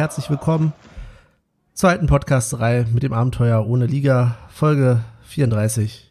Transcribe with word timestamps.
Herzlich 0.00 0.30
willkommen 0.30 0.72
zur 1.74 1.90
alten 1.90 2.06
Podcast-Reihe 2.06 2.86
mit 2.90 3.02
dem 3.02 3.12
Abenteuer 3.12 3.66
ohne 3.66 3.84
Liga, 3.84 4.38
Folge 4.48 5.04
34. 5.24 6.10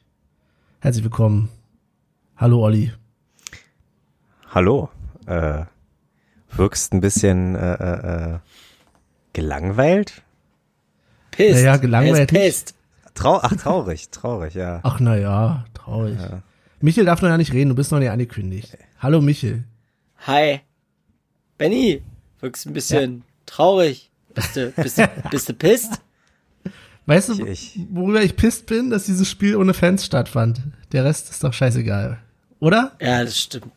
Herzlich 0.80 1.04
willkommen. 1.04 1.50
Hallo 2.38 2.64
Olli. 2.64 2.94
Hallo. 4.54 4.90
Äh, 5.26 5.64
wirkst 6.52 6.94
ein 6.94 7.02
bisschen 7.02 7.56
äh, 7.56 7.74
äh, 7.74 8.34
äh 8.36 8.40
gelangweilt? 9.34 10.22
Pisst. 11.32 11.56
Naja, 11.56 11.78
gelangweilt. 11.78 12.30
Pisst. 12.30 12.76
Trau 13.16 13.40
Ach, 13.42 13.56
traurig, 13.56 14.12
traurig, 14.12 14.54
ja. 14.54 14.82
Ach, 14.84 15.00
naja, 15.00 15.66
traurig. 15.74 16.20
Ja. 16.20 16.44
Michel 16.80 17.06
darf 17.06 17.24
noch 17.24 17.30
ja 17.30 17.38
nicht 17.38 17.54
reden, 17.54 17.70
du 17.70 17.76
bist 17.76 17.92
noch 17.92 17.98
nicht 17.98 18.12
angekündigt. 18.12 18.78
Hallo 19.00 19.20
Michel. 19.20 19.64
Hi. 20.28 20.60
Benny, 21.58 22.04
wirkst 22.40 22.68
ein 22.68 22.74
bisschen 22.74 23.18
ja. 23.18 23.29
Traurig. 23.50 24.10
Bist 24.34 24.56
du, 24.56 24.72
bist, 24.72 24.98
du, 24.98 25.10
bist 25.32 25.50
du 25.50 25.54
pisst? 25.54 26.02
Weißt 27.06 27.30
du, 27.30 27.46
worüber 27.92 28.22
ich 28.22 28.36
pisst 28.36 28.68
bin, 28.68 28.92
dass 28.92 29.06
dieses 29.06 29.28
Spiel 29.28 29.56
ohne 29.56 29.74
Fans 29.74 30.06
stattfand? 30.06 30.62
Der 30.92 31.06
Rest 31.06 31.32
ist 31.32 31.44
doch 31.44 31.54
scheißegal. 31.54 32.20
Oder? 32.60 32.92
Ja, 33.02 33.24
das 33.24 33.40
stimmt. 33.40 33.72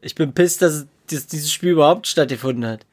Ich 0.00 0.14
bin 0.14 0.32
pisst, 0.32 0.62
dass, 0.62 0.86
dass 1.10 1.26
dieses 1.26 1.52
Spiel 1.52 1.72
überhaupt 1.72 2.06
stattgefunden 2.06 2.64
hat. 2.64 2.86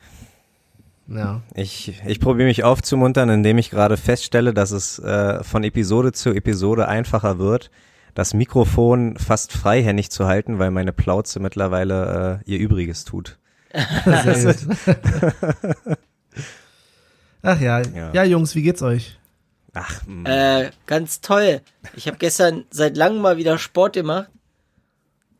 Ja. 1.07 1.41
Ich, 1.55 2.01
ich 2.05 2.19
probiere 2.19 2.47
mich 2.47 2.65
aufzumuntern, 2.65 3.29
indem 3.29 3.57
ich 3.57 3.69
gerade 3.69 3.95
feststelle, 3.95 4.53
dass 4.53 4.71
es 4.71 4.99
äh, 4.99 5.41
von 5.43 5.63
Episode 5.63 6.11
zu 6.11 6.33
Episode 6.33 6.89
einfacher 6.89 7.39
wird, 7.39 7.71
das 8.13 8.33
Mikrofon 8.33 9.15
fast 9.17 9.53
freihändig 9.53 10.11
zu 10.11 10.27
halten, 10.27 10.59
weil 10.59 10.71
meine 10.71 10.91
Plauze 10.91 11.39
mittlerweile 11.39 12.41
äh, 12.45 12.51
ihr 12.51 12.59
Übriges 12.59 13.05
tut. 13.05 13.37
Sehr 14.03 14.53
gut. 14.53 15.97
Ach 17.41 17.59
ja. 17.59 17.81
ja. 17.81 18.13
ja, 18.13 18.23
Jungs, 18.23 18.55
wie 18.55 18.63
geht's 18.63 18.81
euch? 18.81 19.17
Ach, 19.73 20.01
mm. 20.05 20.25
äh, 20.25 20.71
ganz 20.85 21.21
toll. 21.21 21.61
Ich 21.95 22.07
habe 22.07 22.17
gestern 22.17 22.65
seit 22.71 22.97
langem 22.97 23.21
mal 23.21 23.37
wieder 23.37 23.57
Sport 23.57 23.93
gemacht 23.93 24.29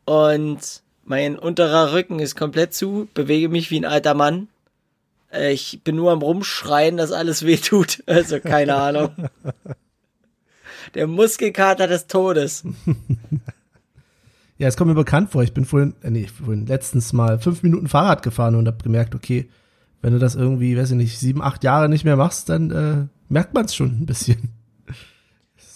und 0.04 0.82
mein 1.04 1.38
unterer 1.38 1.92
Rücken 1.92 2.20
ist 2.20 2.36
komplett 2.36 2.74
zu, 2.74 3.08
bewege 3.14 3.48
mich 3.48 3.70
wie 3.70 3.80
ein 3.80 3.84
alter 3.84 4.14
Mann. 4.14 4.48
Äh, 5.32 5.52
ich 5.52 5.80
bin 5.82 5.96
nur 5.96 6.12
am 6.12 6.22
Rumschreien, 6.22 6.96
dass 6.96 7.12
alles 7.12 7.44
weh 7.46 7.56
tut. 7.56 8.02
Also 8.06 8.40
keine 8.40 8.76
Ahnung. 8.76 9.10
Der 10.94 11.06
Muskelkater 11.06 11.86
des 11.86 12.06
Todes. 12.06 12.64
ja, 14.56 14.68
es 14.68 14.76
kommt 14.76 14.88
mir 14.88 14.94
bekannt 14.94 15.30
vor. 15.32 15.42
Ich 15.42 15.52
bin 15.52 15.64
vorhin, 15.64 15.94
äh, 16.02 16.10
nee, 16.10 16.26
vorhin 16.26 16.66
letztens 16.66 17.12
mal 17.12 17.38
fünf 17.38 17.62
Minuten 17.62 17.88
Fahrrad 17.88 18.22
gefahren 18.22 18.54
und 18.54 18.66
habe 18.66 18.82
gemerkt, 18.82 19.14
okay, 19.14 19.48
wenn 20.00 20.12
du 20.12 20.18
das 20.18 20.34
irgendwie, 20.34 20.76
weiß 20.76 20.90
ich 20.90 20.96
nicht, 20.96 21.18
sieben, 21.18 21.42
acht 21.42 21.64
Jahre 21.64 21.88
nicht 21.88 22.04
mehr 22.04 22.16
machst, 22.16 22.48
dann 22.48 22.70
äh, 22.70 23.06
merkt 23.28 23.54
man 23.54 23.64
es 23.64 23.74
schon 23.74 24.00
ein 24.00 24.06
bisschen. 24.06 24.54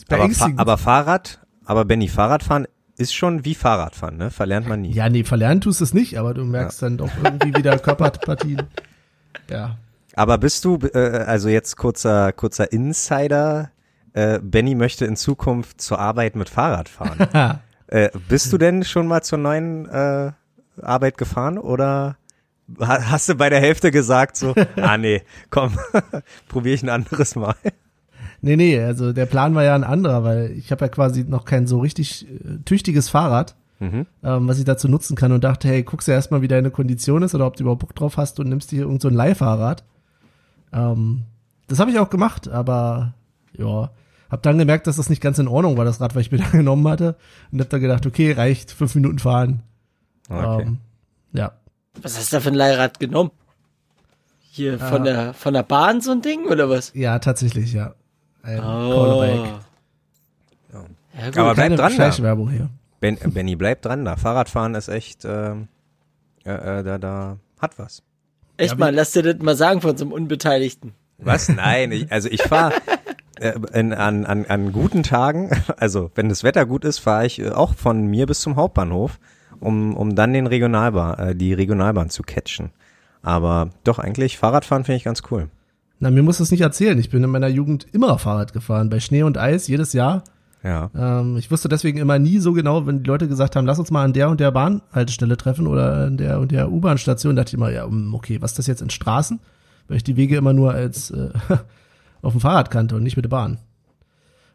Aber, 0.09 0.29
Fa 0.31 0.51
aber 0.57 0.79
Fahrrad, 0.79 1.41
aber 1.65 1.85
Benny, 1.85 2.09
Fahrradfahren 2.09 2.67
ist 2.97 3.15
schon 3.15 3.45
wie 3.45 3.55
Fahrradfahren, 3.55 4.17
ne? 4.17 4.31
Verlernt 4.31 4.69
man 4.69 4.83
nie. 4.83 4.93
Ja, 4.93 5.09
nee, 5.09 5.25
verlernen 5.25 5.61
tust 5.61 5.81
du 5.81 5.85
es 5.85 5.95
nicht, 5.95 6.19
aber 6.19 6.35
du 6.35 6.45
merkst 6.45 6.83
ja. 6.83 6.89
dann 6.89 6.99
doch 6.99 7.11
irgendwie 7.23 7.57
wieder 7.57 7.79
Körperpartien. 7.79 8.63
Ja. 9.49 9.77
Aber 10.15 10.39
bist 10.39 10.65
du, 10.65 10.79
äh, 10.93 11.25
also 11.27 11.49
jetzt 11.49 11.77
kurzer, 11.77 12.33
kurzer 12.33 12.71
Insider, 12.71 13.71
äh, 14.13 14.39
Benny 14.41 14.75
möchte 14.75 15.07
in 15.07 15.17
Zukunft 15.17 15.81
zur 15.81 15.99
Arbeit 15.99 16.37
mit 16.37 16.51
Fahrrad 16.51 16.89
fahren. 16.89 17.61
äh, 17.87 18.11
bist 18.29 18.53
du 18.53 18.59
denn 18.59 18.85
schon 18.85 19.07
mal 19.07 19.23
zur 19.23 19.39
neuen 19.39 19.89
äh, 19.89 20.33
Arbeit 20.81 21.17
gefahren 21.17 21.59
oder 21.59 22.17
hast 22.81 23.29
du 23.29 23.35
bei 23.35 23.51
der 23.51 23.61
Hälfte 23.61 23.91
gesagt 23.91 24.37
so, 24.37 24.55
ah 24.77 24.99
nee, 24.99 25.23
komm, 25.51 25.79
probiere 26.49 26.75
ich 26.75 26.83
ein 26.83 26.89
anderes 26.89 27.37
Mal. 27.37 27.55
Nee, 28.41 28.57
nee, 28.57 28.81
also 28.81 29.13
der 29.13 29.27
Plan 29.27 29.55
war 29.55 29.63
ja 29.63 29.75
ein 29.75 29.85
anderer, 29.85 30.25
weil 30.25 30.51
ich 30.53 30.73
habe 30.73 30.85
ja 30.85 30.89
quasi 30.89 31.25
noch 31.25 31.45
kein 31.45 31.67
so 31.67 31.79
richtig 31.79 32.27
äh, 32.29 32.59
tüchtiges 32.65 33.09
Fahrrad, 33.09 33.55
mhm. 33.79 34.07
ähm, 34.25 34.49
was 34.49 34.59
ich 34.59 34.65
dazu 34.65 34.89
nutzen 34.89 35.17
kann 35.17 35.33
und 35.33 35.45
dachte, 35.45 35.69
hey, 35.69 35.85
guckst 35.85 36.09
du 36.09 36.13
erstmal, 36.13 36.43
wie 36.43 36.49
deine 36.49 36.71
Kondition 36.71 37.23
ist 37.23 37.35
oder 37.35 37.47
ob 37.47 37.57
du 37.57 37.63
überhaupt 37.63 37.81
Bock 37.81 37.95
drauf 37.95 38.17
hast 38.17 38.41
und 38.41 38.49
nimmst 38.49 38.73
dir 38.73 38.83
irgend 38.83 39.01
so 39.01 39.09
ein 39.09 39.15
Leihfahrrad. 39.15 39.85
Ähm, 40.73 41.23
das 41.69 41.79
habe 41.79 41.91
ich 41.91 41.99
auch 41.99 42.11
gemacht, 42.11 42.49
aber 42.49 43.15
ja, 43.57 43.91
hab 44.29 44.43
dann 44.43 44.59
gemerkt, 44.59 44.87
dass 44.87 44.97
das 44.97 45.11
nicht 45.11 45.23
ganz 45.23 45.39
in 45.39 45.47
Ordnung 45.47 45.77
war, 45.77 45.85
das 45.85 46.01
Rad, 46.01 46.15
was 46.15 46.23
ich 46.23 46.33
mir 46.33 46.39
da 46.43 46.49
genommen 46.49 46.89
hatte 46.89 47.17
und 47.53 47.61
hab 47.61 47.69
dann 47.69 47.81
gedacht, 47.81 48.07
okay, 48.07 48.33
reicht, 48.33 48.73
fünf 48.73 48.95
Minuten 48.95 49.19
fahren. 49.19 49.63
Okay. 50.29 50.63
Ähm, 50.63 50.79
ja. 51.33 51.53
Was 52.01 52.17
hast 52.17 52.33
du 52.33 52.37
da 52.37 52.41
für 52.41 52.49
ein 52.49 52.55
Leihrad 52.55 52.99
genommen? 52.99 53.31
Hier 54.41 54.79
von 54.79 55.03
äh, 55.03 55.13
der 55.13 55.35
von 55.35 55.55
der 55.55 55.63
Bahn 55.63 56.01
so 56.01 56.13
ein 56.13 56.23
Ding 56.23 56.47
oder 56.47 56.69
was? 56.69 56.93
Ja, 56.95 57.19
tatsächlich, 57.19 57.73
ja. 57.73 57.95
Ein 58.43 58.61
oh. 58.61 59.25
Ja. 59.25 59.61
Ja, 61.19 61.27
gut, 61.27 61.39
Aber 61.39 61.55
bleib 61.55 61.77
dran 61.77 61.97
da. 61.97 62.19
Werbung 62.19 62.51
hier. 62.51 62.71
Ben, 63.01 63.19
Benny, 63.19 63.57
bleib 63.57 63.83
dran 63.83 64.05
da. 64.05 64.17
Fahrradfahren 64.17 64.75
ist 64.75 64.89
echt, 64.89 65.25
äh, 65.25 65.53
äh, 65.53 66.83
da, 66.83 66.99
da 66.99 67.37
hat 67.61 67.79
was. 67.79 68.03
Echt 68.57 68.73
ja, 68.73 68.79
mal, 68.79 68.95
lass 68.95 69.13
dir 69.13 69.23
das 69.23 69.43
mal 69.43 69.57
sagen 69.57 69.81
von 69.81 69.97
so 69.97 70.05
einem 70.05 70.13
Unbeteiligten. 70.13 70.95
Was? 71.19 71.49
Nein, 71.49 71.93
ich, 71.93 72.11
also 72.11 72.29
ich 72.29 72.43
fahre 72.43 72.75
äh, 73.41 73.53
an, 73.73 73.93
an, 73.93 74.47
an 74.47 74.73
guten 74.73 75.03
Tagen, 75.03 75.51
also 75.77 76.11
wenn 76.15 76.29
das 76.29 76.45
Wetter 76.45 76.67
gut 76.67 76.85
ist, 76.85 76.99
fahre 76.99 77.27
ich 77.27 77.41
äh, 77.41 77.51
auch 77.51 77.75
von 77.75 78.07
mir 78.07 78.27
bis 78.27 78.41
zum 78.41 78.57
Hauptbahnhof, 78.57 79.19
um, 79.63 79.97
um 79.97 80.15
dann 80.15 80.33
den 80.33 80.47
Regionalbahn, 80.47 81.19
äh, 81.19 81.35
die 81.35 81.53
Regionalbahn 81.55 82.11
zu 82.11 82.23
catchen. 82.23 82.71
Aber 83.23 83.71
doch 83.85 83.99
eigentlich 83.99 84.39
Fahrradfahren 84.39 84.85
finde 84.85 84.97
ich 84.97 85.05
ganz 85.05 85.23
cool. 85.31 85.49
Na, 86.01 86.11
mir 86.11 86.23
muss 86.23 86.39
das 86.39 86.51
nicht 86.51 86.63
erzählen. 86.63 86.99
Ich 86.99 87.11
bin 87.11 87.23
in 87.23 87.31
meiner 87.31 87.49
Jugend 87.49 87.87
immer 87.93 88.19
Fahrrad 88.19 88.53
gefahren, 88.53 88.91
bei 88.91 88.99
Schnee 88.99 89.23
und 89.23 89.39
Eis, 89.39 89.69
jedes 89.69 89.93
Jahr. 89.93 90.25
Ja. 90.65 90.91
Ähm, 90.97 91.37
ich 91.37 91.51
wusste 91.51 91.69
deswegen 91.69 91.99
immer 91.99 92.19
nie 92.19 92.39
so 92.39 92.53
genau, 92.53 92.87
wenn 92.87 93.03
die 93.03 93.09
Leute 93.09 93.29
gesagt 93.29 93.55
haben, 93.55 93.67
lass 93.67 93.79
uns 93.79 93.91
mal 93.91 94.05
an 94.05 94.13
der 94.13 94.29
und 94.29 94.41
der 94.41 94.51
Bahnhaltestelle 94.51 95.37
treffen 95.37 95.67
oder 95.67 96.07
an 96.07 96.17
der 96.17 96.41
und 96.41 96.51
der 96.51 96.71
U-Bahn-Station, 96.71 97.37
dachte 97.37 97.51
ich 97.51 97.55
immer, 97.55 97.71
ja, 97.71 97.87
okay, 98.13 98.41
was 98.41 98.53
ist 98.53 98.59
das 98.59 98.67
jetzt 98.67 98.83
in 98.83 98.91
Straßen? 98.91 99.41
Weil 99.89 99.97
ich 99.97 100.05
die 100.05 100.17
Wege 100.17 100.37
immer 100.37 100.53
nur 100.53 100.73
als 100.73 101.11
äh, 101.11 101.31
auf 102.23 102.33
dem 102.33 102.41
Fahrrad 102.41 102.71
kannte 102.71 102.97
und 102.97 103.03
nicht 103.03 103.17
mit 103.17 103.25
der 103.25 103.31
Bahn. 103.31 103.59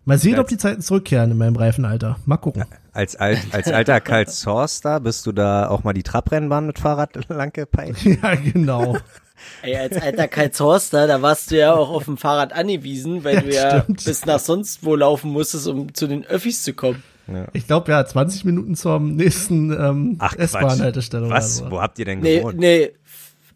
Mal 0.08 0.18
sehen, 0.18 0.36
als, 0.36 0.42
ob 0.42 0.48
die 0.48 0.58
Zeiten 0.58 0.82
zurückkehren 0.82 1.32
in 1.32 1.38
meinem 1.38 1.58
Reifenalter. 1.58 2.16
Mal 2.26 2.38
gucken. 2.38 2.64
Als, 2.94 3.18
alt, 3.18 3.40
als 3.52 3.68
alter 3.68 4.00
Karl 4.00 4.26
Zorster 4.26 5.02
bist 5.02 5.26
du 5.26 5.34
da 5.34 5.68
auch 5.68 5.84
mal 5.84 5.92
die 5.92 6.04
Trabrennbahn 6.04 6.66
mit 6.66 6.80
Fahrrad 6.80 7.10
lang 7.30 7.52
gepeilt? 7.52 7.98
Ja, 8.04 8.36
genau. 8.36 8.98
Ey, 9.62 9.76
als 9.76 9.98
alter 9.98 10.28
Karlshorster, 10.28 11.06
da 11.06 11.22
warst 11.22 11.52
du 11.52 11.60
ja 11.60 11.74
auch 11.74 11.90
auf 11.90 12.06
dem 12.06 12.18
Fahrrad 12.18 12.54
angewiesen, 12.54 13.24
weil 13.24 13.42
du 13.42 13.54
ja, 13.54 13.78
ja 13.78 13.86
bis 13.88 14.26
nach 14.26 14.40
sonst 14.40 14.84
wo 14.84 14.96
laufen 14.96 15.32
musstest, 15.32 15.68
um 15.68 15.94
zu 15.94 16.08
den 16.08 16.26
Öffis 16.26 16.64
zu 16.64 16.74
kommen. 16.74 17.04
Ja. 17.28 17.46
Ich 17.54 17.68
glaube, 17.68 17.92
ja, 17.92 18.04
20 18.04 18.46
Minuten 18.46 18.76
zur 18.76 19.00
nächsten 19.00 19.72
ähm, 19.72 20.18
S-Bahn-Haltestelle. 20.38 21.30
Was? 21.30 21.58
So. 21.58 21.70
Wo 21.70 21.82
habt 21.82 22.00
ihr 22.00 22.06
denn 22.06 22.22
gewohnt? 22.22 22.58
Nee, 22.58 22.88
nee. 22.88 22.92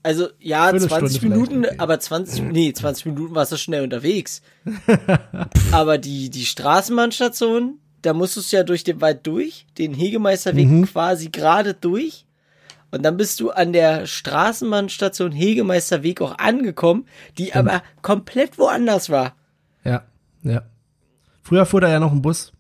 Also 0.04 0.30
ja, 0.40 0.76
20 0.76 1.22
Minuten, 1.22 1.66
okay. 1.66 1.76
aber 1.78 2.00
20, 2.00 2.44
nee, 2.52 2.74
20 2.74 3.06
Minuten 3.08 3.36
warst 3.36 3.52
du 3.52 3.58
schnell 3.58 3.84
unterwegs. 3.84 4.42
aber 5.72 6.00
die, 6.00 6.30
die 6.32 6.46
Straßenbahnstation, 6.46 7.78
da 8.02 8.14
musstest 8.14 8.52
du 8.52 8.58
ja 8.58 8.64
durch 8.64 8.84
den 8.84 9.00
Wald 9.00 9.28
durch, 9.28 9.68
den 9.78 9.94
Hegemeisterweg 9.94 10.68
mhm. 10.68 10.86
quasi 10.86 11.30
gerade 11.30 11.76
durch. 11.76 12.26
Und 12.90 13.04
dann 13.04 13.16
bist 13.16 13.40
du 13.40 13.52
an 13.52 13.74
der 13.74 14.08
Straßenbahnstation 14.08 15.32
Hegemeisterweg 15.32 16.20
auch 16.22 16.38
angekommen, 16.40 17.06
die 17.38 17.48
Stimmt. 17.48 17.70
aber 17.70 17.84
komplett 18.02 18.58
woanders 18.58 19.10
war. 19.10 19.36
Ja, 19.84 20.04
ja. 20.44 20.64
Früher 21.44 21.66
fuhr 21.66 21.82
da 21.82 21.90
ja 21.90 22.00
noch 22.00 22.12
ein 22.12 22.22
Bus, 22.22 22.52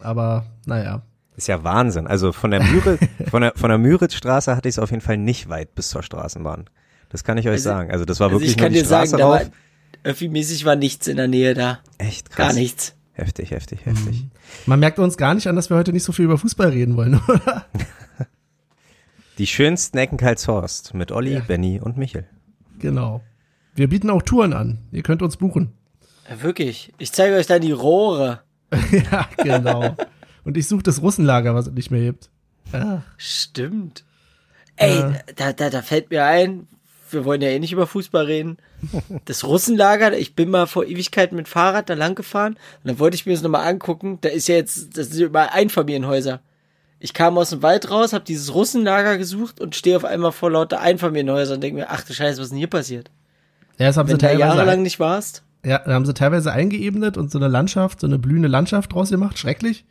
aber 0.00 0.46
naja. 0.66 1.02
Ist 1.36 1.48
ja 1.48 1.64
Wahnsinn. 1.64 2.06
Also 2.06 2.32
von 2.32 2.50
der 2.50 2.62
Müritz, 2.62 3.00
von 3.30 3.42
der, 3.42 3.52
von 3.56 3.68
der 3.68 3.78
Müritzstraße 3.78 4.54
hatte 4.54 4.68
ich 4.68 4.76
es 4.76 4.78
auf 4.78 4.90
jeden 4.90 5.02
Fall 5.02 5.16
nicht 5.16 5.48
weit 5.48 5.74
bis 5.74 5.88
zur 5.88 6.02
Straßenbahn. 6.02 6.66
Das 7.08 7.24
kann 7.24 7.38
ich 7.38 7.46
euch 7.46 7.52
also, 7.52 7.64
sagen. 7.64 7.90
Also 7.90 8.04
das 8.04 8.20
war 8.20 8.28
also 8.28 8.36
wirklich 8.36 8.52
ich 8.52 8.56
kann 8.56 8.72
nur 8.72 8.74
die 8.74 8.80
dir 8.80 8.86
Straße 8.86 9.12
sagen, 9.12 9.22
rauf. 9.22 9.50
Da 10.02 10.20
war, 10.20 10.28
mäßig 10.28 10.64
war 10.64 10.76
nichts 10.76 11.06
in 11.06 11.16
der 11.16 11.28
Nähe 11.28 11.54
da. 11.54 11.80
Echt 11.98 12.30
krass. 12.30 12.48
Gar 12.48 12.54
nichts. 12.54 12.94
Heftig, 13.12 13.52
heftig, 13.52 13.86
heftig. 13.86 14.22
Mhm. 14.22 14.30
Man 14.66 14.80
merkt 14.80 14.98
uns 14.98 15.16
gar 15.16 15.34
nicht 15.34 15.46
an, 15.46 15.54
dass 15.54 15.70
wir 15.70 15.76
heute 15.76 15.92
nicht 15.92 16.02
so 16.02 16.12
viel 16.12 16.24
über 16.24 16.36
Fußball 16.38 16.70
reden 16.70 16.96
wollen, 16.96 17.20
oder? 17.28 17.66
Die 19.38 19.46
schönsten 19.46 19.98
Ecken 19.98 20.18
Karlshorst 20.18 20.94
mit 20.94 21.10
Olli, 21.12 21.34
ja. 21.34 21.40
Benny 21.40 21.80
und 21.80 21.96
Michel. 21.96 22.26
Genau. 22.78 23.22
Wir 23.74 23.88
bieten 23.88 24.10
auch 24.10 24.22
Touren 24.22 24.52
an. 24.52 24.78
Ihr 24.92 25.02
könnt 25.02 25.22
uns 25.22 25.36
buchen. 25.36 25.72
Ja, 26.28 26.42
wirklich. 26.42 26.92
Ich 26.98 27.12
zeige 27.12 27.36
euch 27.36 27.46
da 27.46 27.58
die 27.58 27.72
Rohre. 27.72 28.42
ja, 28.90 29.28
genau. 29.36 29.96
Und 30.44 30.56
ich 30.56 30.68
suche 30.68 30.82
das 30.82 31.02
Russenlager, 31.02 31.54
was 31.54 31.68
es 31.68 31.72
nicht 31.72 31.90
mehr 31.90 32.02
gibt. 32.02 32.30
Stimmt. 33.16 34.04
Ey, 34.76 34.98
äh. 34.98 35.12
da, 35.36 35.52
da, 35.52 35.70
da 35.70 35.82
fällt 35.82 36.10
mir 36.10 36.24
ein, 36.24 36.66
wir 37.10 37.24
wollen 37.24 37.40
ja 37.40 37.48
eh 37.48 37.58
nicht 37.58 37.72
über 37.72 37.86
Fußball 37.86 38.26
reden. 38.26 38.58
Das 39.24 39.44
Russenlager, 39.44 40.16
ich 40.18 40.34
bin 40.34 40.50
mal 40.50 40.66
vor 40.66 40.84
Ewigkeiten 40.84 41.36
mit 41.36 41.48
Fahrrad 41.48 41.88
da 41.88 41.94
lang 41.94 42.14
gefahren 42.14 42.54
und 42.54 42.88
dann 42.88 42.98
wollte 42.98 43.14
ich 43.14 43.24
mir 43.24 43.32
das 43.32 43.40
nochmal 43.42 43.66
angucken. 43.66 44.18
Da 44.20 44.28
ist 44.28 44.46
ja 44.46 44.56
jetzt, 44.56 44.98
das 44.98 45.08
sind 45.08 45.24
überall 45.24 45.48
Einfamilienhäuser. 45.52 46.40
ich 47.00 47.14
kam 47.14 47.38
aus 47.38 47.50
dem 47.50 47.62
Wald 47.62 47.90
raus, 47.90 48.12
habe 48.12 48.24
dieses 48.24 48.52
Russenlager 48.52 49.16
gesucht 49.16 49.58
und 49.58 49.74
stehe 49.74 49.96
auf 49.96 50.04
einmal 50.04 50.32
vor 50.32 50.50
lauter 50.50 50.80
Einfamilienhäusern 50.80 51.56
und 51.56 51.60
denke 51.62 51.80
mir, 51.80 51.90
ach 51.90 52.02
du 52.02 52.12
Scheiße, 52.12 52.38
was 52.38 52.46
ist 52.46 52.50
denn 52.50 52.58
hier 52.58 52.66
passiert? 52.66 53.10
Ja, 53.78 53.86
das 53.86 53.96
haben 53.96 54.08
Wenn 54.08 54.16
sie 54.16 54.26
teilweise 54.26 54.40
jahrelang 54.40 54.82
nicht 54.82 55.00
warst. 55.00 55.42
Ja, 55.64 55.78
da 55.78 55.94
haben 55.94 56.04
sie 56.04 56.12
teilweise 56.12 56.52
eingeebnet 56.52 57.16
und 57.16 57.30
so 57.30 57.38
eine 57.38 57.48
Landschaft, 57.48 58.00
so 58.00 58.06
eine 58.06 58.18
blühende 58.18 58.48
Landschaft 58.48 58.92
draus 58.92 59.08
gemacht, 59.08 59.38
schrecklich. 59.38 59.86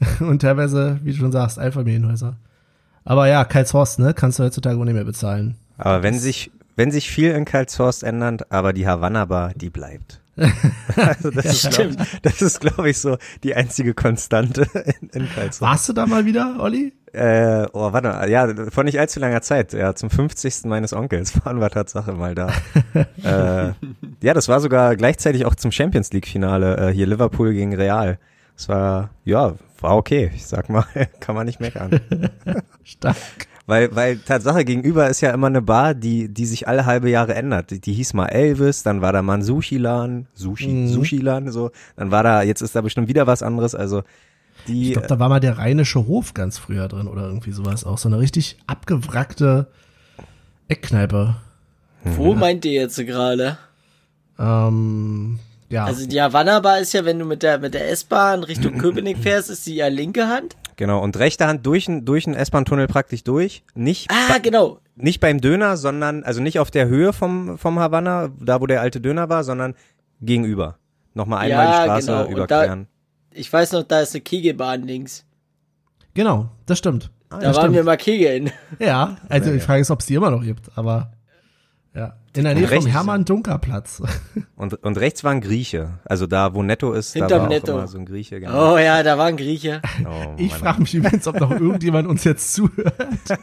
Und 0.20 0.42
teilweise, 0.42 1.00
wie 1.02 1.12
du 1.12 1.18
schon 1.18 1.32
sagst, 1.32 1.58
Einfamilienhäuser. 1.58 2.36
Aber 3.04 3.28
ja, 3.28 3.44
Karlshorst, 3.44 3.98
ne, 3.98 4.14
kannst 4.14 4.38
du 4.38 4.44
heutzutage 4.44 4.78
auch 4.78 4.84
nicht 4.84 4.94
mehr 4.94 5.04
bezahlen. 5.04 5.56
Aber 5.78 6.02
wenn 6.02 6.18
sich, 6.18 6.50
wenn 6.74 6.90
sich 6.90 7.08
viel 7.08 7.30
in 7.30 7.44
Karlshorst 7.44 8.02
ändert, 8.02 8.50
aber 8.50 8.72
die 8.72 8.86
Havanna 8.86 9.26
Bar, 9.26 9.52
die 9.54 9.70
bleibt. 9.70 10.20
also 10.96 11.30
das, 11.30 11.62
ja, 11.62 11.70
ist, 11.70 11.70
glaub, 11.70 12.22
das 12.22 12.42
ist, 12.42 12.60
glaube 12.60 12.90
ich, 12.90 12.98
so 12.98 13.16
die 13.42 13.54
einzige 13.54 13.94
Konstante 13.94 14.66
in, 15.00 15.08
in 15.10 15.28
Karlshorst. 15.28 15.60
Warst 15.60 15.88
du 15.88 15.92
da 15.92 16.06
mal 16.06 16.26
wieder, 16.26 16.56
Olli? 16.58 16.92
Äh, 17.12 17.66
oh, 17.72 17.92
warte 17.92 18.08
mal, 18.08 18.28
ja, 18.28 18.46
vor 18.70 18.84
nicht 18.84 19.00
allzu 19.00 19.20
langer 19.20 19.40
Zeit, 19.40 19.72
ja, 19.72 19.94
zum 19.94 20.10
50. 20.10 20.64
meines 20.64 20.92
Onkels 20.92 21.32
waren 21.46 21.60
wir 21.60 21.70
Tatsache 21.70 22.12
mal 22.12 22.34
da. 22.34 22.48
äh, 23.22 23.72
ja, 24.20 24.34
das 24.34 24.48
war 24.48 24.60
sogar 24.60 24.96
gleichzeitig 24.96 25.46
auch 25.46 25.54
zum 25.54 25.72
Champions 25.72 26.12
League 26.12 26.26
Finale, 26.26 26.76
äh, 26.76 26.92
hier 26.92 27.06
Liverpool 27.06 27.54
gegen 27.54 27.74
Real. 27.74 28.18
Es 28.58 28.68
war, 28.68 29.10
ja, 29.24 29.54
war 29.82 29.96
okay. 29.96 30.30
Ich 30.34 30.46
sag 30.46 30.68
mal, 30.68 30.84
kann 31.20 31.34
man 31.34 31.46
nicht 31.46 31.60
meckern. 31.60 32.00
Stark. 32.84 33.16
Weil, 33.66 33.94
weil 33.96 34.18
Tatsache 34.18 34.64
gegenüber 34.64 35.08
ist 35.08 35.20
ja 35.20 35.32
immer 35.32 35.48
eine 35.48 35.60
Bar, 35.60 35.94
die, 35.94 36.28
die 36.28 36.46
sich 36.46 36.68
alle 36.68 36.86
halbe 36.86 37.10
Jahre 37.10 37.34
ändert. 37.34 37.72
Die, 37.72 37.80
die 37.80 37.92
hieß 37.94 38.14
mal 38.14 38.26
Elvis, 38.26 38.84
dann 38.84 39.00
war 39.00 39.12
da 39.12 39.22
mal 39.22 39.38
ein 39.38 39.42
Sushi-Lan, 39.42 40.28
Sushi, 40.34 40.68
mhm. 40.68 40.88
Sushi-Lan, 40.88 41.50
so. 41.50 41.72
Dann 41.96 42.12
war 42.12 42.22
da, 42.22 42.42
jetzt 42.42 42.60
ist 42.60 42.76
da 42.76 42.80
bestimmt 42.80 43.08
wieder 43.08 43.26
was 43.26 43.42
anderes, 43.42 43.74
also, 43.74 44.04
die. 44.68 44.88
Ich 44.88 44.92
glaube, 44.92 45.08
da 45.08 45.18
war 45.18 45.28
mal 45.28 45.40
der 45.40 45.58
Rheinische 45.58 46.06
Hof 46.06 46.32
ganz 46.32 46.58
früher 46.58 46.86
drin 46.86 47.08
oder 47.08 47.22
irgendwie 47.22 47.50
sowas. 47.50 47.84
Auch 47.84 47.98
so 47.98 48.08
eine 48.08 48.20
richtig 48.20 48.56
abgewrackte 48.68 49.66
Eckkneipe. 50.68 51.36
Wo 52.04 52.32
ja. 52.32 52.38
meint 52.38 52.64
ihr 52.64 52.72
jetzt 52.72 52.96
gerade? 53.04 53.58
Ähm, 54.38 55.40
ja. 55.68 55.84
Also 55.84 56.06
die 56.06 56.20
Havanna 56.20 56.60
Bar 56.60 56.80
ist 56.80 56.92
ja, 56.92 57.04
wenn 57.04 57.18
du 57.18 57.24
mit 57.24 57.42
der, 57.42 57.58
mit 57.58 57.74
der 57.74 57.90
S-Bahn 57.90 58.44
Richtung 58.44 58.78
Köpenick 58.78 59.18
fährst, 59.18 59.50
ist 59.50 59.66
die 59.66 59.76
ja 59.76 59.88
linke 59.88 60.28
Hand. 60.28 60.56
Genau, 60.76 61.02
und 61.02 61.16
rechte 61.18 61.46
Hand 61.46 61.64
durch, 61.66 61.86
durch 61.88 62.24
den 62.24 62.34
S-Bahn-Tunnel 62.34 62.86
praktisch 62.86 63.24
durch. 63.24 63.64
Nicht, 63.74 64.10
ah, 64.10 64.38
genau. 64.38 64.78
nicht 64.94 65.20
beim 65.20 65.40
Döner, 65.40 65.76
sondern, 65.76 66.22
also 66.22 66.42
nicht 66.42 66.58
auf 66.58 66.70
der 66.70 66.86
Höhe 66.86 67.12
vom, 67.12 67.56
vom 67.58 67.78
Havanna, 67.78 68.30
da 68.38 68.60
wo 68.60 68.66
der 68.66 68.82
alte 68.82 69.00
Döner 69.00 69.28
war, 69.28 69.42
sondern 69.42 69.74
gegenüber. 70.20 70.78
Nochmal 71.14 71.46
einmal 71.46 71.66
ja, 71.66 71.96
die 71.96 72.02
Straße 72.02 72.06
genau. 72.06 72.30
überqueren. 72.30 72.88
Da, 73.30 73.38
ich 73.38 73.52
weiß 73.52 73.72
noch, 73.72 73.84
da 73.84 74.00
ist 74.00 74.14
eine 74.14 74.20
Kegelbahn 74.20 74.82
links. 74.82 75.24
Genau, 76.12 76.50
das 76.66 76.78
stimmt. 76.78 77.10
Ah, 77.30 77.38
da 77.38 77.46
waren 77.46 77.54
stimmt. 77.54 77.74
wir 77.74 77.84
mal 77.84 77.96
kegeln. 77.96 78.50
Ja, 78.78 79.16
also 79.28 79.50
ich 79.52 79.62
frage 79.62 79.82
es, 79.82 79.90
ob 79.90 80.00
es 80.00 80.06
die 80.06 80.14
immer 80.14 80.30
noch 80.30 80.42
gibt, 80.42 80.70
aber 80.76 81.12
ja. 81.96 82.14
In 82.34 82.44
der 82.44 82.54
Nähe 82.54 82.68
vom 82.68 82.86
Hermann 82.86 83.24
Dunker 83.24 83.58
Platz. 83.58 84.02
Und, 84.56 84.74
und 84.84 84.98
rechts 84.98 85.24
war 85.24 85.32
ein 85.32 85.40
Grieche. 85.40 85.98
Also 86.04 86.26
da, 86.26 86.54
wo 86.54 86.62
Netto 86.62 86.92
ist, 86.92 87.12
Hinterm 87.12 87.30
da 87.30 87.40
war 87.40 87.48
Netto. 87.48 87.72
auch 87.72 87.78
immer 87.78 87.88
so 87.88 87.98
ein 87.98 88.06
Grieche. 88.06 88.40
Genau. 88.40 88.74
Oh 88.74 88.78
ja, 88.78 89.02
da 89.02 89.18
war 89.18 89.26
ein 89.26 89.36
Grieche. 89.36 89.80
Oh, 90.04 90.34
ich 90.36 90.54
frage 90.54 90.80
mich 90.80 90.94
übrigens, 90.94 91.26
ob 91.26 91.40
noch 91.40 91.50
irgendjemand 91.50 92.08
uns 92.08 92.24
jetzt 92.24 92.54
zuhört. 92.54 92.94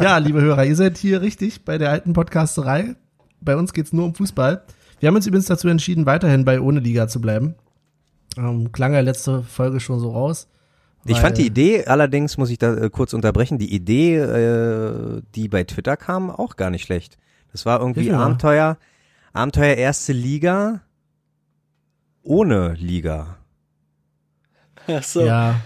ja, 0.00 0.18
liebe 0.18 0.40
Hörer, 0.40 0.64
ihr 0.64 0.76
seid 0.76 0.98
hier 0.98 1.20
richtig 1.20 1.64
bei 1.64 1.78
der 1.78 1.90
alten 1.90 2.12
Podcasterei. 2.12 2.96
Bei 3.40 3.56
uns 3.56 3.72
geht's 3.72 3.92
nur 3.92 4.04
um 4.04 4.14
Fußball. 4.14 4.62
Wir 5.00 5.08
haben 5.08 5.16
uns 5.16 5.26
übrigens 5.26 5.46
dazu 5.46 5.68
entschieden, 5.68 6.06
weiterhin 6.06 6.44
bei 6.44 6.60
Ohne 6.60 6.80
Liga 6.80 7.08
zu 7.08 7.20
bleiben. 7.20 7.56
Ähm, 8.36 8.72
klang 8.72 8.94
ja 8.94 9.00
letzte 9.00 9.42
Folge 9.42 9.80
schon 9.80 10.00
so 10.00 10.12
raus. 10.12 10.48
Ich 11.04 11.18
fand 11.18 11.38
die 11.38 11.46
Idee, 11.46 11.86
allerdings 11.86 12.38
muss 12.38 12.50
ich 12.50 12.58
da 12.58 12.74
äh, 12.74 12.90
kurz 12.90 13.12
unterbrechen, 13.12 13.58
die 13.58 13.74
Idee, 13.74 14.16
äh, 14.16 15.22
die 15.34 15.48
bei 15.48 15.64
Twitter 15.64 15.96
kam, 15.96 16.30
auch 16.30 16.56
gar 16.56 16.70
nicht 16.70 16.84
schlecht. 16.84 17.18
Das 17.50 17.66
war 17.66 17.80
irgendwie 17.80 18.06
ja. 18.06 18.18
Abenteuer, 18.18 18.78
Abenteuer 19.32 19.74
erste 19.74 20.12
Liga 20.12 20.80
ohne 22.22 22.74
Liga. 22.74 23.38
Ach 24.86 25.02
so. 25.02 25.24
Ja. 25.24 25.56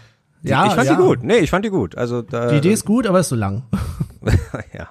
Die, 0.42 0.48
ja, 0.48 0.66
ich 0.66 0.72
fand 0.72 0.88
ja. 0.88 0.96
die 0.96 1.02
gut. 1.02 1.22
Nee, 1.22 1.38
ich 1.38 1.50
fand 1.50 1.64
die 1.64 1.70
gut. 1.70 1.96
Also 1.96 2.22
da, 2.22 2.48
die 2.48 2.56
Idee 2.56 2.72
ist 2.72 2.84
gut, 2.84 3.06
aber 3.06 3.20
ist 3.20 3.28
so 3.28 3.36
lang. 3.36 3.64
ja. 4.72 4.88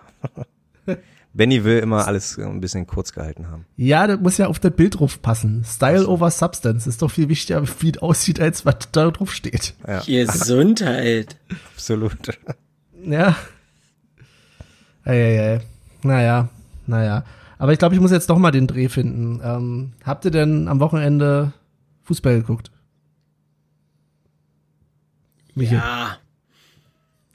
Benny 1.36 1.66
will 1.66 1.80
immer 1.80 2.08
alles 2.08 2.40
ein 2.40 2.62
bisschen 2.62 2.88
kurz 2.88 3.12
gehalten 3.12 3.50
haben. 3.50 3.66
Ja, 3.76 4.08
das 4.08 4.22
muss 4.22 4.38
ja 4.38 4.48
auf 4.48 4.60
das 4.60 4.72
Bild 4.72 4.98
drauf 4.98 5.22
passen. 5.22 5.66
Style 5.66 6.04
so. 6.04 6.10
over 6.10 6.32
Substance 6.32 6.88
ist 6.88 7.02
doch 7.02 7.12
viel 7.12 7.28
wichtiger, 7.28 7.62
wie 7.80 7.90
es 7.90 7.98
aussieht, 7.98 8.40
als 8.40 8.66
was 8.66 8.78
da 8.94 9.12
drauf 9.12 9.34
steht. 9.34 9.74
Ja. 9.86 10.02
Gesundheit. 10.06 11.36
Absolut. 11.74 12.18
Ja. 13.04 13.36
Eieiei. 15.04 15.60
Naja, 16.04 16.48
naja. 16.88 17.26
Aber 17.58 17.74
ich 17.74 17.80
glaube, 17.80 17.96
ich 17.96 18.02
muss 18.02 18.12
jetzt 18.12 18.30
doch 18.30 18.38
mal 18.38 18.52
den 18.52 18.68
Dreh 18.68 18.88
finden. 18.88 19.42
Ähm, 19.44 19.94
habt 20.06 20.24
ihr 20.24 20.32
denn 20.32 20.70
am 20.70 20.80
Wochenende 20.80 21.52
Fußball 22.04 22.36
geguckt? 22.38 22.72
Michael? 25.54 25.80
Ja. 25.80 26.18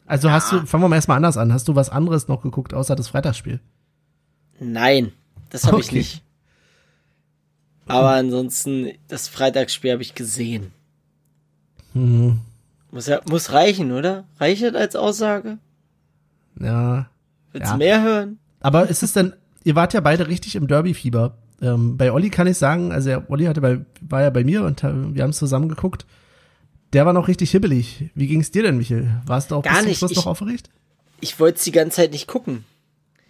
Also 0.06 0.29
ja. 0.29 0.35
hast 0.35 0.52
du, 0.52 0.64
fangen 0.64 0.85
wir 0.85 0.88
mal 0.88 0.97
erstmal 0.97 1.19
anders 1.19 1.37
an. 1.37 1.52
Hast 1.52 1.69
du 1.69 1.75
was 1.75 1.91
anderes 1.91 2.29
noch 2.29 2.43
geguckt, 2.43 2.73
außer 2.73 2.97
das 2.97 3.08
Freitagsspiel? 3.08 3.61
Nein, 4.61 5.12
das 5.49 5.65
habe 5.65 5.77
okay. 5.77 5.87
ich 5.87 5.93
nicht. 5.93 6.23
Aber 7.87 8.11
ansonsten, 8.11 8.93
das 9.09 9.27
Freitagsspiel 9.27 9.93
habe 9.93 10.03
ich 10.03 10.15
gesehen. 10.15 10.71
Mhm. 11.93 12.41
Muss, 12.93 13.07
ja, 13.07 13.21
muss 13.29 13.53
reichen, 13.53 13.91
oder? 13.91 14.25
Reicht 14.39 14.62
das 14.62 14.75
als 14.75 14.97
Aussage? 14.97 15.59
Ja. 16.61 17.09
Willst 17.53 17.73
du 17.73 17.77
mehr 17.77 18.03
hören? 18.03 18.39
Aber 18.61 18.89
ist 18.89 19.03
es 19.03 19.12
denn, 19.12 19.35
ihr 19.65 19.75
wart 19.75 19.93
ja 19.93 20.01
beide 20.01 20.29
richtig 20.29 20.55
im 20.55 20.69
Derby-Fieber. 20.69 21.37
Ähm, 21.62 21.97
bei 21.97 22.12
Olli 22.12 22.31
kann 22.31 22.47
ich 22.47 22.59
sagen, 22.59 22.93
also 22.93 23.11
ja, 23.11 23.25
Olli 23.29 23.47
hatte 23.47 23.61
bei, 23.61 23.81
war 24.00 24.23
ja 24.23 24.31
bei 24.31 24.45
mir 24.45 24.62
und 24.64 24.83
wir 24.83 25.23
haben 25.23 25.31
es 25.31 25.38
zusammen 25.38 25.69
geguckt. 25.69 26.07
Der 26.93 27.07
war 27.07 27.12
noch 27.12 27.29
richtig 27.29 27.50
hibbelig. 27.50 28.11
Wie 28.14 28.26
ging 28.26 28.40
es 28.40 28.50
dir 28.50 28.62
denn, 28.62 28.76
Michael? 28.76 29.21
Warst 29.26 29.50
du 29.50 29.57
auch 29.57 29.62
Gar 29.62 29.75
bis 29.75 29.85
zum 29.85 29.95
Schluss 29.95 30.11
ich, 30.12 30.17
noch 30.19 30.26
aufgeregt? 30.26 30.71
Ich 31.21 31.38
wollte 31.38 31.59
es 31.59 31.64
die 31.64 31.73
ganze 31.73 31.97
Zeit 31.97 32.12
nicht 32.12 32.26
gucken. 32.26 32.64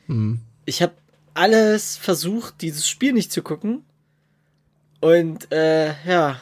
Hm. 0.06 0.40
Ich 0.64 0.82
habe 0.82 0.92
alles 1.34 1.96
versucht, 1.96 2.60
dieses 2.60 2.88
Spiel 2.88 3.12
nicht 3.12 3.32
zu 3.32 3.42
gucken. 3.42 3.84
Und 5.00 5.50
äh, 5.52 5.94
ja, 6.06 6.40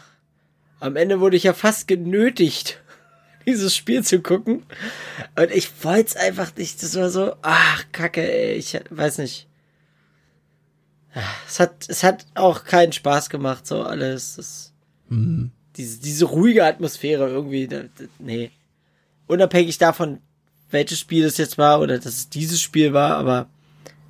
am 0.80 0.96
Ende 0.96 1.20
wurde 1.20 1.36
ich 1.36 1.44
ja 1.44 1.52
fast 1.52 1.88
genötigt, 1.88 2.80
dieses 3.46 3.74
Spiel 3.74 4.04
zu 4.04 4.20
gucken. 4.20 4.64
Und 5.36 5.50
ich 5.50 5.84
wollte 5.84 6.08
es 6.08 6.16
einfach 6.16 6.54
nicht. 6.56 6.82
Das 6.82 6.96
war 6.96 7.10
so, 7.10 7.34
ach, 7.42 7.84
Kacke, 7.92 8.20
ey, 8.20 8.54
ich 8.54 8.78
weiß 8.90 9.18
nicht. 9.18 9.48
Es 11.46 11.58
hat, 11.58 11.88
es 11.88 12.04
hat 12.04 12.26
auch 12.34 12.64
keinen 12.64 12.92
Spaß 12.92 13.30
gemacht, 13.30 13.66
so 13.66 13.82
alles. 13.82 14.36
Das, 14.36 14.72
mhm. 15.08 15.50
diese, 15.76 16.00
diese 16.00 16.26
ruhige 16.26 16.64
Atmosphäre 16.64 17.28
irgendwie, 17.28 17.66
das, 17.66 17.86
das, 17.96 18.08
nee. 18.18 18.50
Unabhängig 19.26 19.78
davon, 19.78 20.20
welches 20.70 21.00
Spiel 21.00 21.24
das 21.24 21.38
jetzt 21.38 21.58
war 21.58 21.80
oder 21.80 21.98
dass 21.98 22.14
es 22.14 22.28
dieses 22.28 22.60
Spiel 22.60 22.92
war, 22.92 23.16
aber 23.16 23.48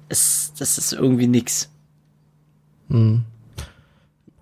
es, 0.08 0.52
das 0.58 0.78
ist 0.78 0.92
irgendwie 0.92 1.26
nix. 1.26 1.70
Hm. 2.88 3.24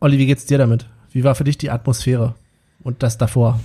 Olli, 0.00 0.18
wie 0.18 0.26
geht's 0.26 0.46
dir 0.46 0.58
damit? 0.58 0.86
Wie 1.10 1.24
war 1.24 1.34
für 1.34 1.44
dich 1.44 1.58
die 1.58 1.70
Atmosphäre 1.70 2.34
und 2.82 3.02
das 3.02 3.18
davor? 3.18 3.60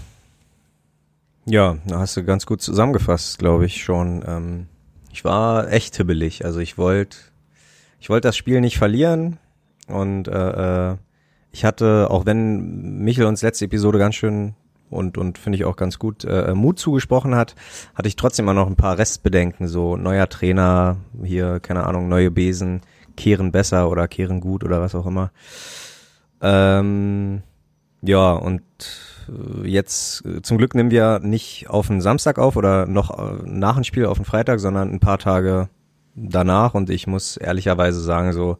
Ja, 1.45 1.77
da 1.85 1.99
hast 1.99 2.15
du 2.17 2.23
ganz 2.23 2.45
gut 2.45 2.61
zusammengefasst, 2.61 3.39
glaube 3.39 3.65
ich 3.65 3.83
schon. 3.83 4.23
Ähm, 4.25 4.67
ich 5.11 5.23
war 5.25 5.71
echt 5.71 5.97
hibbelig. 5.97 6.45
Also 6.45 6.59
ich 6.59 6.77
wollte, 6.77 7.17
ich 7.99 8.09
wollte 8.09 8.27
das 8.27 8.37
Spiel 8.37 8.61
nicht 8.61 8.77
verlieren 8.77 9.37
und 9.87 10.27
äh, 10.27 10.91
äh, 10.91 10.97
ich 11.51 11.65
hatte, 11.65 12.07
auch 12.09 12.25
wenn 12.25 13.03
Michel 13.03 13.25
uns 13.25 13.41
letzte 13.41 13.65
Episode 13.65 13.99
ganz 13.99 14.15
schön 14.15 14.55
und, 14.91 15.17
und 15.17 15.37
finde 15.37 15.57
ich 15.57 15.65
auch 15.65 15.75
ganz 15.75 15.97
gut 15.97 16.25
äh, 16.25 16.53
Mut 16.53 16.77
zugesprochen 16.77 17.35
hat, 17.35 17.55
hatte 17.95 18.07
ich 18.07 18.15
trotzdem 18.15 18.45
immer 18.45 18.53
noch 18.53 18.67
ein 18.67 18.75
paar 18.75 18.97
Restbedenken, 18.97 19.67
so 19.67 19.97
neuer 19.97 20.29
Trainer, 20.29 20.97
hier, 21.23 21.59
keine 21.59 21.85
Ahnung, 21.85 22.09
neue 22.09 22.31
Besen, 22.31 22.81
kehren 23.17 23.51
besser 23.51 23.89
oder 23.89 24.07
kehren 24.07 24.41
gut 24.41 24.63
oder 24.63 24.81
was 24.81 24.95
auch 24.95 25.05
immer. 25.05 25.31
Ähm, 26.41 27.41
ja, 28.01 28.33
und 28.33 28.61
äh, 29.29 29.67
jetzt 29.67 30.25
äh, 30.25 30.41
zum 30.41 30.57
Glück 30.57 30.75
nehmen 30.75 30.91
wir 30.91 31.19
nicht 31.19 31.69
auf 31.69 31.87
den 31.87 32.01
Samstag 32.01 32.39
auf 32.39 32.55
oder 32.55 32.85
noch 32.87 33.17
äh, 33.17 33.43
nach 33.45 33.75
dem 33.75 33.83
Spiel 33.83 34.05
auf 34.05 34.17
den 34.17 34.25
Freitag, 34.25 34.59
sondern 34.59 34.91
ein 34.91 34.99
paar 34.99 35.19
Tage 35.19 35.69
danach 36.15 36.73
und 36.73 36.89
ich 36.89 37.07
muss 37.07 37.37
ehrlicherweise 37.37 38.01
sagen, 38.01 38.33
so 38.33 38.57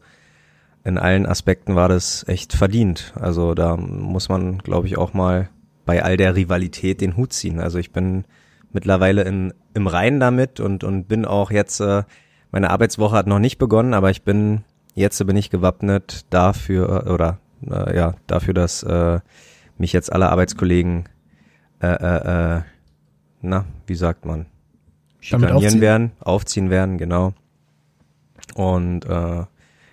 in 0.84 0.98
allen 0.98 1.26
Aspekten 1.26 1.76
war 1.76 1.88
das 1.88 2.26
echt 2.26 2.54
verdient. 2.54 3.12
Also 3.18 3.54
da 3.54 3.76
muss 3.76 4.28
man, 4.28 4.58
glaube 4.58 4.86
ich, 4.86 4.98
auch 4.98 5.14
mal 5.14 5.48
bei 5.84 6.02
all 6.02 6.16
der 6.16 6.36
Rivalität 6.36 7.00
den 7.00 7.16
Hut 7.16 7.32
ziehen. 7.32 7.60
Also 7.60 7.78
ich 7.78 7.92
bin 7.92 8.24
mittlerweile 8.72 9.22
in, 9.22 9.52
im 9.74 9.86
Reinen 9.86 10.20
damit 10.20 10.60
und, 10.60 10.84
und 10.84 11.08
bin 11.08 11.24
auch 11.24 11.50
jetzt, 11.50 11.80
äh, 11.80 12.04
meine 12.50 12.70
Arbeitswoche 12.70 13.16
hat 13.16 13.26
noch 13.26 13.38
nicht 13.38 13.58
begonnen, 13.58 13.94
aber 13.94 14.10
ich 14.10 14.22
bin, 14.22 14.64
jetzt 14.94 15.24
bin 15.26 15.36
ich 15.36 15.50
gewappnet 15.50 16.26
dafür, 16.30 17.06
äh, 17.06 17.10
oder 17.10 17.38
äh, 17.70 17.96
ja, 17.96 18.14
dafür, 18.26 18.54
dass 18.54 18.82
äh, 18.82 19.20
mich 19.78 19.92
jetzt 19.92 20.12
alle 20.12 20.30
Arbeitskollegen 20.30 21.08
äh, 21.80 21.86
äh, 21.86 22.56
äh, 22.58 22.62
na, 23.42 23.64
wie 23.86 23.94
sagt 23.94 24.24
man? 24.24 24.46
Schikanieren 25.20 25.80
werden, 25.80 26.12
aufziehen 26.20 26.70
werden, 26.70 26.98
genau. 26.98 27.34
Und 28.54 29.04
äh, 29.04 29.44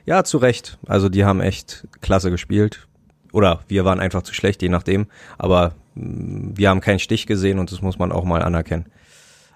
ja, 0.05 0.23
zu 0.23 0.37
Recht. 0.37 0.79
Also 0.87 1.09
die 1.09 1.25
haben 1.25 1.41
echt 1.41 1.87
klasse 2.01 2.31
gespielt. 2.31 2.87
Oder 3.31 3.59
wir 3.67 3.85
waren 3.85 3.99
einfach 3.99 4.23
zu 4.23 4.33
schlecht, 4.33 4.61
je 4.61 4.69
nachdem. 4.69 5.07
Aber 5.37 5.73
mm, 5.95 6.51
wir 6.55 6.69
haben 6.69 6.81
keinen 6.81 6.99
Stich 6.99 7.27
gesehen 7.27 7.59
und 7.59 7.71
das 7.71 7.81
muss 7.81 7.99
man 7.99 8.11
auch 8.11 8.23
mal 8.23 8.41
anerkennen. 8.41 8.85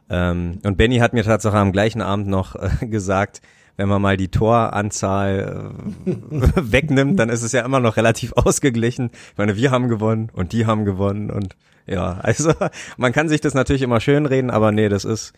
Ähm, 0.09 0.59
und 0.63 0.77
Benny 0.77 0.97
hat 0.97 1.13
mir 1.13 1.23
tatsächlich 1.23 1.59
am 1.59 1.71
gleichen 1.71 2.01
Abend 2.01 2.27
noch 2.27 2.55
äh, 2.55 2.69
gesagt, 2.87 3.41
wenn 3.75 3.89
man 3.89 4.01
mal 4.01 4.17
die 4.17 4.27
Toranzahl 4.27 5.73
äh, 6.05 6.11
wegnimmt, 6.71 7.19
dann 7.19 7.29
ist 7.29 7.41
es 7.41 7.51
ja 7.51 7.65
immer 7.65 7.79
noch 7.79 7.97
relativ 7.97 8.33
ausgeglichen. 8.35 9.11
Ich 9.31 9.37
meine, 9.37 9.55
wir 9.55 9.71
haben 9.71 9.87
gewonnen 9.87 10.29
und 10.33 10.53
die 10.53 10.65
haben 10.65 10.85
gewonnen 10.85 11.31
und 11.31 11.55
ja, 11.85 12.19
also 12.21 12.53
man 12.95 13.11
kann 13.11 13.27
sich 13.27 13.41
das 13.41 13.53
natürlich 13.53 13.81
immer 13.81 13.99
schön 13.99 14.25
reden, 14.25 14.51
aber 14.51 14.71
nee, 14.71 14.87
das 14.87 15.03
ist 15.03 15.33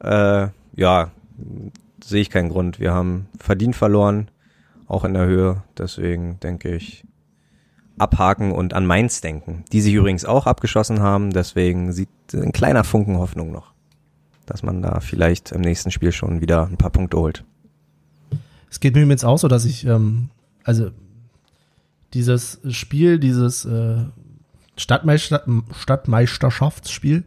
äh, 0.00 0.48
ja 0.74 1.10
sehe 2.04 2.20
ich 2.20 2.30
keinen 2.30 2.50
Grund. 2.50 2.80
Wir 2.80 2.92
haben 2.92 3.26
verdient 3.38 3.76
verloren, 3.76 4.30
auch 4.86 5.04
in 5.04 5.14
der 5.14 5.26
Höhe. 5.26 5.62
Deswegen 5.78 6.38
denke 6.40 6.74
ich 6.74 7.04
abhaken 7.98 8.52
und 8.52 8.74
an 8.74 8.86
Mainz 8.86 9.20
denken, 9.20 9.64
die 9.72 9.80
sich 9.80 9.94
übrigens 9.94 10.24
auch 10.24 10.46
abgeschossen 10.46 11.00
haben. 11.00 11.30
Deswegen 11.30 11.92
sieht 11.92 12.08
ein 12.32 12.52
kleiner 12.52 12.84
Funken 12.84 13.18
Hoffnung 13.18 13.52
noch, 13.52 13.72
dass 14.46 14.62
man 14.62 14.82
da 14.82 15.00
vielleicht 15.00 15.52
im 15.52 15.60
nächsten 15.60 15.90
Spiel 15.90 16.12
schon 16.12 16.40
wieder 16.40 16.66
ein 16.66 16.76
paar 16.76 16.90
Punkte 16.90 17.18
holt. 17.18 17.44
Es 18.70 18.80
geht 18.80 18.94
mir 18.94 19.06
jetzt 19.06 19.24
auch 19.24 19.38
so, 19.38 19.48
dass 19.48 19.64
ich, 19.64 19.86
ähm, 19.86 20.30
also 20.64 20.90
dieses 22.12 22.60
Spiel, 22.70 23.18
dieses 23.18 23.64
äh, 23.64 24.04
Stadtmeister 24.76 25.44
Stadtmeisterschaftsspiel 25.72 27.24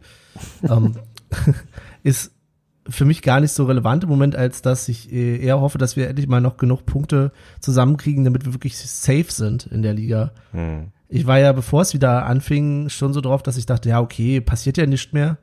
ähm, 0.62 0.96
ist 2.02 2.32
für 2.88 3.04
mich 3.04 3.22
gar 3.22 3.40
nicht 3.40 3.52
so 3.52 3.64
relevant 3.64 4.04
im 4.04 4.10
Moment, 4.10 4.36
als 4.36 4.62
dass 4.62 4.88
ich 4.88 5.12
äh, 5.12 5.38
eher 5.38 5.60
hoffe, 5.60 5.78
dass 5.78 5.96
wir 5.96 6.08
endlich 6.08 6.28
mal 6.28 6.40
noch 6.40 6.56
genug 6.56 6.86
Punkte 6.86 7.32
zusammenkriegen, 7.60 8.24
damit 8.24 8.44
wir 8.44 8.54
wirklich 8.54 8.78
safe 8.78 9.26
sind 9.28 9.66
in 9.66 9.82
der 9.82 9.94
Liga. 9.94 10.32
Hm. 10.52 10.92
Ich 11.08 11.26
war 11.26 11.38
ja, 11.38 11.52
bevor 11.52 11.82
es 11.82 11.94
wieder 11.94 12.26
anfing, 12.26 12.88
schon 12.88 13.12
so 13.12 13.20
drauf, 13.20 13.42
dass 13.42 13.56
ich 13.56 13.66
dachte, 13.66 13.88
ja, 13.88 14.00
okay, 14.00 14.40
passiert 14.40 14.76
ja 14.76 14.86
nicht 14.86 15.12
mehr. 15.12 15.38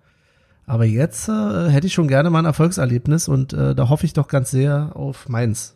Aber 0.67 0.85
jetzt 0.85 1.29
äh, 1.29 1.69
hätte 1.69 1.87
ich 1.87 1.93
schon 1.93 2.07
gerne 2.07 2.29
mal 2.29 2.39
ein 2.39 2.45
Erfolgserlebnis 2.45 3.27
und 3.27 3.53
äh, 3.53 3.75
da 3.75 3.89
hoffe 3.89 4.05
ich 4.05 4.13
doch 4.13 4.27
ganz 4.27 4.51
sehr 4.51 4.95
auf 4.95 5.29
Mainz 5.29 5.75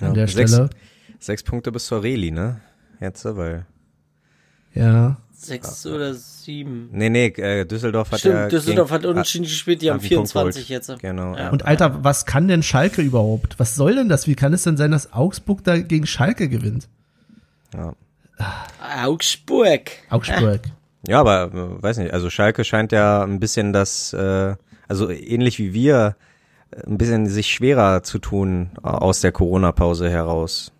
ja, 0.00 0.08
an 0.08 0.14
der 0.14 0.28
sechs, 0.28 0.52
Stelle. 0.52 0.70
Sechs 1.18 1.42
Punkte 1.42 1.72
bis 1.72 1.86
zur 1.86 2.02
Reli, 2.02 2.30
ne? 2.30 2.60
Jetzt, 3.00 3.24
weil. 3.24 3.66
Ja. 4.74 5.16
Sechs 5.44 5.84
ja. 5.84 5.92
oder 5.92 6.14
sieben. 6.14 6.88
Nee, 6.92 7.10
nee, 7.10 7.26
äh, 7.26 7.64
Düsseldorf 7.64 8.12
hat 8.12 8.20
Stimmt, 8.20 8.34
ja 8.34 8.48
Düsseldorf 8.48 8.90
gegen, 8.90 9.02
hat 9.02 9.06
unentschieden 9.06 9.44
gespielt, 9.44 9.82
die 9.82 9.90
haben 9.90 10.00
24 10.00 10.68
jetzt. 10.68 10.98
Genau. 11.00 11.36
Ja. 11.36 11.50
Und 11.50 11.66
Alter, 11.66 12.04
was 12.04 12.26
kann 12.26 12.46
denn 12.46 12.62
Schalke 12.62 13.02
überhaupt? 13.02 13.58
Was 13.58 13.74
soll 13.74 13.96
denn 13.96 14.08
das? 14.08 14.28
Wie 14.28 14.36
kann 14.36 14.52
es 14.52 14.62
denn 14.62 14.76
sein, 14.76 14.92
dass 14.92 15.12
Augsburg 15.12 15.64
da 15.64 15.78
gegen 15.78 16.06
Schalke 16.06 16.48
gewinnt? 16.48 16.88
Ja. 17.74 17.94
Augsburg. 19.04 19.90
Augsburg. 20.10 20.60
Ja, 21.08 21.18
aber 21.18 21.50
äh, 21.52 21.82
weiß 21.82 21.98
nicht, 21.98 22.12
also 22.12 22.30
Schalke 22.30 22.62
scheint 22.62 22.92
ja 22.92 23.24
ein 23.24 23.40
bisschen 23.40 23.72
das, 23.72 24.12
äh, 24.12 24.54
also 24.86 25.10
ähnlich 25.10 25.58
wie 25.58 25.72
wir, 25.72 26.14
ein 26.86 26.96
bisschen 26.96 27.26
sich 27.26 27.48
schwerer 27.48 28.04
zu 28.04 28.20
tun 28.20 28.70
aus 28.82 29.20
der 29.20 29.32
Corona-Pause 29.32 30.08
heraus. 30.08 30.70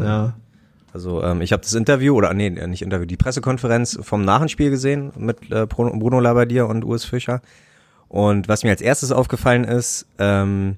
Ja. 0.00 0.34
Also 0.94 1.24
ähm, 1.24 1.42
ich 1.42 1.52
habe 1.52 1.60
das 1.60 1.74
Interview 1.74 2.14
oder 2.14 2.32
nee, 2.32 2.50
nicht 2.50 2.82
Interview, 2.82 3.04
die 3.04 3.16
Pressekonferenz 3.16 3.98
vom 4.00 4.24
Nachenspiel 4.24 4.70
gesehen 4.70 5.12
mit 5.16 5.50
äh, 5.50 5.66
Bruno 5.66 6.20
Labbadia 6.20 6.62
und 6.64 6.84
Urs 6.84 7.04
Fischer. 7.04 7.42
Und 8.06 8.46
was 8.46 8.62
mir 8.62 8.70
als 8.70 8.80
erstes 8.80 9.10
aufgefallen 9.10 9.64
ist, 9.64 10.06
ähm, 10.20 10.76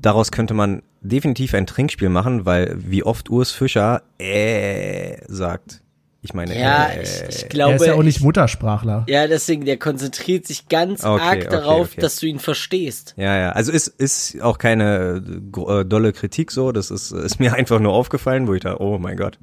daraus 0.00 0.32
könnte 0.32 0.54
man 0.54 0.82
definitiv 1.02 1.52
ein 1.52 1.66
Trinkspiel 1.66 2.08
machen, 2.08 2.46
weil 2.46 2.76
wie 2.78 3.02
oft 3.02 3.28
Urs 3.28 3.52
Fischer 3.52 4.02
äh 4.18 5.18
sagt. 5.28 5.82
Ich 6.20 6.34
meine, 6.34 6.58
ja, 6.58 6.86
äh, 6.86 7.02
ich, 7.02 7.22
ich 7.28 7.48
glaube. 7.48 7.72
Er 7.72 7.76
ist 7.76 7.86
ja 7.86 7.94
auch 7.94 8.02
nicht 8.02 8.20
Muttersprachler. 8.20 9.04
Ja, 9.08 9.28
deswegen, 9.28 9.64
der 9.64 9.76
konzentriert 9.76 10.46
sich 10.46 10.68
ganz 10.68 11.04
okay, 11.04 11.22
arg 11.22 11.38
okay, 11.38 11.48
darauf, 11.48 11.92
okay. 11.92 12.00
dass 12.00 12.16
du 12.16 12.26
ihn 12.26 12.40
verstehst. 12.40 13.14
Ja, 13.16 13.36
ja. 13.36 13.50
Also 13.52 13.70
ist, 13.70 13.86
ist 13.86 14.40
auch 14.42 14.58
keine 14.58 15.22
äh, 15.56 15.84
dolle 15.84 16.12
Kritik 16.12 16.50
so. 16.50 16.72
Das 16.72 16.90
ist, 16.90 17.12
ist 17.12 17.38
mir 17.38 17.54
einfach 17.54 17.78
nur 17.78 17.92
aufgefallen, 17.92 18.48
wo 18.48 18.54
ich 18.54 18.62
dachte, 18.62 18.82
oh 18.82 18.98
mein 18.98 19.16
Gott, 19.16 19.38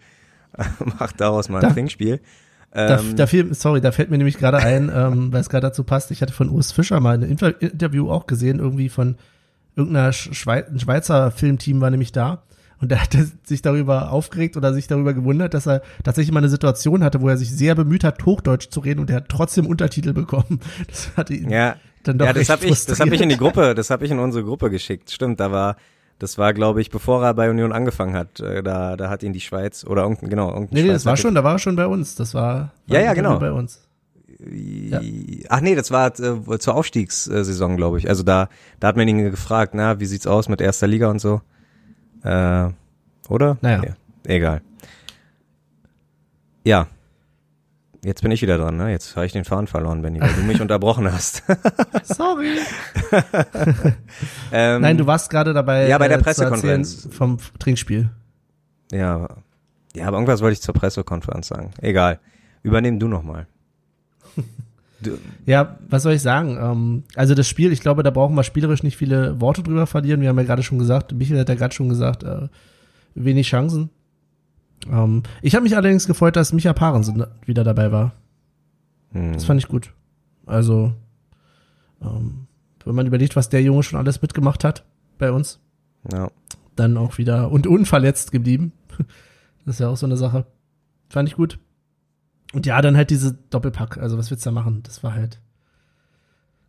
mach 0.99 1.13
daraus 1.13 1.47
mal 1.47 1.59
ein 1.59 1.69
da, 1.69 1.73
Trinkspiel. 1.73 2.19
Da, 2.71 2.99
ähm, 2.99 3.15
da 3.15 3.25
fiel, 3.25 3.53
sorry, 3.53 3.79
da 3.79 3.93
fällt 3.93 4.11
mir 4.11 4.17
nämlich 4.17 4.37
gerade 4.37 4.57
ein, 4.57 4.91
ähm, 4.93 5.31
weil 5.31 5.39
es 5.39 5.49
gerade 5.49 5.67
dazu 5.67 5.85
passt. 5.85 6.11
Ich 6.11 6.21
hatte 6.21 6.33
von 6.33 6.49
Urs 6.49 6.73
Fischer 6.73 6.99
mal 6.99 7.17
ein 7.17 7.23
Interview 7.23 8.11
auch 8.11 8.27
gesehen, 8.27 8.59
irgendwie 8.59 8.89
von 8.89 9.15
irgendeiner 9.77 10.11
Schweiz, 10.11 10.67
ein 10.69 10.79
Schweizer 10.79 11.31
Filmteam 11.31 11.79
war 11.79 11.89
nämlich 11.89 12.11
da. 12.11 12.43
Und 12.81 12.91
er 12.91 13.01
hatte 13.01 13.29
sich 13.43 13.61
darüber 13.61 14.11
aufgeregt 14.11 14.57
oder 14.57 14.73
sich 14.73 14.87
darüber 14.87 15.13
gewundert, 15.13 15.53
dass 15.53 15.67
er 15.67 15.81
tatsächlich 16.03 16.33
mal 16.33 16.39
eine 16.39 16.49
Situation 16.49 17.03
hatte, 17.03 17.21
wo 17.21 17.29
er 17.29 17.37
sich 17.37 17.51
sehr 17.51 17.75
bemüht 17.75 18.03
hat, 18.03 18.25
Hochdeutsch 18.25 18.69
zu 18.69 18.81
reden 18.81 18.99
und 18.99 19.09
er 19.09 19.17
hat 19.17 19.29
trotzdem 19.29 19.65
Untertitel 19.65 20.13
bekommen. 20.13 20.59
Das 20.87 21.11
hatte 21.15 21.33
ihn 21.33 21.49
ja. 21.49 21.75
dann 22.03 22.17
doch 22.17 22.25
Ja, 22.25 22.33
das 22.33 22.49
habe 22.49 22.65
ich, 22.65 22.85
das 22.85 22.99
habe 22.99 23.15
ich 23.15 23.21
in 23.21 23.29
die 23.29 23.37
Gruppe, 23.37 23.73
das 23.75 23.89
habe 23.89 24.05
ich 24.05 24.11
in 24.11 24.19
unsere 24.19 24.43
Gruppe 24.43 24.69
geschickt. 24.69 25.11
Stimmt, 25.11 25.39
da 25.39 25.51
war, 25.51 25.77
das 26.19 26.37
war, 26.37 26.53
glaube 26.53 26.81
ich, 26.81 26.89
bevor 26.89 27.23
er 27.23 27.33
bei 27.33 27.49
Union 27.49 27.71
angefangen 27.71 28.15
hat. 28.15 28.39
Äh, 28.39 28.61
da, 28.61 28.97
da 28.97 29.09
hat 29.09 29.23
ihn 29.23 29.33
die 29.33 29.41
Schweiz 29.41 29.85
oder 29.85 30.03
irgendein, 30.03 30.29
genau, 30.29 30.49
irgendein 30.49 30.75
Nee, 30.75 30.83
nee, 30.83 30.93
das 30.93 31.05
war 31.05 31.17
schon, 31.17 31.33
da 31.35 31.43
war 31.43 31.53
er 31.53 31.59
schon 31.59 31.75
bei 31.75 31.87
uns. 31.87 32.15
Das 32.15 32.33
war, 32.33 32.53
war 32.87 32.99
ja, 32.99 33.01
ja, 33.01 33.13
genau. 33.13 33.39
bei 33.39 33.51
uns. 33.51 33.81
Ja. 34.39 35.01
Ach 35.49 35.61
nee, 35.61 35.75
das 35.75 35.91
war 35.91 36.07
äh, 36.19 36.59
zur 36.59 36.75
Aufstiegssaison, 36.75 37.77
glaube 37.77 37.97
ich. 37.99 38.09
Also 38.09 38.23
da, 38.23 38.49
da 38.79 38.89
hat 38.89 38.97
man 38.97 39.07
ihn 39.07 39.31
gefragt, 39.31 39.73
na, 39.75 39.99
wie 39.99 40.05
sieht's 40.05 40.27
aus 40.27 40.49
mit 40.49 40.61
erster 40.61 40.87
Liga 40.87 41.09
und 41.09 41.19
so. 41.19 41.41
Äh, 42.25 42.69
oder? 43.29 43.57
Naja. 43.61 43.83
Ja, 43.83 43.95
egal. 44.25 44.61
Ja. 46.63 46.87
Jetzt 48.03 48.21
bin 48.21 48.31
ich 48.31 48.41
wieder 48.41 48.57
dran, 48.57 48.77
ne? 48.77 48.91
Jetzt 48.91 49.15
habe 49.15 49.25
ich 49.25 49.31
den 49.31 49.45
Faden 49.45 49.67
verloren, 49.67 50.01
Benny, 50.01 50.19
weil 50.19 50.33
du 50.33 50.41
mich 50.41 50.59
unterbrochen 50.61 51.11
hast. 51.11 51.43
Sorry. 52.03 52.57
ähm, 54.51 54.81
Nein, 54.81 54.97
du 54.97 55.07
warst 55.07 55.29
gerade 55.29 55.53
dabei. 55.53 55.87
Ja, 55.87 55.97
bei 55.97 56.07
der 56.07 56.19
äh, 56.19 56.21
Pressekonferenz. 56.21 57.07
Vom 57.11 57.37
Trinkspiel. 57.59 58.09
Ja. 58.91 59.27
Ja, 59.95 60.07
aber 60.07 60.17
irgendwas 60.17 60.41
wollte 60.41 60.53
ich 60.53 60.61
zur 60.61 60.73
Pressekonferenz 60.73 61.47
sagen. 61.47 61.71
Egal. 61.79 62.19
Übernehm 62.63 62.99
du 62.99 63.07
nochmal. 63.07 63.47
Ja, 65.45 65.77
was 65.89 66.03
soll 66.03 66.13
ich 66.13 66.21
sagen? 66.21 66.57
Ähm, 66.59 67.03
also 67.15 67.35
das 67.35 67.47
Spiel, 67.47 67.71
ich 67.71 67.81
glaube, 67.81 68.03
da 68.03 68.11
brauchen 68.11 68.35
wir 68.35 68.43
spielerisch 68.43 68.83
nicht 68.83 68.97
viele 68.97 69.39
Worte 69.41 69.63
drüber 69.63 69.87
verlieren. 69.87 70.21
Wir 70.21 70.29
haben 70.29 70.37
ja 70.37 70.43
gerade 70.43 70.63
schon 70.63 70.79
gesagt, 70.79 71.13
Michael 71.13 71.39
hat 71.39 71.49
ja 71.49 71.55
gerade 71.55 71.73
schon 71.73 71.89
gesagt, 71.89 72.23
äh, 72.23 72.47
wenig 73.15 73.47
Chancen. 73.47 73.89
Ähm, 74.89 75.23
ich 75.41 75.55
habe 75.55 75.63
mich 75.63 75.75
allerdings 75.75 76.07
gefreut, 76.07 76.35
dass 76.35 76.53
Micha 76.53 76.73
Parensen 76.73 77.25
wieder 77.45 77.63
dabei 77.63 77.91
war. 77.91 78.13
Hm. 79.11 79.33
Das 79.33 79.45
fand 79.45 79.59
ich 79.59 79.67
gut. 79.67 79.91
Also, 80.45 80.93
ähm, 82.01 82.47
wenn 82.83 82.95
man 82.95 83.07
überlegt, 83.07 83.35
was 83.35 83.49
der 83.49 83.63
Junge 83.63 83.83
schon 83.83 83.99
alles 83.99 84.21
mitgemacht 84.21 84.63
hat 84.63 84.85
bei 85.17 85.31
uns, 85.31 85.59
ja. 86.11 86.29
dann 86.75 86.97
auch 86.97 87.17
wieder 87.17 87.51
und 87.51 87.67
unverletzt 87.67 88.31
geblieben. 88.31 88.71
Das 89.65 89.77
ist 89.77 89.79
ja 89.79 89.87
auch 89.87 89.97
so 89.97 90.05
eine 90.05 90.15
Sache. 90.15 90.45
Fand 91.09 91.27
ich 91.27 91.35
gut. 91.35 91.57
Und 92.55 92.65
ja, 92.65 92.81
dann 92.81 92.95
halt 92.95 93.09
diese 93.09 93.33
Doppelpack. 93.49 93.97
Also 93.97 94.17
was 94.17 94.31
willst 94.31 94.45
du 94.45 94.49
da 94.49 94.53
machen? 94.53 94.81
Das 94.83 95.03
war 95.03 95.13
halt. 95.13 95.41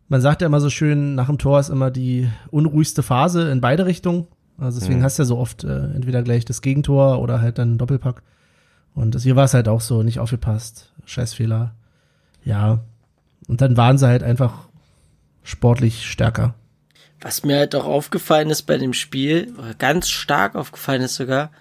Man 0.09 0.21
sagt 0.21 0.41
ja 0.41 0.49
immer 0.49 0.61
so 0.61 0.69
schön, 0.69 1.15
nach 1.15 1.29
dem 1.29 1.39
Tor 1.39 1.61
ist 1.61 1.69
immer 1.69 1.93
die 1.93 2.29
unruhigste 2.51 3.05
Phase 3.05 3.51
in 3.51 3.61
beide 3.61 3.87
Richtungen. 3.87 4.27
Also 4.59 4.81
deswegen 4.81 4.99
mhm. 4.99 5.05
hast 5.05 5.17
du 5.17 5.23
ja 5.23 5.27
so 5.27 5.39
oft 5.39 5.63
äh, 5.63 5.85
entweder 5.93 6.25
gleich 6.25 6.45
das 6.45 6.61
Gegentor 6.61 7.21
oder 7.21 7.41
halt 7.41 7.59
dann 7.59 7.79
Doppelpack. 7.79 8.25
Und 8.97 9.15
das, 9.15 9.23
hier 9.23 9.37
war 9.37 9.45
es 9.45 9.55
halt 9.55 9.69
auch 9.69 9.81
so, 9.81 10.03
nicht 10.03 10.19
aufgepasst. 10.19 10.93
Scheißfehler. 11.05 11.77
Ja. 12.43 12.81
Und 13.47 13.61
dann 13.61 13.77
waren 13.77 13.97
sie 13.97 14.09
halt 14.09 14.25
einfach 14.25 14.69
sportlich 15.45 16.05
stärker. 16.05 16.55
Was 17.21 17.45
mir 17.45 17.59
halt 17.59 17.77
auch 17.77 17.87
aufgefallen 17.87 18.51
ist 18.51 18.63
bei 18.63 18.77
dem 18.77 18.93
Spiel, 18.93 19.55
ganz 19.79 20.09
stark 20.09 20.57
aufgefallen 20.57 21.03
ist 21.03 21.15
sogar, 21.15 21.53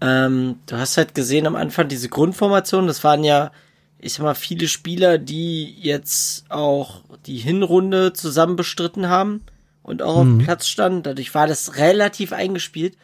ähm, 0.00 0.56
du 0.66 0.76
hast 0.76 0.96
halt 0.96 1.14
gesehen 1.14 1.46
am 1.46 1.56
Anfang 1.56 1.88
diese 1.88 2.08
Grundformation, 2.08 2.86
das 2.86 3.02
waren 3.04 3.24
ja, 3.24 3.52
ich 3.98 4.12
sag 4.12 4.24
mal, 4.24 4.34
viele 4.34 4.68
Spieler, 4.68 5.18
die 5.18 5.74
jetzt 5.80 6.50
auch 6.50 7.02
die 7.26 7.38
Hinrunde 7.38 8.12
zusammen 8.12 8.56
bestritten 8.56 9.08
haben 9.08 9.42
und 9.82 10.02
auch 10.02 10.14
mhm. 10.14 10.20
auf 10.20 10.26
dem 10.26 10.44
Platz 10.44 10.66
standen. 10.66 11.02
Dadurch 11.02 11.34
war 11.34 11.46
das 11.46 11.76
relativ 11.76 12.32
eingespielt. 12.32 12.96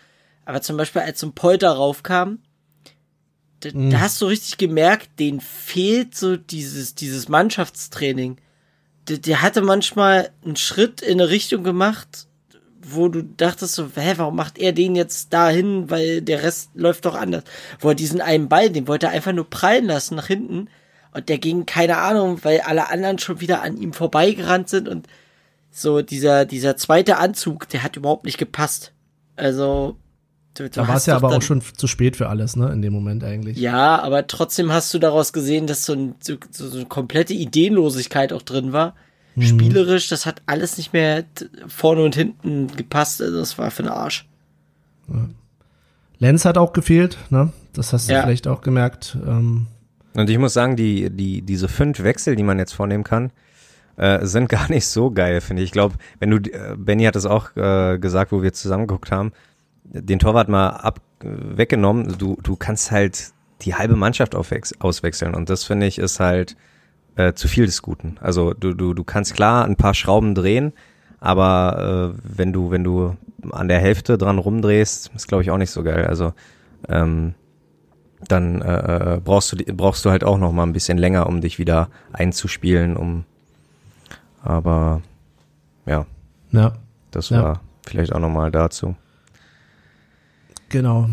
Aber 0.44 0.61
zum 0.61 0.76
Beispiel, 0.76 1.02
als 1.02 1.20
so 1.20 1.28
ein 1.28 1.34
Polter 1.34 1.70
raufkam, 1.70 2.40
da, 3.61 3.70
mhm. 3.72 3.90
da 3.90 4.00
hast 4.00 4.20
du 4.20 4.26
richtig 4.26 4.58
gemerkt, 4.58 5.18
denen 5.18 5.40
fehlt 5.40 6.14
so 6.14 6.37
dieses, 6.37 6.94
dieses 6.94 7.28
Mannschaftstraining. 7.28 8.38
Der, 9.08 9.18
der 9.18 9.42
hatte 9.42 9.62
manchmal 9.62 10.30
einen 10.44 10.56
Schritt 10.56 11.00
in 11.00 11.20
eine 11.20 11.30
Richtung 11.30 11.62
gemacht, 11.62 12.26
wo 12.85 13.09
du 13.09 13.23
dachtest 13.23 13.75
so, 13.75 13.89
hä, 13.95 14.15
warum 14.17 14.37
macht 14.37 14.59
er 14.59 14.73
den 14.73 14.95
jetzt 14.95 15.33
dahin, 15.33 15.91
weil 15.91 16.23
der 16.23 16.43
Rest 16.43 16.71
läuft 16.75 17.05
doch 17.05 17.15
anders. 17.15 17.45
Wo 17.81 17.91
er 17.91 17.95
diesen 17.95 18.21
einen 18.21 18.49
Ball, 18.49 18.71
den 18.71 18.89
wollte 18.89 19.07
er 19.07 19.12
einfach 19.12 19.33
nur 19.33 19.49
prallen 19.49 19.87
lassen 19.87 20.17
nach 20.17 20.27
hinten 20.27 20.69
Und 21.12 21.29
der 21.29 21.39
ging, 21.39 21.67
keine 21.67 21.99
Ahnung, 21.99 22.39
weil 22.43 22.61
alle 22.61 22.91
anderen 22.91 23.19
schon 23.19 23.41
wieder 23.41 23.62
an 23.62 23.77
ihm 23.77 23.93
vorbeigerannt 23.93 24.69
sind 24.69 24.89
und 24.89 25.07
so 25.71 26.03
dieser, 26.03 26.45
dieser 26.45 26.77
zweite 26.77 27.17
Anzug, 27.17 27.69
der 27.71 27.83
hat 27.83 27.97
überhaupt 27.97 28.25
nicht 28.25 28.39
gepasst. 28.39 28.93
Also, 29.37 29.97
du, 30.55 30.65
du 30.65 30.71
da 30.71 30.87
war 30.87 30.97
es 30.97 31.07
ja 31.07 31.17
aber 31.17 31.29
dann, 31.29 31.39
auch 31.39 31.43
schon 31.43 31.62
zu 31.62 31.87
spät 31.87 32.17
für 32.17 32.29
alles, 32.29 32.57
ne, 32.57 32.71
in 32.71 32.83
dem 32.83 32.93
Moment 32.93 33.25
eigentlich. 33.25 33.57
Ja, 33.57 34.01
aber 34.01 34.27
trotzdem 34.27 34.71
hast 34.71 34.93
du 34.93 34.99
daraus 34.99 35.33
gesehen, 35.33 35.67
dass 35.67 35.85
so, 35.85 35.95
ein, 35.95 36.15
so, 36.21 36.37
so 36.51 36.77
eine 36.77 36.87
komplette 36.87 37.33
Ideenlosigkeit 37.33 38.33
auch 38.33 38.43
drin 38.43 38.73
war. 38.73 38.95
Mhm. 39.35 39.43
Spielerisch, 39.43 40.09
das 40.09 40.27
hat 40.27 40.43
alles 40.47 40.77
nicht 40.77 40.93
mehr 40.93 41.25
vorne 41.67 42.03
und 42.03 42.15
hinten 42.15 42.69
gepasst. 42.69 43.23
Also, 43.23 43.39
das 43.39 43.59
war 43.59 43.71
für 43.71 43.83
den 43.83 43.93
Arsch. 43.93 44.29
Ja. 45.09 45.29
Lenz 46.19 46.45
hat 46.45 46.59
auch 46.59 46.73
gefehlt, 46.73 47.19
ne? 47.31 47.53
Das 47.73 47.93
hast 47.93 48.09
du 48.09 48.12
ja. 48.12 48.23
vielleicht 48.23 48.47
auch 48.47 48.61
gemerkt. 48.61 49.17
Ähm. 49.27 49.67
Und 50.15 50.31
ich 50.31 50.39
muss 50.39 50.53
sagen, 50.53 50.77
die, 50.77 51.11
die, 51.11 51.43
diese 51.43 51.69
fünf 51.69 52.03
Wechsel, 52.03 52.37
die 52.37 52.43
man 52.43 52.59
jetzt 52.59 52.75
vornehmen 52.75 53.03
kann, 53.03 53.33
äh, 53.97 54.25
sind 54.25 54.49
gar 54.51 54.71
nicht 54.71 54.87
so 54.87 55.11
geil, 55.11 55.41
finde 55.41 55.62
ich. 55.62 55.69
Ich 55.69 55.73
glaube, 55.73 55.97
wenn 56.21 56.31
du, 56.31 56.37
äh, 56.37 56.77
Benny 56.77 57.05
hat 57.05 57.17
es 57.17 57.27
auch 57.27 57.57
äh, 57.57 57.99
gesagt, 57.99 58.33
wo 58.33 58.43
wir 58.43 58.53
zusammengeguckt 58.53 59.11
haben, 59.11 59.33
den 59.85 60.19
Torwart 60.19 60.49
mal 60.49 60.69
ab, 60.69 61.01
äh, 61.25 61.27
weggenommen, 61.29 62.17
du, 62.19 62.39
du 62.43 62.57
kannst 62.57 62.91
halt 62.91 63.33
die 63.62 63.75
halbe 63.75 63.97
Mannschaft 63.97 64.35
auswechseln 64.35 65.35
und 65.35 65.49
das 65.49 65.65
finde 65.65 65.87
ich 65.87 65.99
ist 65.99 66.19
halt 66.19 66.57
äh, 67.16 67.33
zu 67.35 67.49
viel 67.49 67.66
des 67.66 67.83
Guten. 67.83 68.16
Also 68.21 68.54
du, 68.54 68.75
du, 68.75 68.95
du 68.95 69.04
kannst 69.04 69.35
klar 69.35 69.64
ein 69.64 69.76
paar 69.76 69.95
Schrauben 69.95 70.35
drehen, 70.35 70.73
aber 71.21 72.14
äh, 72.14 72.21
wenn 72.38 72.52
du, 72.52 72.71
wenn 72.71 72.85
du 72.85 73.16
an 73.50 73.69
der 73.69 73.81
Hälfte 73.81 74.19
dran 74.19 74.38
rumdrehst, 74.38 75.11
ist 75.14 75.28
glaube 75.28 75.42
ich 75.42 75.50
auch 75.50 75.59
nicht 75.59 75.71
so 75.71 75.83
geil. 75.83 76.07
Also 76.07 76.33
ähm, 76.88 77.35
dann 78.28 78.62
äh, 78.62 79.21
brauchst 79.23 79.52
du 79.52 79.57
brauchst 79.75 80.04
du 80.04 80.11
halt 80.11 80.25
auch 80.25 80.38
noch 80.38 80.52
mal 80.52 80.62
ein 80.62 80.73
bisschen 80.73 80.99
länger, 80.99 81.26
um 81.26 81.40
dich 81.40 81.59
wieder 81.59 81.88
einzuspielen, 82.12 82.97
um 82.97 83.25
aber 84.42 85.02
ja. 85.87 86.07
Ja. 86.50 86.73
Das 87.11 87.28
ja. 87.28 87.42
war 87.42 87.61
vielleicht 87.87 88.12
auch 88.12 88.19
nochmal 88.19 88.50
dazu. 88.50 88.97
Genau. 90.69 91.09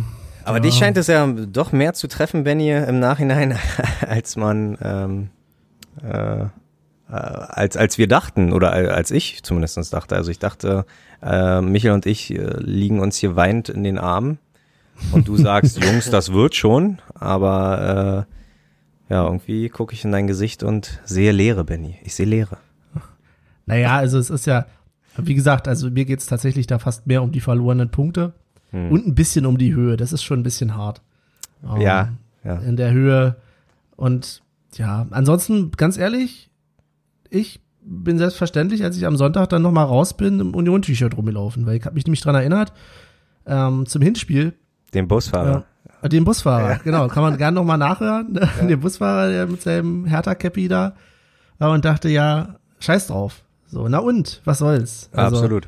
Aber 0.45 0.57
ja. 0.57 0.61
dich 0.61 0.75
scheint 0.75 0.97
es 0.97 1.07
ja 1.07 1.27
doch 1.27 1.71
mehr 1.71 1.93
zu 1.93 2.07
treffen, 2.07 2.43
Benny, 2.43 2.71
im 2.71 2.99
Nachhinein, 2.99 3.57
als 4.07 4.35
man, 4.35 4.77
ähm, 4.81 5.29
äh, 6.03 6.45
äh, 7.09 7.13
als, 7.13 7.75
als 7.75 7.97
wir 7.97 8.07
dachten, 8.07 8.53
oder 8.53 8.71
als 8.71 9.11
ich 9.11 9.43
zumindest 9.43 9.93
dachte. 9.93 10.15
Also 10.15 10.31
ich 10.31 10.39
dachte, 10.39 10.85
äh, 11.21 11.61
Michael 11.61 11.93
und 11.93 12.05
ich 12.05 12.33
äh, 12.33 12.57
liegen 12.59 12.99
uns 12.99 13.17
hier 13.17 13.35
weint 13.35 13.69
in 13.69 13.83
den 13.83 13.97
Armen 13.97 14.37
und 15.11 15.27
du 15.27 15.35
sagst, 15.37 15.83
Jungs, 15.83 16.09
das 16.09 16.31
wird 16.33 16.55
schon, 16.55 16.99
aber 17.15 18.27
äh, 19.09 19.13
ja, 19.13 19.25
irgendwie 19.25 19.69
gucke 19.69 19.93
ich 19.93 20.05
in 20.05 20.11
dein 20.11 20.27
Gesicht 20.27 20.61
und 20.61 21.01
sehe 21.03 21.31
Leere, 21.31 21.63
Benny. 21.63 21.97
Ich 22.03 22.13
sehe 22.13 22.27
Leere. 22.27 22.57
Naja, 23.65 23.97
also 23.97 24.19
es 24.19 24.29
ist 24.29 24.45
ja, 24.45 24.67
wie 25.17 25.33
gesagt, 25.33 25.67
also 25.67 25.89
mir 25.89 26.05
geht 26.05 26.19
es 26.19 26.27
tatsächlich 26.27 26.67
da 26.67 26.79
fast 26.79 27.07
mehr 27.07 27.23
um 27.23 27.31
die 27.31 27.41
verlorenen 27.41 27.89
Punkte 27.89 28.33
hm. 28.71 28.91
und 28.91 29.07
ein 29.07 29.15
bisschen 29.15 29.45
um 29.45 29.57
die 29.57 29.73
Höhe. 29.73 29.97
Das 29.97 30.13
ist 30.13 30.23
schon 30.23 30.39
ein 30.39 30.43
bisschen 30.43 30.75
hart. 30.75 31.01
Um, 31.63 31.81
ja, 31.81 32.09
ja. 32.43 32.59
In 32.59 32.77
der 32.77 32.91
Höhe. 32.91 33.35
Und 33.95 34.41
ja, 34.75 35.07
ansonsten, 35.11 35.71
ganz 35.71 35.97
ehrlich, 35.97 36.49
ich 37.29 37.61
bin 37.81 38.17
selbstverständlich, 38.17 38.83
als 38.83 38.97
ich 38.97 39.05
am 39.05 39.17
Sonntag 39.17 39.49
dann 39.49 39.61
nochmal 39.61 39.85
raus 39.85 40.15
bin, 40.15 40.39
im 40.39 40.53
Union-T-Shirt 40.53 41.17
rumgelaufen, 41.17 41.65
weil 41.65 41.77
ich 41.77 41.85
habe 41.85 41.95
mich 41.95 42.05
nämlich 42.05 42.21
dran 42.21 42.35
erinnert, 42.35 42.73
ähm, 43.45 43.85
zum 43.85 44.01
Hinspiel. 44.01 44.53
Den 44.93 45.07
Busfahrer. 45.07 45.65
Äh, 46.01 46.09
den 46.09 46.23
Busfahrer, 46.23 46.71
ja. 46.71 46.77
genau. 46.77 47.07
Kann 47.07 47.23
man 47.23 47.37
gerne 47.37 47.55
nochmal 47.55 47.77
nachhören. 47.77 48.37
Ja. 48.39 48.65
Den 48.67 48.79
Busfahrer, 48.79 49.29
der 49.29 49.47
mit 49.47 49.61
seinem 49.61 50.05
Hertha-Cappy 50.05 50.67
da. 50.67 50.95
Und 51.59 51.83
dachte, 51.83 52.09
ja, 52.09 52.55
scheiß 52.79 53.07
drauf. 53.07 53.43
So, 53.67 53.87
na 53.87 53.99
und, 53.99 54.41
was 54.45 54.59
soll's? 54.59 55.09
Also, 55.11 55.37
Absolut. 55.37 55.67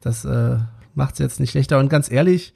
Das 0.00 0.24
äh, 0.24 0.58
macht's 0.94 1.18
jetzt 1.18 1.40
nicht 1.40 1.50
schlechter. 1.50 1.78
Und 1.78 1.88
ganz 1.88 2.10
ehrlich, 2.10 2.54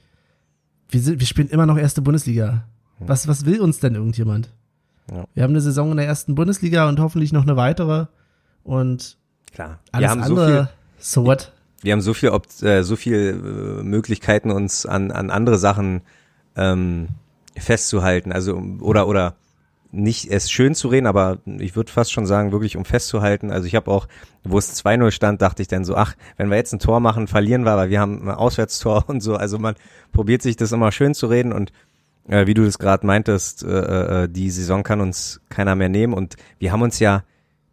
wir, 0.88 1.00
sind, 1.00 1.18
wir 1.18 1.26
spielen 1.26 1.48
immer 1.48 1.66
noch 1.66 1.76
erste 1.76 2.02
Bundesliga. 2.02 2.64
Hm. 2.98 3.08
Was, 3.08 3.26
was 3.26 3.44
will 3.46 3.60
uns 3.60 3.80
denn 3.80 3.96
irgendjemand? 3.96 4.50
Ja. 5.10 5.24
Wir 5.34 5.42
haben 5.42 5.50
eine 5.50 5.60
Saison 5.60 5.90
in 5.90 5.96
der 5.96 6.06
ersten 6.06 6.34
Bundesliga 6.34 6.88
und 6.88 7.00
hoffentlich 7.00 7.32
noch 7.32 7.42
eine 7.42 7.56
weitere. 7.56 8.06
Und 8.62 9.16
Klar. 9.52 9.80
alles 9.92 10.02
wir 10.02 10.10
haben 10.10 10.22
andere, 10.22 10.46
so, 10.46 10.52
viel, 10.52 10.68
so 10.98 11.26
what? 11.26 11.52
Wir 11.82 11.92
haben 11.92 12.00
so 12.00 12.14
viel, 12.14 12.30
äh, 12.62 12.82
so 12.82 12.96
viel 12.96 13.78
äh, 13.80 13.82
Möglichkeiten, 13.82 14.50
uns 14.50 14.86
an, 14.86 15.10
an 15.10 15.30
andere 15.30 15.58
Sachen 15.58 16.02
ähm, 16.56 17.08
festzuhalten. 17.56 18.32
Also, 18.32 18.62
oder, 18.80 19.08
oder 19.08 19.34
nicht 19.92 20.30
es 20.30 20.50
schön 20.50 20.74
zu 20.74 20.88
reden, 20.88 21.06
aber 21.06 21.38
ich 21.58 21.74
würde 21.74 21.90
fast 21.90 22.12
schon 22.12 22.26
sagen, 22.26 22.52
wirklich 22.52 22.76
um 22.76 22.84
festzuhalten. 22.84 23.50
Also 23.50 23.66
ich 23.66 23.74
habe 23.74 23.90
auch, 23.90 24.06
wo 24.44 24.56
es 24.56 24.84
2-0 24.84 25.10
stand, 25.10 25.42
dachte 25.42 25.62
ich 25.62 25.68
dann 25.68 25.84
so, 25.84 25.96
ach, 25.96 26.14
wenn 26.36 26.48
wir 26.48 26.56
jetzt 26.56 26.72
ein 26.72 26.78
Tor 26.78 27.00
machen, 27.00 27.26
verlieren 27.26 27.64
wir, 27.64 27.76
weil 27.76 27.90
wir 27.90 28.00
haben 28.00 28.28
ein 28.28 28.34
Auswärtstor 28.34 29.04
und 29.08 29.20
so. 29.20 29.34
Also 29.34 29.58
man 29.58 29.74
probiert 30.12 30.42
sich 30.42 30.56
das 30.56 30.72
immer 30.72 30.92
schön 30.92 31.14
zu 31.14 31.26
reden 31.26 31.52
und 31.52 31.72
äh, 32.30 32.46
wie 32.46 32.54
du 32.54 32.64
das 32.64 32.78
gerade 32.78 33.06
meintest, 33.06 33.64
äh, 33.64 34.24
äh, 34.24 34.28
die 34.28 34.50
Saison 34.50 34.82
kann 34.82 35.00
uns 35.00 35.40
keiner 35.48 35.74
mehr 35.74 35.88
nehmen 35.88 36.14
und 36.14 36.36
wir 36.58 36.72
haben 36.72 36.82
uns 36.82 37.00
ja, 37.00 37.24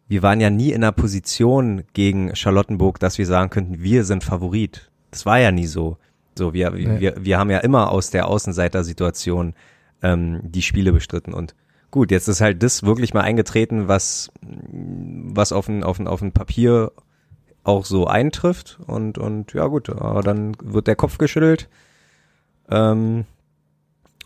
wir 0.08 0.22
waren 0.22 0.40
ja 0.40 0.50
nie 0.50 0.70
in 0.72 0.82
einer 0.82 0.92
Position 0.92 1.84
gegen 1.92 2.34
Charlottenburg, 2.34 2.98
dass 2.98 3.18
wir 3.18 3.26
sagen 3.26 3.50
könnten, 3.50 3.82
wir 3.82 4.04
sind 4.04 4.24
Favorit. 4.24 4.90
Das 5.10 5.26
war 5.26 5.38
ja 5.38 5.52
nie 5.52 5.66
so. 5.66 5.96
So, 6.36 6.54
wir, 6.54 6.70
nee. 6.70 7.00
wir, 7.00 7.14
wir 7.20 7.38
haben 7.38 7.50
ja 7.50 7.58
immer 7.58 7.90
aus 7.90 8.10
der 8.10 8.26
Außenseiter-Situation 8.26 9.54
ähm, 10.02 10.40
die 10.42 10.62
Spiele 10.62 10.92
bestritten 10.92 11.32
und 11.32 11.54
Gut, 11.90 12.10
jetzt 12.10 12.28
ist 12.28 12.42
halt 12.42 12.62
das 12.62 12.82
wirklich 12.82 13.14
mal 13.14 13.22
eingetreten, 13.22 13.88
was, 13.88 14.30
was 14.42 15.52
auf 15.52 15.68
ein, 15.70 15.82
auf 15.82 15.98
ein, 15.98 16.06
auf 16.06 16.20
ein 16.20 16.32
Papier 16.32 16.92
auch 17.64 17.86
so 17.86 18.06
eintrifft 18.06 18.78
und, 18.86 19.16
und 19.16 19.54
ja 19.54 19.66
gut, 19.68 19.88
dann 19.88 20.54
wird 20.62 20.86
der 20.86 20.96
Kopf 20.96 21.16
geschüttelt 21.16 21.70
ähm, 22.70 23.24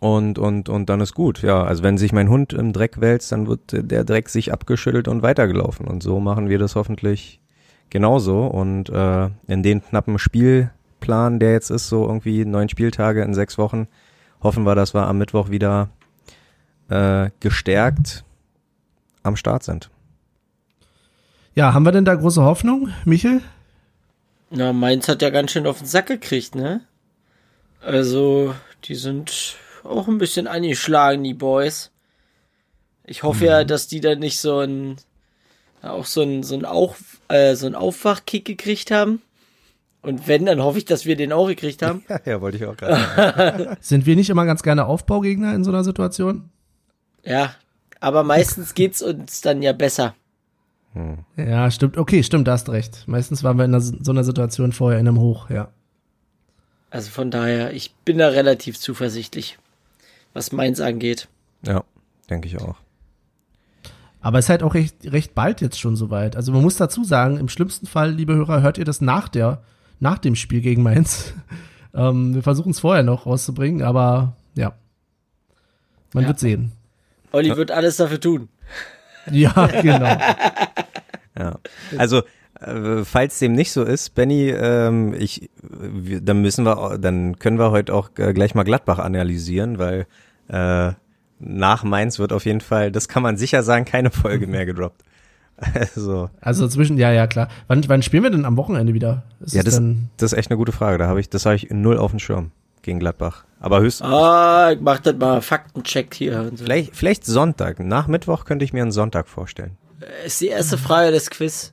und, 0.03 0.37
und, 0.37 0.69
und 0.69 0.89
dann 0.89 1.01
ist 1.01 1.15
gut. 1.15 1.43
Ja, 1.43 1.63
also 1.63 1.85
wenn 1.85 1.97
sich 1.97 2.13
mein 2.13 2.29
Hund 2.29 2.53
im 2.53 2.73
Dreck 2.73 3.01
wälzt, 3.01 3.31
dann 3.31 3.47
wird 3.47 3.61
der 3.71 4.03
Dreck 4.03 4.29
sich 4.31 4.53
abgeschüttelt 4.53 5.07
und 5.07 5.23
weitergelaufen 5.23 5.87
und 5.87 6.03
so 6.03 6.19
machen 6.19 6.49
wir 6.49 6.59
das 6.59 6.75
hoffentlich 6.75 7.41
genauso 7.89 8.47
und 8.47 8.89
äh, 8.89 9.29
in 9.47 9.63
den 9.63 9.81
knappen 9.81 10.19
Spielplan, 10.19 11.39
der 11.39 11.53
jetzt 11.53 11.71
ist, 11.71 11.89
so 11.89 12.05
irgendwie 12.05 12.45
neun 12.45 12.69
Spieltage 12.69 13.23
in 13.23 13.33
sechs 13.33 13.59
Wochen, 13.59 13.87
hoffen 14.43 14.65
wir, 14.65 14.75
dass 14.75 14.93
wir 14.93 15.07
am 15.07 15.19
Mittwoch 15.19 15.51
wieder 15.51 15.89
äh, 16.89 17.31
gestärkt 17.39 18.25
am 19.23 19.37
Start 19.37 19.63
sind. 19.63 19.89
Ja, 21.55 21.75
haben 21.75 21.85
wir 21.85 21.93
denn 21.93 22.05
da 22.05 22.17
große 22.17 22.43
Hoffnung, 22.43 22.89
Michel? 23.05 23.41
Na, 24.51 24.73
Mainz 24.73 25.07
hat 25.07 25.23
ja 25.23 25.31
ganz 25.31 25.53
schön 25.53 25.69
auf 25.69 25.79
den 25.79 25.87
Sack 25.87 26.07
gekriegt, 26.07 26.57
ne? 26.57 26.81
Also, 27.81 28.53
die 28.85 28.97
sind 28.97 29.59
auch 29.85 30.09
ein 30.09 30.19
bisschen 30.19 30.47
angeschlagen, 30.47 31.25
die 31.25 31.35
Boys. 31.35 31.91
Ich 33.05 33.23
hoffe 33.23 33.45
mhm. 33.45 33.51
ja, 33.51 33.65
dass 33.65 33.89
die 33.89 34.01
da 34.01 34.15
nicht 34.15 34.39
so 34.39 34.61
ein 34.61 34.97
auch 35.83 36.07
so 36.07 36.23
ein 36.23 36.43
so 36.43 36.55
ein, 36.55 36.65
auch, 36.65 36.97
äh, 37.29 37.55
so 37.55 37.67
ein 37.67 37.75
Aufwachkick 37.75 38.45
gekriegt 38.45 38.91
haben. 38.91 39.21
Und 40.03 40.27
wenn, 40.27 40.47
dann 40.47 40.63
hoffe 40.63 40.79
ich, 40.79 40.85
dass 40.85 41.07
wir 41.07 41.17
den 41.17 41.33
auch 41.33 41.47
gekriegt 41.47 41.83
haben. 41.83 42.05
ja, 42.09 42.21
ja 42.33 42.41
wollte 42.41 42.57
ich 42.59 42.67
auch 42.67 42.77
gerade. 42.77 43.77
Sind 43.81 44.07
wir 44.07 44.17
nicht 44.17 44.31
immer 44.31 44.45
ganz 44.45 44.63
gerne 44.63 44.87
Aufbaugegner 44.87 45.55
in 45.55 45.65
so 45.65 45.71
einer 45.71 45.85
Situation? 45.85 46.51
Ja, 47.25 47.55
aber 48.01 48.25
meistens 48.25 48.75
geht's 48.75 49.01
uns 49.01 49.41
dann 49.43 49.63
ja 49.63 49.73
besser. 49.73 50.15
Hm. 50.95 51.19
Ja, 51.37 51.71
stimmt. 51.71 51.97
Okay, 51.97 52.23
stimmt, 52.23 52.49
da 52.49 52.53
hast 52.53 52.69
recht. 52.69 53.05
Meistens 53.07 53.45
waren 53.45 53.57
wir 53.59 53.65
in 53.65 53.81
so 53.81 54.11
einer 54.11 54.25
Situation 54.25 54.73
vorher 54.73 54.99
in 54.99 55.09
einem 55.09 55.21
Hoch, 55.21 55.51
ja. 55.51 55.69
Also 56.91 57.11
von 57.11 57.31
daher, 57.31 57.73
ich 57.73 57.95
bin 58.05 58.19
da 58.19 58.29
relativ 58.29 58.79
zuversichtlich, 58.79 59.59
was 60.33 60.53
meins 60.53 60.81
angeht. 60.81 61.29
Ja, 61.67 61.85
denke 62.29 62.49
ich 62.49 62.61
auch. 62.61 62.77
Aber 64.21 64.39
es 64.39 64.47
ist 64.47 64.51
halt 64.51 64.63
auch 64.63 64.75
recht, 64.75 64.97
recht 65.05 65.35
bald 65.35 65.61
jetzt 65.61 65.81
schon 65.81 65.97
soweit. 65.97 66.37
Also 66.37 66.53
man 66.53 66.63
muss 66.63 66.77
dazu 66.77 67.03
sagen, 67.03 67.39
im 67.39 67.49
schlimmsten 67.49 67.87
Fall, 67.87 68.13
liebe 68.13 68.35
Hörer, 68.35 68.63
hört 68.63 68.79
ihr 68.79 68.85
das 68.85 69.01
nach 69.01 69.29
der, 69.29 69.63
nach 69.99 70.19
dem 70.19 70.37
Spiel 70.37 70.61
gegen 70.61 70.83
Mainz. 70.83 71.35
ähm, 71.95 72.35
wir 72.35 72.43
versuchen 72.43 72.71
es 72.71 72.81
vorher 72.81 73.03
noch 73.03 73.27
rauszubringen, 73.27 73.83
aber 73.83 74.37
ja. 74.55 74.75
Man 76.13 76.23
ja. 76.23 76.29
wird 76.29 76.39
sehen. 76.39 76.73
Olli 77.33 77.49
ja. 77.49 77.57
wird 77.57 77.73
alles 77.73 77.97
dafür 77.97 78.21
tun. 78.21 78.49
Ja, 79.31 79.67
genau. 79.67 80.05
ja. 81.39 81.59
Also, 81.97 82.23
falls 83.05 83.39
dem 83.39 83.53
nicht 83.53 83.73
so 83.73 83.83
ist, 83.83 84.15
Benny, 84.15 84.51
ähm, 84.51 85.15
ich, 85.19 85.51
wir, 85.63 86.21
dann 86.21 86.43
müssen 86.43 86.65
wir, 86.65 86.99
dann 86.99 87.39
können 87.39 87.59
wir 87.59 87.71
heute 87.71 87.95
auch 87.95 88.11
äh, 88.19 88.33
gleich 88.33 88.55
mal 88.55 88.63
Gladbach 88.63 88.99
analysieren, 88.99 89.79
weil 89.79 90.07
äh, 90.49 90.93
nach 91.39 91.83
Mainz 91.85 92.19
wird 92.19 92.33
auf 92.33 92.45
jeden 92.45 92.61
Fall, 92.61 92.93
das 92.93 93.09
kann 93.09 93.23
man 93.23 93.37
sicher 93.37 93.63
sagen, 93.63 93.85
keine 93.85 94.11
Folge 94.11 94.47
mehr 94.47 94.67
gedroppt. 94.67 95.03
Also, 95.75 96.29
also 96.41 96.67
zwischen, 96.67 96.99
ja, 96.99 97.13
ja, 97.13 97.29
klar. 97.29 97.49
Wann, 97.69 97.89
wann 97.89 98.03
spielen 98.03 98.25
wir 98.25 98.31
denn 98.31 98.47
am 98.47 98.57
Wochenende 98.57 98.95
wieder? 98.95 99.23
Ist 99.39 99.55
ja, 99.55 99.63
das, 99.63 99.81
das 100.17 100.33
ist 100.33 100.39
echt 100.39 100.51
eine 100.51 100.57
gute 100.57 100.73
Frage. 100.73 100.99
Da 100.99 101.07
habe 101.07 101.21
ich, 101.21 101.31
das 101.31 101.47
habe 101.47 101.55
ich 101.55 101.71
null 101.71 101.99
auf 101.99 102.11
dem 102.11 102.19
Schirm. 102.19 102.51
gegen 102.83 102.99
Gladbach. 102.99 103.45
Aber 103.61 103.81
höchstens. 103.81 104.09
Ah, 104.09 104.73
ich 104.73 104.81
mach 104.81 104.99
das 104.99 105.15
mal 105.17 105.41
Faktencheck 105.41 106.15
hier. 106.15 106.51
So. 106.55 106.65
Vielleicht, 106.65 106.97
vielleicht 106.97 107.25
Sonntag. 107.25 107.79
Nach 107.79 108.09
Mittwoch 108.09 108.45
könnte 108.45 108.65
ich 108.65 108.73
mir 108.73 108.83
einen 108.83 108.91
Sonntag 108.91 109.29
vorstellen. 109.29 109.77
Äh, 110.01 110.27
ist 110.27 110.41
die 110.41 110.49
erste 110.49 110.79
Frage 110.79 111.13
des 111.13 111.31
Quiz. 111.31 111.73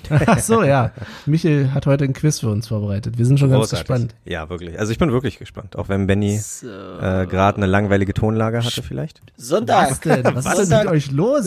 Ach 0.26 0.38
so, 0.38 0.62
ja. 0.62 0.92
Michael 1.26 1.72
hat 1.72 1.86
heute 1.86 2.04
ein 2.04 2.12
Quiz 2.12 2.40
für 2.40 2.48
uns 2.48 2.68
vorbereitet. 2.68 3.18
Wir 3.18 3.26
sind 3.26 3.38
schon 3.38 3.50
Großartig. 3.50 3.86
ganz 3.88 4.02
gespannt. 4.02 4.14
Ja, 4.24 4.48
wirklich. 4.48 4.78
Also 4.78 4.92
ich 4.92 4.98
bin 4.98 5.12
wirklich 5.12 5.38
gespannt. 5.38 5.76
Auch 5.76 5.88
wenn 5.88 6.06
Benny 6.06 6.38
so. 6.38 6.66
äh, 6.68 7.26
gerade 7.26 7.58
eine 7.58 7.66
langweilige 7.66 8.14
Tonlage 8.14 8.64
hatte 8.64 8.82
vielleicht. 8.82 9.20
Sonntag. 9.36 9.90
Was 9.90 10.00
denn? 10.00 10.24
Was, 10.24 10.44
Was 10.44 10.58
ist 10.60 10.72
denn 10.72 10.78
mit 10.80 10.88
euch 10.88 11.10
los? 11.10 11.44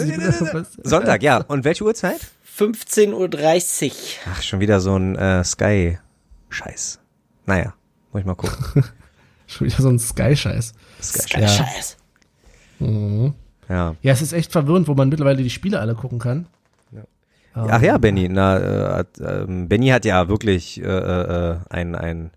Sonntag, 0.83 1.23
ja. 1.23 1.37
Und 1.47 1.63
welche 1.63 1.83
Uhrzeit? 1.83 2.19
15.30 2.57 3.13
Uhr. 3.13 3.91
Ach, 4.31 4.41
schon 4.41 4.59
wieder 4.59 4.79
so 4.79 4.95
ein 4.95 5.15
äh, 5.15 5.43
Sky-Scheiß. 5.43 6.99
Naja, 7.45 7.73
muss 8.11 8.21
ich 8.21 8.25
mal 8.25 8.35
gucken. 8.35 8.83
schon 9.47 9.67
wieder 9.67 9.81
so 9.81 9.89
ein 9.89 9.99
Sky-Scheiß. 9.99 10.73
Sky-Scheiß. 11.01 11.97
Ja. 12.79 12.87
Mhm. 12.87 13.33
ja. 13.69 13.95
Ja, 14.01 14.13
es 14.13 14.21
ist 14.21 14.33
echt 14.33 14.51
verwirrend, 14.51 14.87
wo 14.87 14.93
man 14.93 15.09
mittlerweile 15.09 15.43
die 15.43 15.49
Spiele 15.49 15.79
alle 15.79 15.95
gucken 15.95 16.19
kann. 16.19 16.47
Ach 17.55 17.81
ja, 17.81 17.97
Benny. 17.97 18.27
Na, 18.29 18.57
äh, 18.57 19.05
äh, 19.19 19.45
Benny 19.47 19.87
hat 19.87 20.05
ja 20.05 20.27
wirklich 20.27 20.81
äh, 20.81 20.85
äh, 20.85 21.57
ein, 21.69 21.95
ein, 21.95 22.31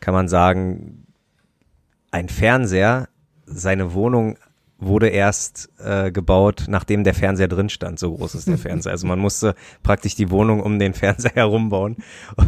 kann 0.00 0.14
man 0.14 0.28
sagen, 0.28 1.06
ein 2.10 2.28
Fernseher. 2.28 3.08
Seine 3.44 3.92
Wohnung 3.92 4.38
wurde 4.78 5.08
erst 5.08 5.68
äh, 5.78 6.10
gebaut, 6.10 6.64
nachdem 6.68 7.04
der 7.04 7.14
Fernseher 7.14 7.48
drin 7.48 7.68
stand. 7.68 7.98
So 7.98 8.14
groß 8.14 8.34
ist 8.34 8.48
der 8.48 8.58
Fernseher. 8.58 8.92
Also 8.92 9.06
man 9.06 9.18
musste 9.18 9.54
praktisch 9.82 10.14
die 10.14 10.30
Wohnung 10.30 10.60
um 10.60 10.78
den 10.78 10.94
Fernseher 10.94 11.34
herumbauen. 11.34 11.96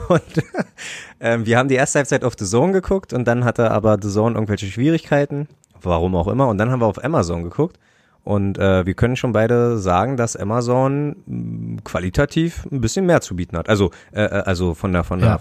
Und 0.08 0.44
äh, 1.18 1.38
wir 1.42 1.58
haben 1.58 1.68
die 1.68 1.74
erste 1.74 1.98
Halbzeit 1.98 2.24
auf 2.24 2.34
The 2.38 2.44
Zone 2.44 2.72
geguckt 2.72 3.12
und 3.12 3.26
dann 3.26 3.44
hatte 3.44 3.70
aber 3.72 3.98
The 4.00 4.08
Zone 4.08 4.34
irgendwelche 4.34 4.66
Schwierigkeiten, 4.66 5.48
warum 5.82 6.14
auch 6.14 6.28
immer. 6.28 6.48
Und 6.48 6.58
dann 6.58 6.70
haben 6.70 6.80
wir 6.80 6.86
auf 6.86 7.02
Amazon 7.02 7.42
geguckt 7.42 7.78
und 8.24 8.58
äh, 8.58 8.86
wir 8.86 8.94
können 8.94 9.16
schon 9.16 9.32
beide 9.32 9.78
sagen, 9.78 10.16
dass 10.16 10.34
Amazon 10.34 11.08
mh, 11.08 11.14
mm, 11.26 11.84
qualitativ 11.84 12.66
ein 12.72 12.80
bisschen 12.80 13.06
mehr 13.06 13.20
zu 13.20 13.36
bieten 13.36 13.56
hat. 13.56 13.68
Also, 13.68 13.90
äh, 14.12 14.22
äh, 14.22 14.28
also 14.28 14.74
von 14.74 14.92
der 14.92 15.04
von 15.04 15.20
der 15.20 15.28
ja. 15.28 15.40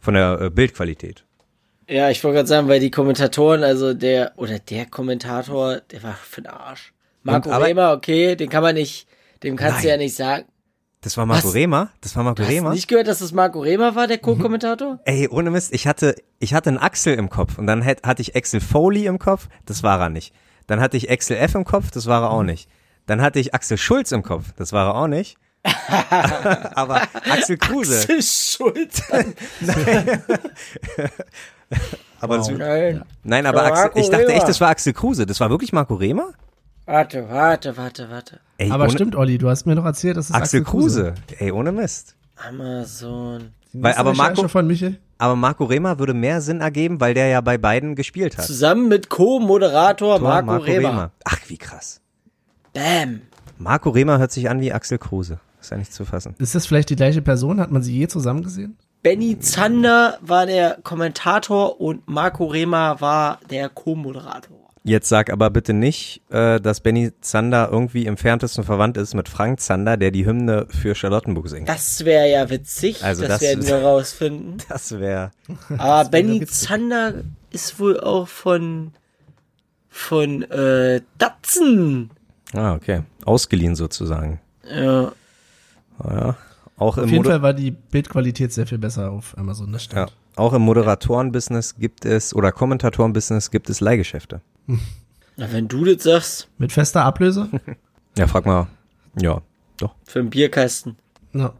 von 0.00 0.14
der 0.14 0.40
äh, 0.40 0.50
Bildqualität. 0.50 1.24
Ja, 1.88 2.08
ich 2.08 2.24
wollte 2.24 2.36
gerade 2.36 2.48
sagen, 2.48 2.68
weil 2.68 2.80
die 2.80 2.90
Kommentatoren, 2.90 3.62
also 3.62 3.92
der 3.92 4.32
oder 4.36 4.58
der 4.58 4.86
Kommentator, 4.86 5.80
der 5.90 6.02
war 6.02 6.14
für 6.14 6.40
den 6.40 6.50
Arsch. 6.50 6.94
Marco 7.22 7.50
Und, 7.50 7.62
Rehmer, 7.62 7.92
okay, 7.92 8.34
den 8.34 8.48
kann 8.48 8.62
man 8.62 8.74
nicht, 8.74 9.06
dem 9.42 9.56
kannst 9.56 9.76
Nein. 9.76 9.82
du 9.82 9.88
ja 9.90 9.96
nicht 9.98 10.16
sagen. 10.16 10.44
Das 11.02 11.16
war 11.16 11.26
Marco 11.26 11.48
Was? 11.48 11.54
Rehmer? 11.54 11.90
Das 12.00 12.16
war 12.16 12.22
Marco 12.22 12.42
du 12.42 12.48
Rehmer? 12.48 12.68
Hast 12.68 12.76
nicht 12.76 12.88
gehört, 12.88 13.08
dass 13.08 13.18
das 13.18 13.32
Marco 13.32 13.60
Rehmer 13.60 13.94
war, 13.94 14.06
der 14.06 14.18
mhm. 14.18 14.22
Co-Kommentator? 14.22 15.00
Ey, 15.04 15.28
ohne 15.28 15.50
Mist, 15.50 15.74
ich 15.74 15.86
hatte, 15.86 16.14
ich 16.38 16.54
hatte 16.54 16.70
einen 16.70 16.78
Axel 16.78 17.14
im 17.14 17.28
Kopf 17.28 17.58
und 17.58 17.66
dann 17.66 17.84
hatte 17.84 18.22
ich 18.22 18.36
Axel 18.36 18.60
Foley 18.60 19.06
im 19.06 19.18
Kopf, 19.18 19.48
das 19.66 19.82
war 19.82 20.00
er 20.00 20.08
nicht. 20.08 20.32
Dann 20.66 20.80
hatte 20.80 20.96
ich 20.96 21.10
Axel 21.10 21.36
F 21.36 21.54
im 21.54 21.64
Kopf, 21.64 21.90
das 21.90 22.06
war 22.06 22.22
er 22.22 22.30
auch 22.30 22.42
nicht. 22.42 22.68
Dann 23.06 23.20
hatte 23.20 23.38
ich 23.38 23.54
Axel 23.54 23.78
Schulz 23.78 24.12
im 24.12 24.22
Kopf, 24.22 24.52
das 24.56 24.72
war 24.72 24.88
er 24.88 24.94
auch 24.94 25.08
nicht. 25.08 25.36
aber 26.74 27.02
Axel 27.30 27.56
Kruse. 27.56 28.00
Axel 28.00 28.22
Schulz. 28.22 29.02
aber 32.20 32.38
wow. 32.38 32.50
nein. 32.50 33.02
nein, 33.22 33.46
aber 33.46 33.64
Axel, 33.64 33.90
ich 33.94 34.10
dachte 34.10 34.32
echt, 34.32 34.48
das 34.48 34.60
war 34.60 34.70
Axel 34.70 34.92
Kruse. 34.92 35.26
Das 35.26 35.40
war 35.40 35.50
wirklich 35.50 35.72
Marco 35.72 35.94
Rehmer? 35.94 36.32
Warte, 36.84 37.30
warte, 37.30 37.76
warte, 37.76 38.10
warte. 38.10 38.40
Ey, 38.58 38.70
aber 38.70 38.84
ohne, 38.84 38.92
stimmt, 38.92 39.14
Olli, 39.14 39.38
du 39.38 39.48
hast 39.48 39.66
mir 39.66 39.76
doch 39.76 39.84
erzählt, 39.84 40.16
dass 40.16 40.26
es 40.26 40.34
Axel, 40.34 40.60
Axel 40.60 40.64
Kruse. 40.64 41.14
Kruse. 41.28 41.36
Ey, 41.38 41.52
ohne 41.52 41.70
Mist. 41.70 42.16
Amazon. 42.36 43.52
Weil, 43.72 43.94
aber 43.94 44.14
Marco, 44.14 44.48
von 44.48 44.66
Michel? 44.66 44.98
Aber 45.22 45.36
Marco 45.36 45.64
Rehmer 45.64 46.00
würde 46.00 46.14
mehr 46.14 46.40
Sinn 46.40 46.60
ergeben, 46.60 47.00
weil 47.00 47.14
der 47.14 47.28
ja 47.28 47.40
bei 47.40 47.56
beiden 47.56 47.94
gespielt 47.94 48.36
hat. 48.36 48.44
Zusammen 48.44 48.88
mit 48.88 49.08
Co-Moderator 49.08 50.18
Marco, 50.18 50.46
Marco 50.46 50.64
Rehmer. 50.64 50.88
Rehmer. 50.88 51.10
Ach, 51.24 51.38
wie 51.46 51.58
krass. 51.58 52.00
Bam. 52.72 53.20
Marco 53.56 53.90
Rehmer 53.90 54.18
hört 54.18 54.32
sich 54.32 54.50
an 54.50 54.60
wie 54.60 54.72
Axel 54.72 54.98
Kruse. 54.98 55.38
Ist 55.60 55.70
ja 55.70 55.76
nicht 55.76 55.92
zu 55.92 56.04
fassen. 56.04 56.34
Ist 56.38 56.56
das 56.56 56.66
vielleicht 56.66 56.90
die 56.90 56.96
gleiche 56.96 57.22
Person? 57.22 57.60
Hat 57.60 57.70
man 57.70 57.84
sie 57.84 57.96
je 57.96 58.08
zusammen 58.08 58.42
gesehen? 58.42 58.76
Benny 59.04 59.38
Zander 59.38 60.18
war 60.22 60.46
der 60.46 60.78
Kommentator 60.82 61.80
und 61.80 62.08
Marco 62.08 62.46
Rehmer 62.46 63.00
war 63.00 63.38
der 63.48 63.68
Co-Moderator. 63.68 64.61
Jetzt 64.84 65.08
sag 65.08 65.30
aber 65.30 65.48
bitte 65.50 65.72
nicht, 65.72 66.22
äh, 66.30 66.60
dass 66.60 66.80
Benny 66.80 67.12
Zander 67.20 67.68
irgendwie 67.70 68.06
im 68.06 68.16
ferntesten 68.16 68.64
verwandt 68.64 68.96
ist 68.96 69.14
mit 69.14 69.28
Frank 69.28 69.60
Zander, 69.60 69.96
der 69.96 70.10
die 70.10 70.26
Hymne 70.26 70.66
für 70.68 70.96
Charlottenburg 70.96 71.48
singt. 71.48 71.68
Das 71.68 72.04
wäre 72.04 72.28
ja 72.28 72.50
witzig. 72.50 73.04
Also 73.04 73.22
das, 73.22 73.38
das 73.38 73.42
werden 73.42 73.66
wir 73.66 73.76
rausfinden. 73.82 74.56
Das 74.68 74.98
wäre. 74.98 75.30
Aber 75.78 76.08
Benny 76.10 76.44
Zander 76.46 77.14
ist 77.50 77.78
wohl 77.78 78.00
auch 78.00 78.26
von 78.26 78.92
von 79.88 80.42
äh, 80.50 81.02
Datsen. 81.18 82.10
Ah, 82.52 82.74
okay. 82.74 83.02
Ausgeliehen 83.24 83.76
sozusagen. 83.76 84.40
Ja. 84.68 85.12
Ja. 86.02 86.36
Auch 86.76 86.98
auf 86.98 87.04
jeden 87.04 87.16
Moder 87.16 87.30
Fall 87.30 87.42
war 87.42 87.54
die 87.54 87.70
Bildqualität 87.70 88.52
sehr 88.52 88.66
viel 88.66 88.78
besser 88.78 89.12
auf 89.12 89.36
Amazon, 89.38 89.72
das 89.72 89.84
stimmt. 89.84 90.10
Ja. 90.10 90.16
Auch 90.34 90.54
im 90.54 90.62
Moderatoren-Business 90.62 91.76
gibt 91.76 92.04
es, 92.04 92.34
oder 92.34 92.50
Kommentatoren-Business 92.50 93.50
gibt 93.50 93.68
es 93.70 93.80
Leihgeschäfte. 93.80 94.40
Na, 95.36 95.52
wenn 95.52 95.68
du 95.68 95.84
das 95.84 96.02
sagst. 96.02 96.48
Mit 96.58 96.72
fester 96.72 97.04
Ablöse? 97.04 97.48
ja, 98.18 98.26
frag 98.26 98.46
mal. 98.46 98.68
Ja, 99.20 99.42
doch. 99.78 99.94
Für 100.04 100.20
einen 100.20 100.30
Bierkasten. 100.30 100.96
Ja. 101.32 101.52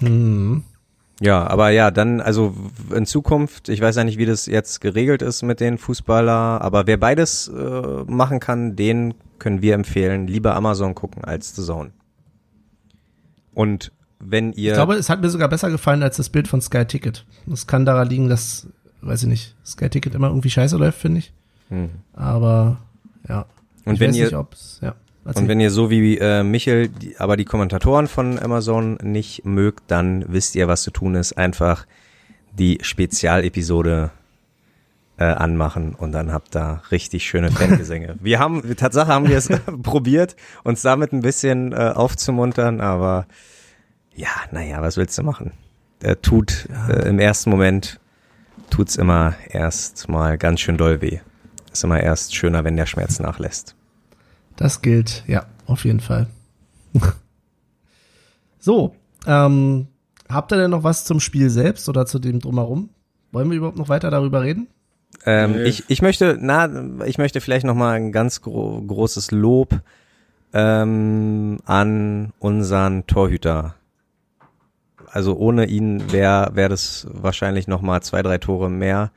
Hm. 0.00 0.64
Ja, 1.20 1.46
aber 1.46 1.70
ja, 1.70 1.90
dann, 1.90 2.20
also 2.20 2.54
in 2.94 3.06
Zukunft, 3.06 3.70
ich 3.70 3.80
weiß 3.80 3.96
ja 3.96 4.04
nicht, 4.04 4.18
wie 4.18 4.26
das 4.26 4.46
jetzt 4.46 4.82
geregelt 4.82 5.22
ist 5.22 5.42
mit 5.42 5.60
den 5.60 5.78
Fußballer, 5.78 6.60
aber 6.60 6.86
wer 6.86 6.98
beides 6.98 7.48
äh, 7.48 8.04
machen 8.06 8.38
kann, 8.38 8.76
den 8.76 9.14
können 9.38 9.62
wir 9.62 9.74
empfehlen, 9.74 10.26
lieber 10.26 10.54
Amazon 10.54 10.94
gucken 10.94 11.24
als 11.24 11.56
The 11.56 11.62
Zone. 11.62 11.92
Und 13.54 13.92
wenn 14.18 14.52
ihr. 14.52 14.72
Ich 14.72 14.76
glaube, 14.76 14.94
es 14.94 15.08
hat 15.08 15.22
mir 15.22 15.30
sogar 15.30 15.48
besser 15.48 15.70
gefallen 15.70 16.02
als 16.02 16.18
das 16.18 16.28
Bild 16.28 16.48
von 16.48 16.60
Sky 16.60 16.84
Ticket. 16.84 17.24
Das 17.46 17.66
kann 17.66 17.86
daran 17.86 18.08
liegen, 18.08 18.28
dass, 18.28 18.66
weiß 19.00 19.22
ich 19.22 19.28
nicht, 19.28 19.54
Sky 19.64 19.88
Ticket 19.88 20.14
immer 20.14 20.28
irgendwie 20.28 20.50
scheiße 20.50 20.76
läuft, 20.76 20.98
finde 20.98 21.20
ich. 21.20 21.32
Hm. 21.68 21.90
Aber 22.14 22.78
ja. 23.28 23.46
Und 23.84 23.94
ich 23.94 24.00
wenn 24.00 24.14
ihr, 24.14 24.24
nicht, 24.24 24.82
ja, 24.82 24.94
und 25.24 25.48
wenn 25.48 25.60
ihr 25.60 25.70
so 25.70 25.90
wie 25.90 26.18
äh, 26.18 26.42
Michel, 26.42 26.88
die, 26.88 27.18
aber 27.18 27.36
die 27.36 27.44
Kommentatoren 27.44 28.06
von 28.06 28.38
Amazon 28.38 28.98
nicht 29.02 29.44
mögt, 29.44 29.84
dann 29.90 30.24
wisst 30.28 30.54
ihr, 30.54 30.68
was 30.68 30.82
zu 30.82 30.90
tun 30.90 31.14
ist. 31.14 31.32
Einfach 31.36 31.86
die 32.52 32.78
Spezialepisode 32.80 34.10
äh, 35.18 35.24
anmachen 35.24 35.94
und 35.94 36.12
dann 36.12 36.32
habt 36.32 36.54
da 36.54 36.82
richtig 36.90 37.26
schöne 37.26 37.50
Fangesänge. 37.50 38.16
wir 38.20 38.38
haben, 38.38 38.76
Tatsache 38.76 39.08
haben 39.08 39.28
wir 39.28 39.36
es 39.36 39.48
probiert, 39.82 40.36
uns 40.62 40.82
damit 40.82 41.12
ein 41.12 41.22
bisschen 41.22 41.72
äh, 41.72 41.92
aufzumuntern, 41.94 42.80
aber 42.80 43.26
ja, 44.14 44.28
naja, 44.50 44.80
was 44.82 44.96
willst 44.96 45.18
du 45.18 45.22
machen? 45.22 45.52
Der 46.02 46.20
tut 46.20 46.68
äh, 46.88 47.08
im 47.08 47.18
ersten 47.18 47.50
Moment 47.50 47.98
tut's 48.70 48.96
immer 48.96 49.34
erst 49.48 50.08
mal 50.08 50.38
ganz 50.38 50.60
schön 50.60 50.76
doll 50.76 51.00
weh. 51.00 51.20
Ist 51.76 51.84
immer 51.84 52.00
erst 52.00 52.34
schöner, 52.34 52.64
wenn 52.64 52.76
der 52.76 52.86
Schmerz 52.86 53.20
nachlässt. 53.20 53.76
Das 54.56 54.80
gilt, 54.80 55.24
ja, 55.26 55.44
auf 55.66 55.84
jeden 55.84 56.00
Fall. 56.00 56.26
so, 58.58 58.94
ähm, 59.26 59.88
habt 60.26 60.52
ihr 60.52 60.56
denn 60.56 60.70
noch 60.70 60.84
was 60.84 61.04
zum 61.04 61.20
Spiel 61.20 61.50
selbst 61.50 61.88
oder 61.90 62.06
zu 62.06 62.18
dem 62.18 62.40
drumherum? 62.40 62.88
Wollen 63.30 63.50
wir 63.50 63.58
überhaupt 63.58 63.76
noch 63.76 63.90
weiter 63.90 64.10
darüber 64.10 64.40
reden? 64.40 64.68
Ähm, 65.26 65.66
ich, 65.66 65.84
ich 65.88 66.00
möchte, 66.00 66.38
na, 66.40 67.04
ich 67.04 67.18
möchte 67.18 67.42
vielleicht 67.42 67.66
noch 67.66 67.74
mal 67.74 67.92
ein 67.92 68.10
ganz 68.10 68.40
gro 68.40 68.80
großes 68.80 69.30
Lob 69.32 69.82
ähm, 70.54 71.58
an 71.66 72.32
unseren 72.38 73.06
Torhüter 73.06 73.74
also 75.16 75.34
ohne 75.34 75.64
ihn 75.64 76.12
wäre 76.12 76.50
wär 76.56 76.68
das 76.68 77.06
wahrscheinlich 77.10 77.68
noch 77.68 77.80
mal 77.80 78.02
zwei, 78.02 78.22
drei 78.22 78.36
Tore 78.36 78.68
mehr 78.68 79.12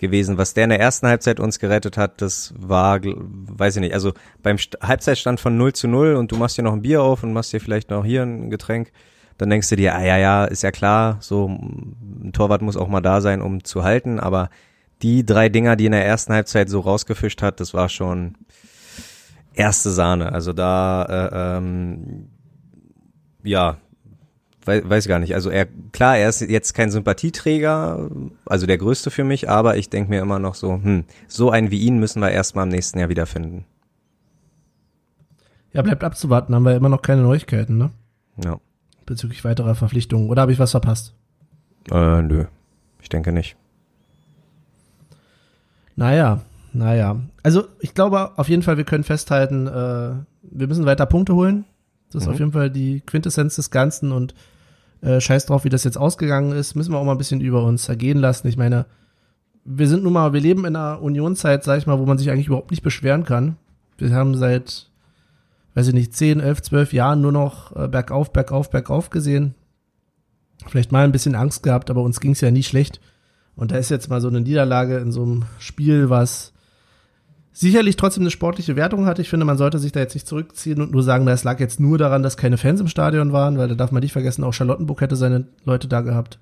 gewesen. 0.00 0.38
Was 0.38 0.54
der 0.54 0.64
in 0.64 0.70
der 0.70 0.80
ersten 0.80 1.06
Halbzeit 1.06 1.38
uns 1.38 1.60
gerettet 1.60 1.96
hat, 1.96 2.20
das 2.20 2.52
war, 2.58 3.00
weiß 3.02 3.76
ich 3.76 3.80
nicht, 3.80 3.94
also 3.94 4.12
beim 4.42 4.56
Halbzeitstand 4.82 5.38
von 5.38 5.56
0 5.56 5.72
zu 5.74 5.86
0 5.86 6.16
und 6.16 6.32
du 6.32 6.36
machst 6.36 6.58
dir 6.58 6.62
noch 6.62 6.72
ein 6.72 6.82
Bier 6.82 7.02
auf 7.02 7.22
und 7.22 7.32
machst 7.32 7.52
dir 7.52 7.60
vielleicht 7.60 7.90
noch 7.90 8.04
hier 8.04 8.22
ein 8.22 8.50
Getränk, 8.50 8.90
dann 9.38 9.50
denkst 9.50 9.68
du 9.70 9.76
dir, 9.76 9.94
ah 9.94 10.02
ja, 10.02 10.18
ja, 10.18 10.44
ist 10.44 10.62
ja 10.62 10.72
klar, 10.72 11.18
so 11.20 11.48
ein 11.48 12.32
Torwart 12.32 12.62
muss 12.62 12.76
auch 12.76 12.88
mal 12.88 13.00
da 13.00 13.20
sein, 13.20 13.40
um 13.40 13.62
zu 13.62 13.84
halten, 13.84 14.18
aber 14.18 14.50
die 15.02 15.24
drei 15.24 15.48
Dinger, 15.48 15.76
die 15.76 15.86
in 15.86 15.92
der 15.92 16.04
ersten 16.04 16.32
Halbzeit 16.32 16.68
so 16.68 16.80
rausgefischt 16.80 17.40
hat, 17.40 17.60
das 17.60 17.72
war 17.72 17.88
schon 17.88 18.34
erste 19.54 19.90
Sahne. 19.90 20.32
Also 20.32 20.52
da, 20.52 21.04
äh, 21.04 21.56
ähm, 21.58 22.28
ja, 23.42 23.78
weiß, 24.64 24.82
weiß 24.88 25.08
gar 25.08 25.18
nicht. 25.18 25.34
Also 25.34 25.50
er, 25.50 25.66
klar, 25.92 26.16
er 26.16 26.28
ist 26.28 26.40
jetzt 26.40 26.74
kein 26.74 26.90
Sympathieträger, 26.90 28.10
also 28.46 28.66
der 28.66 28.78
größte 28.78 29.10
für 29.10 29.24
mich, 29.24 29.48
aber 29.48 29.76
ich 29.76 29.90
denke 29.90 30.10
mir 30.10 30.20
immer 30.20 30.38
noch 30.38 30.54
so, 30.54 30.74
hm, 30.74 31.04
so 31.28 31.50
einen 31.50 31.70
wie 31.70 31.80
ihn 31.80 31.98
müssen 31.98 32.20
wir 32.20 32.30
erstmal 32.30 32.64
im 32.64 32.70
nächsten 32.70 32.98
Jahr 32.98 33.08
wiederfinden. 33.08 33.64
Ja, 35.72 35.82
bleibt 35.82 36.02
abzuwarten, 36.02 36.54
haben 36.54 36.64
wir 36.64 36.74
immer 36.74 36.88
noch 36.88 37.02
keine 37.02 37.22
Neuigkeiten, 37.22 37.78
ne? 37.78 37.90
Ja. 38.44 38.58
Bezüglich 39.06 39.44
weiterer 39.44 39.74
Verpflichtungen. 39.74 40.28
Oder 40.28 40.42
habe 40.42 40.52
ich 40.52 40.58
was 40.58 40.72
verpasst? 40.72 41.14
Äh, 41.90 42.22
nö. 42.22 42.44
Ich 43.00 43.08
denke 43.08 43.32
nicht. 43.32 43.56
Naja, 45.96 46.40
naja. 46.72 47.20
Also 47.42 47.64
ich 47.80 47.94
glaube 47.94 48.38
auf 48.38 48.48
jeden 48.48 48.62
Fall, 48.62 48.76
wir 48.76 48.84
können 48.84 49.04
festhalten, 49.04 49.66
äh, 49.66 49.70
wir 50.42 50.66
müssen 50.66 50.86
weiter 50.86 51.06
Punkte 51.06 51.34
holen. 51.34 51.64
Das 52.12 52.22
ist 52.22 52.26
mhm. 52.26 52.32
auf 52.32 52.38
jeden 52.38 52.52
Fall 52.52 52.70
die 52.70 53.00
Quintessenz 53.00 53.56
des 53.56 53.70
Ganzen 53.70 54.12
und 54.12 54.34
äh, 55.02 55.20
scheiß 55.20 55.46
drauf, 55.46 55.64
wie 55.64 55.70
das 55.70 55.84
jetzt 55.84 55.96
ausgegangen 55.96 56.52
ist, 56.52 56.74
müssen 56.74 56.92
wir 56.92 56.98
auch 56.98 57.04
mal 57.04 57.12
ein 57.12 57.18
bisschen 57.18 57.40
über 57.40 57.64
uns 57.64 57.88
ergehen 57.88 58.18
lassen. 58.18 58.48
Ich 58.48 58.56
meine, 58.56 58.86
wir 59.64 59.88
sind 59.88 60.02
nun 60.02 60.12
mal, 60.12 60.32
wir 60.32 60.40
leben 60.40 60.64
in 60.64 60.76
einer 60.76 61.00
Unionszeit, 61.00 61.64
sag 61.64 61.78
ich 61.78 61.86
mal, 61.86 61.98
wo 61.98 62.06
man 62.06 62.18
sich 62.18 62.30
eigentlich 62.30 62.48
überhaupt 62.48 62.70
nicht 62.70 62.82
beschweren 62.82 63.24
kann. 63.24 63.56
Wir 63.98 64.10
haben 64.12 64.34
seit, 64.36 64.90
weiß 65.74 65.88
ich 65.88 65.94
nicht, 65.94 66.14
10, 66.14 66.40
11, 66.40 66.62
12 66.62 66.92
Jahren 66.92 67.20
nur 67.20 67.32
noch 67.32 67.74
äh, 67.76 67.88
bergauf, 67.88 68.32
bergauf, 68.32 68.70
bergauf 68.70 69.10
gesehen. 69.10 69.54
Vielleicht 70.66 70.92
mal 70.92 71.04
ein 71.04 71.12
bisschen 71.12 71.34
Angst 71.34 71.62
gehabt, 71.62 71.90
aber 71.90 72.02
uns 72.02 72.20
ging 72.20 72.32
es 72.32 72.40
ja 72.40 72.50
nie 72.50 72.62
schlecht. 72.62 73.00
Und 73.56 73.72
da 73.72 73.76
ist 73.76 73.90
jetzt 73.90 74.10
mal 74.10 74.20
so 74.20 74.28
eine 74.28 74.40
Niederlage 74.40 74.98
in 74.98 75.12
so 75.12 75.22
einem 75.22 75.44
Spiel, 75.58 76.10
was 76.10 76.52
sicherlich 77.52 77.96
trotzdem 77.96 78.22
eine 78.22 78.30
sportliche 78.30 78.76
Wertung 78.76 79.06
hat. 79.06 79.18
Ich 79.18 79.28
finde, 79.28 79.46
man 79.46 79.58
sollte 79.58 79.78
sich 79.78 79.92
da 79.92 80.00
jetzt 80.00 80.14
nicht 80.14 80.26
zurückziehen 80.26 80.80
und 80.80 80.92
nur 80.92 81.02
sagen, 81.02 81.26
das 81.26 81.44
lag 81.44 81.60
jetzt 81.60 81.80
nur 81.80 81.98
daran, 81.98 82.22
dass 82.22 82.36
keine 82.36 82.58
Fans 82.58 82.80
im 82.80 82.88
Stadion 82.88 83.32
waren, 83.32 83.58
weil 83.58 83.68
da 83.68 83.74
darf 83.74 83.92
man 83.92 84.02
nicht 84.02 84.12
vergessen, 84.12 84.44
auch 84.44 84.52
Charlottenburg 84.52 85.00
hätte 85.00 85.16
seine 85.16 85.46
Leute 85.64 85.88
da 85.88 86.00
gehabt. 86.00 86.38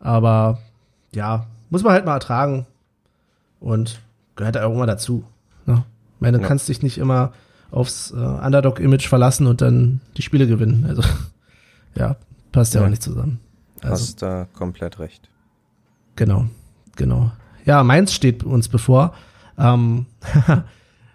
Aber 0.00 0.58
ja, 1.14 1.46
muss 1.70 1.82
man 1.82 1.92
halt 1.92 2.04
mal 2.04 2.14
ertragen 2.14 2.66
und 3.60 4.00
gehört 4.36 4.58
auch 4.58 4.74
immer 4.74 4.86
dazu. 4.86 5.24
Ne? 5.66 5.84
Ich 6.16 6.20
meine, 6.20 6.38
du 6.38 6.42
ja. 6.42 6.48
kannst 6.48 6.68
dich 6.68 6.82
nicht 6.82 6.98
immer 6.98 7.32
aufs 7.70 8.10
äh, 8.10 8.16
Underdog-Image 8.16 9.08
verlassen 9.08 9.46
und 9.46 9.60
dann 9.60 10.00
die 10.16 10.22
Spiele 10.22 10.46
gewinnen. 10.46 10.84
Also 10.88 11.02
ja, 11.94 12.16
passt 12.50 12.74
ja, 12.74 12.80
ja. 12.80 12.86
auch 12.86 12.90
nicht 12.90 13.02
zusammen. 13.02 13.40
Also, 13.80 13.94
Hast 13.94 14.22
da 14.22 14.46
komplett 14.52 14.98
recht. 14.98 15.28
Genau, 16.16 16.46
genau. 16.96 17.32
Ja, 17.64 17.82
Mainz 17.82 18.12
steht 18.12 18.44
uns 18.44 18.68
bevor. 18.68 19.14
Ähm, 19.62 20.06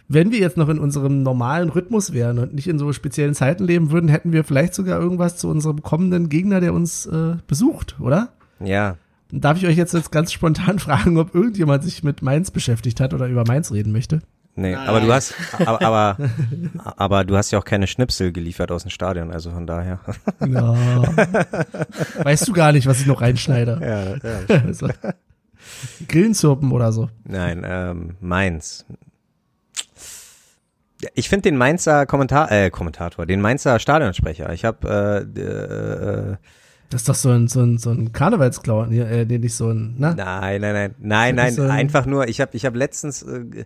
wenn 0.08 0.32
wir 0.32 0.40
jetzt 0.40 0.58
noch 0.58 0.70
in 0.70 0.80
unserem 0.80 1.22
normalen 1.22 1.70
Rhythmus 1.70 2.14
wären 2.14 2.40
und 2.40 2.54
nicht 2.54 2.68
in 2.68 2.80
so 2.80 2.94
speziellen 2.94 3.36
Zeiten 3.36 3.66
leben 3.66 3.92
würden, 3.92 4.10
hätten 4.10 4.32
wir 4.32 4.44
vielleicht 4.44 4.74
sogar 4.74 5.00
irgendwas 5.00 5.38
zu 5.38 5.50
unserem 5.50 5.82
kommenden 5.82 6.30
Gegner, 6.30 6.62
der 6.62 6.74
uns 6.74 7.06
äh, 7.06 7.36
besucht, 7.46 7.98
oder? 8.00 8.30
Ja. 8.64 8.96
Darf 9.32 9.58
ich 9.58 9.68
euch 9.68 9.76
jetzt, 9.76 9.94
jetzt 9.94 10.12
ganz 10.12 10.32
spontan 10.32 10.80
fragen, 10.80 11.18
ob 11.18 11.36
irgendjemand 11.36 11.84
sich 11.84 12.04
mit 12.04 12.22
Mainz 12.22 12.52
beschäftigt 12.52 13.02
hat 13.02 13.14
oder 13.14 13.28
über 13.28 13.44
Mainz 13.46 13.72
reden 13.72 13.92
möchte? 13.92 14.22
Nee, 14.56 14.74
Nein. 14.74 14.88
aber 14.88 15.02
du 15.02 15.14
hast, 15.14 15.36
aber, 15.60 15.82
aber, 15.84 16.18
aber 16.98 17.24
du 17.26 17.38
hast 17.38 17.52
ja 17.52 17.60
auch 17.60 17.66
keine 17.66 17.86
Schnipsel 17.86 18.32
geliefert 18.32 18.72
aus 18.72 18.82
dem 18.82 18.90
Stadion, 18.90 19.30
also 19.32 19.52
von 19.52 19.68
daher. 19.68 20.00
Ja. 20.48 20.74
Weißt 22.24 22.48
du 22.48 22.54
gar 22.54 22.72
nicht, 22.72 22.88
was 22.88 23.00
ich 23.00 23.06
noch 23.06 23.22
reinschneide? 23.22 23.80
Ja, 23.80 24.30
ja. 24.30 24.64
Also, 24.66 24.90
Grillenzirpen 26.08 26.72
oder 26.72 26.92
so. 26.92 27.10
Nein, 27.24 27.66
ähm, 27.66 28.16
Mainz. 28.20 28.86
Ich 31.14 31.30
finde 31.30 31.44
den 31.44 31.58
Mainzer 31.58 32.06
Kommentar, 32.06 32.52
äh, 32.52 32.70
Kommentator, 32.72 33.26
den 33.26 33.40
Mainzer 33.42 33.80
Stadionsprecher. 33.80 34.52
Ich 34.54 34.66
habe 34.66 35.26
äh, 35.36 35.40
äh, 35.40 36.36
das 36.90 37.02
ist 37.02 37.10
doch 37.10 37.16
so 37.16 37.30
ein, 37.32 37.48
so 37.48 37.62
ein, 37.62 37.78
so 37.78 37.92
ein 37.92 38.14
Karnevalsklauer, 38.14 38.90
äh, 38.92 39.26
den 39.26 39.42
nicht 39.42 39.56
so 39.56 39.70
ein, 39.70 39.96
ne? 39.98 40.14
Nein, 40.16 40.62
nein, 40.62 40.74
nein, 40.74 40.96
nein, 41.00 41.36
nein, 41.36 41.54
so 41.54 41.64
ein 41.64 41.72
einfach 41.72 42.06
nur, 42.06 42.30
ich 42.30 42.40
habe 42.40 42.52
ich 42.56 42.66
hab 42.66 42.76
letztens 42.76 43.24
äh, 43.24 43.66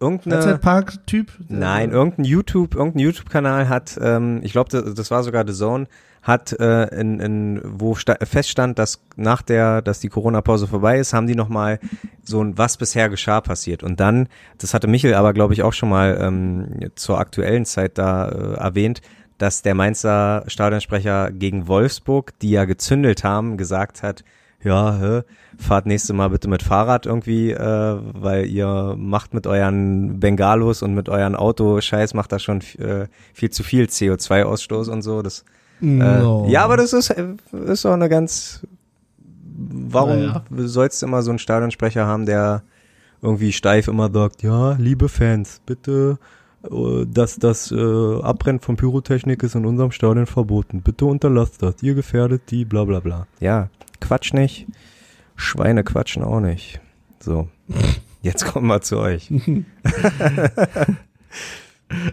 irgendeine 0.00 0.42
Freizeitpark-Typ? 0.42 1.32
Nein, 1.48 1.90
irgendein 1.90 2.24
YouTube, 2.24 2.74
irgendein 2.74 3.00
YouTube-Kanal 3.00 3.68
hat, 3.68 3.98
ähm, 4.00 4.40
ich 4.42 4.52
glaube, 4.52 4.70
das, 4.70 4.94
das 4.94 5.10
war 5.10 5.22
sogar 5.22 5.46
The 5.46 5.52
Zone, 5.52 5.86
hat 6.24 6.52
äh, 6.58 6.86
in, 6.98 7.20
in 7.20 7.60
wo 7.64 7.94
feststand, 7.94 8.78
dass 8.78 9.00
nach 9.14 9.42
der, 9.42 9.82
dass 9.82 10.00
die 10.00 10.08
Corona-Pause 10.08 10.66
vorbei 10.66 10.98
ist, 10.98 11.12
haben 11.12 11.26
die 11.26 11.34
noch 11.34 11.50
mal 11.50 11.78
so 12.24 12.42
ein 12.42 12.58
was 12.58 12.78
bisher 12.78 13.10
geschah 13.10 13.42
passiert. 13.42 13.82
Und 13.82 14.00
dann, 14.00 14.28
das 14.58 14.74
hatte 14.74 14.88
Michel 14.88 15.14
aber 15.14 15.34
glaube 15.34 15.52
ich 15.52 15.62
auch 15.62 15.74
schon 15.74 15.90
mal 15.90 16.18
ähm, 16.20 16.90
zur 16.96 17.18
aktuellen 17.18 17.66
Zeit 17.66 17.98
da 17.98 18.28
äh, 18.28 18.54
erwähnt, 18.54 19.02
dass 19.36 19.62
der 19.62 19.74
Mainzer 19.74 20.44
Stadionsprecher 20.46 21.30
gegen 21.30 21.68
Wolfsburg, 21.68 22.38
die 22.40 22.50
ja 22.50 22.64
gezündelt 22.64 23.22
haben, 23.22 23.58
gesagt 23.58 24.02
hat, 24.02 24.24
ja, 24.62 24.98
hä, 24.98 25.22
fahrt 25.58 25.84
nächste 25.84 26.14
Mal 26.14 26.30
bitte 26.30 26.48
mit 26.48 26.62
Fahrrad 26.62 27.04
irgendwie, 27.04 27.50
äh, 27.50 27.98
weil 28.14 28.46
ihr 28.46 28.94
macht 28.96 29.34
mit 29.34 29.46
euren 29.46 30.20
Bengalos 30.20 30.82
und 30.82 30.94
mit 30.94 31.10
euren 31.10 31.36
Auto-Scheiß 31.36 32.14
macht 32.14 32.32
da 32.32 32.38
schon 32.38 32.62
äh, 32.78 33.08
viel 33.34 33.50
zu 33.50 33.62
viel 33.62 33.84
CO2-Ausstoß 33.84 34.88
und 34.88 35.02
so. 35.02 35.20
Das, 35.20 35.44
äh, 35.84 36.18
no. 36.22 36.46
Ja, 36.48 36.64
aber 36.64 36.76
das 36.76 36.92
ist, 36.92 37.10
ist 37.10 37.86
auch 37.86 37.92
eine 37.92 38.08
ganz, 38.08 38.66
warum 39.56 40.26
naja. 40.26 40.42
sollst 40.50 41.02
du 41.02 41.06
immer 41.06 41.22
so 41.22 41.30
einen 41.30 41.38
Stadionsprecher 41.38 42.06
haben, 42.06 42.26
der 42.26 42.62
irgendwie 43.22 43.52
steif 43.52 43.88
immer 43.88 44.10
sagt, 44.12 44.42
ja, 44.42 44.72
liebe 44.72 45.08
Fans, 45.08 45.60
bitte 45.64 46.18
äh, 46.70 47.06
dass 47.06 47.36
das 47.36 47.70
äh, 47.72 48.20
Abbrennen 48.22 48.60
von 48.60 48.76
Pyrotechnik 48.76 49.42
ist 49.42 49.54
in 49.54 49.66
unserem 49.66 49.90
Stadion 49.90 50.26
verboten. 50.26 50.82
Bitte 50.82 51.04
unterlasst 51.06 51.62
das. 51.62 51.82
Ihr 51.82 51.94
gefährdet 51.94 52.50
die, 52.50 52.64
bla 52.64 52.84
bla 52.84 53.00
bla. 53.00 53.26
Ja, 53.40 53.68
Quatsch 54.00 54.32
nicht. 54.32 54.66
Schweine 55.36 55.82
quatschen 55.84 56.22
auch 56.22 56.40
nicht. 56.40 56.80
So, 57.20 57.48
jetzt 58.22 58.46
kommen 58.46 58.66
wir 58.68 58.80
zu 58.80 58.98
euch. 58.98 59.32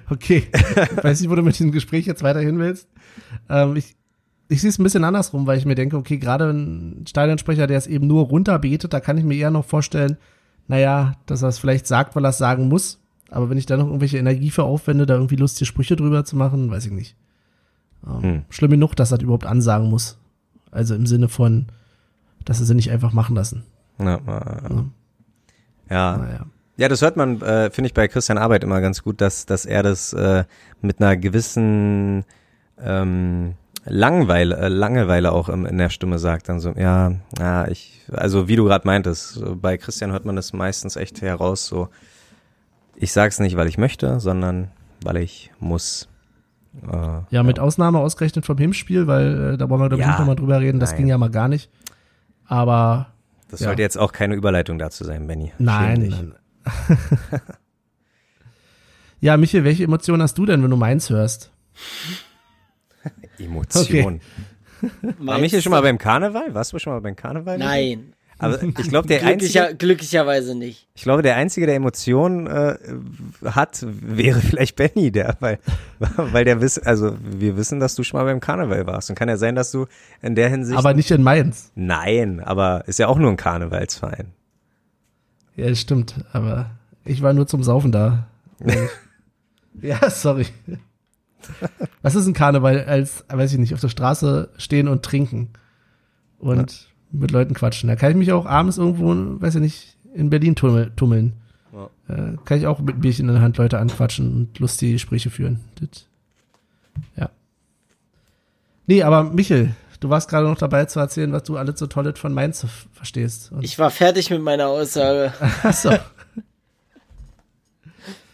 okay, 0.09 0.47
weiß 1.01 1.21
nicht, 1.21 1.29
wo 1.29 1.35
du 1.35 1.43
mit 1.43 1.57
diesem 1.57 1.71
Gespräch 1.71 2.05
jetzt 2.05 2.23
weiterhin 2.23 2.59
willst. 2.59 2.87
Ähm, 3.49 3.75
ich 3.75 3.95
ich 4.51 4.59
sehe 4.59 4.69
es 4.69 4.77
ein 4.77 4.83
bisschen 4.83 5.05
andersrum, 5.05 5.47
weil 5.47 5.57
ich 5.57 5.65
mir 5.65 5.75
denke, 5.75 5.95
okay, 5.95 6.17
gerade 6.17 6.49
ein 6.49 7.05
Stadionsprecher, 7.07 7.67
der 7.67 7.77
es 7.77 7.87
eben 7.87 8.05
nur 8.05 8.25
runterbetet, 8.25 8.91
da 8.91 8.99
kann 8.99 9.17
ich 9.17 9.23
mir 9.23 9.35
eher 9.35 9.49
noch 9.49 9.63
vorstellen, 9.63 10.17
naja, 10.67 11.13
dass 11.25 11.41
er 11.41 11.47
es 11.47 11.57
vielleicht 11.57 11.87
sagt, 11.87 12.17
weil 12.17 12.25
er 12.25 12.31
es 12.31 12.37
sagen 12.37 12.67
muss. 12.67 12.99
Aber 13.29 13.49
wenn 13.49 13.57
ich 13.57 13.65
da 13.65 13.77
noch 13.77 13.85
irgendwelche 13.85 14.17
Energie 14.17 14.49
für 14.49 14.63
aufwende, 14.63 15.05
da 15.05 15.13
irgendwie 15.13 15.37
lustige 15.37 15.65
Sprüche 15.65 15.95
drüber 15.95 16.25
zu 16.25 16.35
machen, 16.35 16.69
weiß 16.69 16.85
ich 16.85 16.91
nicht. 16.91 17.15
Ähm, 18.05 18.21
hm. 18.21 18.41
Schlimm 18.49 18.71
genug, 18.71 18.93
dass 18.93 19.13
er 19.13 19.19
das 19.19 19.23
überhaupt 19.23 19.45
ansagen 19.45 19.89
muss. 19.89 20.17
Also 20.69 20.95
im 20.95 21.05
Sinne 21.05 21.29
von, 21.29 21.67
dass 22.43 22.59
er 22.59 22.65
sie 22.65 22.75
nicht 22.75 22.91
einfach 22.91 23.13
machen 23.13 23.37
lassen. 23.37 23.63
Ja. 23.99 24.19
ja. 24.27 24.85
ja. 25.89 26.29
ja. 26.29 26.45
Ja, 26.77 26.87
das 26.87 27.01
hört 27.01 27.17
man, 27.17 27.41
äh, 27.41 27.69
finde 27.69 27.87
ich, 27.87 27.93
bei 27.93 28.07
Christian 28.07 28.37
Arbeit 28.37 28.63
immer 28.63 28.81
ganz 28.81 29.03
gut, 29.03 29.21
dass, 29.21 29.45
dass 29.45 29.65
er 29.65 29.83
das 29.83 30.13
äh, 30.13 30.45
mit 30.81 31.01
einer 31.01 31.17
gewissen 31.17 32.23
ähm, 32.81 33.55
Langweile, 33.85 34.57
äh, 34.57 34.67
Langeweile 34.67 35.31
auch 35.31 35.49
im, 35.49 35.65
in 35.65 35.77
der 35.77 35.89
Stimme 35.89 36.19
sagt. 36.19 36.49
Dann 36.49 36.59
so, 36.59 36.71
ja, 36.71 37.13
ja, 37.39 37.67
ich, 37.67 38.01
also 38.11 38.47
wie 38.47 38.55
du 38.55 38.65
gerade 38.65 38.85
meintest, 38.85 39.43
bei 39.61 39.77
Christian 39.77 40.11
hört 40.11 40.25
man 40.25 40.35
das 40.35 40.53
meistens 40.53 40.95
echt 40.95 41.21
heraus, 41.21 41.65
so, 41.65 41.89
ich 42.95 43.11
sag's 43.11 43.39
nicht, 43.39 43.57
weil 43.57 43.67
ich 43.67 43.77
möchte, 43.77 44.19
sondern 44.19 44.69
weil 45.03 45.17
ich 45.17 45.51
muss. 45.59 46.07
Äh, 46.89 47.21
ja, 47.31 47.43
mit 47.43 47.59
Ausnahme 47.59 47.99
ausgerechnet 47.99 48.45
vom 48.45 48.57
Hinspiel, 48.57 49.07
weil 49.07 49.53
äh, 49.53 49.57
da 49.57 49.69
wollen 49.69 49.81
wir, 49.81 49.89
glaube 49.89 50.03
ich, 50.03 50.07
ja, 50.07 50.19
nochmal 50.19 50.35
drüber 50.35 50.59
reden. 50.59 50.79
Das 50.79 50.91
nein. 50.91 50.99
ging 50.99 51.07
ja 51.07 51.17
mal 51.17 51.31
gar 51.31 51.47
nicht. 51.47 51.69
Aber. 52.45 53.07
Das 53.49 53.59
ja. 53.59 53.65
sollte 53.65 53.81
jetzt 53.81 53.97
auch 53.97 54.13
keine 54.13 54.35
Überleitung 54.35 54.77
dazu 54.79 55.03
sein, 55.03 55.27
Benny. 55.27 55.51
Nein. 55.57 56.07
nein. 56.09 56.33
ja, 59.19 59.37
Michael, 59.37 59.63
welche 59.63 59.83
Emotionen 59.83 60.21
hast 60.21 60.37
du 60.37 60.45
denn, 60.45 60.63
wenn 60.63 60.69
du 60.69 60.77
meins 60.77 61.09
hörst? 61.09 61.51
Emotion. 63.39 64.21
Okay. 64.81 65.11
War 65.19 65.39
Michael 65.39 65.61
schon 65.61 65.71
mal 65.71 65.81
beim 65.81 65.97
Karneval? 65.97 66.53
Warst 66.53 66.73
du 66.73 66.79
schon 66.79 66.93
mal 66.93 67.01
beim 67.01 67.15
Karneval? 67.15 67.57
Nein. 67.57 68.13
Aber 68.41 68.61
ich 68.63 68.89
glaube, 68.89 69.07
der 69.07 69.19
Glücklicher, 69.19 69.65
einzige. 69.65 69.77
Glücklicherweise 69.77 70.55
nicht. 70.55 70.87
Ich 70.95 71.03
glaube, 71.03 71.21
der 71.21 71.35
einzige, 71.35 71.67
der 71.67 71.75
Emotionen 71.75 72.47
äh, 72.47 72.75
hat, 73.45 73.85
wäre 73.87 74.41
vielleicht 74.41 74.75
Benny, 74.75 75.11
der, 75.11 75.37
weil, 75.41 75.59
weil 75.99 76.43
der 76.43 76.59
wiss, 76.59 76.79
also 76.79 77.15
wir 77.21 77.55
wissen, 77.55 77.79
dass 77.79 77.93
du 77.93 78.03
schon 78.03 78.19
mal 78.19 78.23
beim 78.23 78.39
Karneval 78.39 78.87
warst. 78.87 79.11
Und 79.11 79.15
kann 79.15 79.29
ja 79.29 79.37
sein, 79.37 79.53
dass 79.53 79.71
du 79.71 79.85
in 80.23 80.33
der 80.33 80.49
Hinsicht. 80.49 80.75
Aber 80.75 80.95
nicht 80.95 81.11
in 81.11 81.21
Mainz. 81.21 81.71
Nein, 81.75 82.39
aber 82.39 82.83
ist 82.87 82.97
ja 82.97 83.07
auch 83.07 83.19
nur 83.19 83.29
ein 83.29 83.37
Karnevalsverein. 83.37 84.33
Ja, 85.55 85.69
das 85.69 85.79
stimmt. 85.79 86.15
Aber 86.33 86.71
ich 87.05 87.21
war 87.21 87.33
nur 87.33 87.47
zum 87.47 87.63
Saufen 87.63 87.91
da. 87.91 88.27
ja, 89.81 90.09
sorry. 90.09 90.47
Was 92.01 92.15
ist 92.15 92.27
ein 92.27 92.33
Karneval 92.33 92.85
als, 92.85 93.25
weiß 93.27 93.53
ich 93.53 93.59
nicht, 93.59 93.73
auf 93.73 93.81
der 93.81 93.89
Straße 93.89 94.49
stehen 94.57 94.87
und 94.87 95.03
trinken? 95.03 95.49
Und 96.39 96.71
ja 96.71 96.91
mit 97.11 97.31
Leuten 97.31 97.53
quatschen. 97.53 97.87
Da 97.87 97.95
kann 97.95 98.11
ich 98.11 98.17
mich 98.17 98.31
auch 98.31 98.45
abends 98.45 98.77
irgendwo, 98.77 99.13
weiß 99.41 99.55
ich 99.55 99.61
nicht, 99.61 99.97
in 100.13 100.29
Berlin 100.29 100.55
tummeln. 100.55 101.33
Ja. 101.73 101.89
Äh, 102.07 102.37
kann 102.45 102.57
ich 102.57 102.67
auch 102.67 102.79
mit 102.79 103.01
Bierchen 103.01 103.27
in 103.27 103.35
der 103.35 103.43
Hand 103.43 103.57
Leute 103.57 103.79
anquatschen 103.79 104.33
und 104.33 104.59
lustige 104.59 104.93
Gespräche 104.93 105.29
führen. 105.29 105.59
Das, 105.79 106.07
ja. 107.15 107.29
Nee, 108.87 109.03
aber 109.03 109.23
Michel, 109.23 109.75
du 110.01 110.09
warst 110.09 110.29
gerade 110.29 110.47
noch 110.47 110.57
dabei 110.57 110.85
zu 110.85 110.99
erzählen, 110.99 111.31
was 111.31 111.43
du 111.43 111.55
alles 111.55 111.79
so 111.79 111.87
tolles 111.87 112.19
von 112.19 112.33
Mainz 112.33 112.65
verstehst. 112.91 113.53
Und 113.53 113.63
ich 113.63 113.79
war 113.79 113.89
fertig 113.89 114.29
mit 114.29 114.41
meiner 114.41 114.67
Aussage. 114.67 115.33
Achso. 115.63 115.93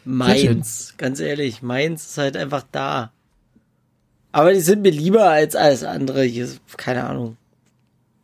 Mainz, 0.03 0.95
ganz 0.97 1.19
ehrlich, 1.19 1.61
Mainz 1.61 2.07
ist 2.07 2.17
halt 2.17 2.37
einfach 2.37 2.63
da. 2.71 3.11
Aber 4.31 4.53
die 4.53 4.61
sind 4.61 4.81
mir 4.81 4.91
lieber 4.91 5.29
als 5.29 5.55
alles 5.55 5.83
andere. 5.83 6.23
Hier, 6.23 6.49
keine 6.77 7.05
Ahnung. 7.05 7.37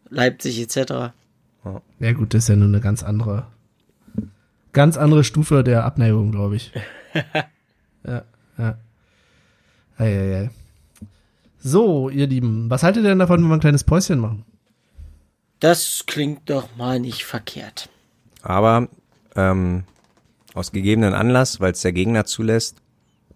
Leipzig 0.10 0.60
etc. 0.60 1.12
Ja 2.00 2.12
gut, 2.14 2.34
das 2.34 2.44
ist 2.44 2.50
ja 2.50 2.56
nur 2.56 2.68
eine 2.68 2.82
ganz 2.82 3.04
andere, 3.04 3.48
ganz 4.72 4.98
andere 4.98 5.24
Stufe 5.24 5.64
der 5.64 5.86
Abneigung, 5.86 6.32
glaube 6.32 6.56
ich. 6.56 6.72
ja, 8.06 8.24
ja. 8.58 8.78
Ei, 9.98 10.06
ei, 10.06 10.36
ei. 10.44 10.50
So, 11.66 12.10
ihr 12.10 12.28
Lieben, 12.28 12.70
was 12.70 12.84
haltet 12.84 13.04
ihr 13.04 13.10
denn 13.10 13.20
davon, 13.20 13.42
wenn 13.42 13.48
wir 13.48 13.54
ein 13.54 13.62
kleines 13.62 13.86
Päuschen 13.86 14.20
machen? 14.20 14.44
Das 15.62 16.04
klingt 16.06 16.50
doch 16.50 16.68
mal 16.76 17.00
nicht 17.00 17.24
verkehrt. 17.24 17.88
Aber 18.42 18.90
ähm, 19.38 19.86
aus 20.54 20.74
gegebenen 20.74 21.14
Anlass, 21.14 21.62
weil 21.62 21.72
es 21.72 21.80
der 21.80 21.94
Gegner 21.94 22.26
zulässt, 22.26 22.82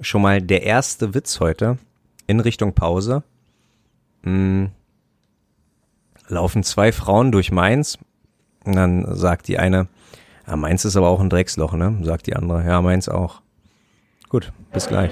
schon 0.01 0.21
mal 0.21 0.41
der 0.41 0.63
erste 0.63 1.13
Witz 1.13 1.39
heute 1.39 1.77
in 2.27 2.41
Richtung 2.41 2.73
Pause. 2.73 3.23
Hm, 4.23 4.71
laufen 6.27 6.63
zwei 6.63 6.91
Frauen 6.91 7.31
durch 7.31 7.53
Mainz 7.53 7.97
und 8.65 8.75
dann 8.75 9.15
sagt 9.15 9.47
die 9.47 9.57
eine, 9.57 9.87
ja, 10.45 10.57
Mainz 10.57 10.83
ist 10.83 10.97
aber 10.97 11.07
auch 11.07 11.21
ein 11.21 11.29
Drecksloch, 11.29 11.75
ne? 11.75 11.97
Sagt 12.01 12.27
die 12.27 12.35
andere, 12.35 12.65
ja, 12.65 12.81
Mainz 12.81 13.07
auch. 13.07 13.41
Gut, 14.27 14.51
bis 14.73 14.87
gleich. 14.87 15.11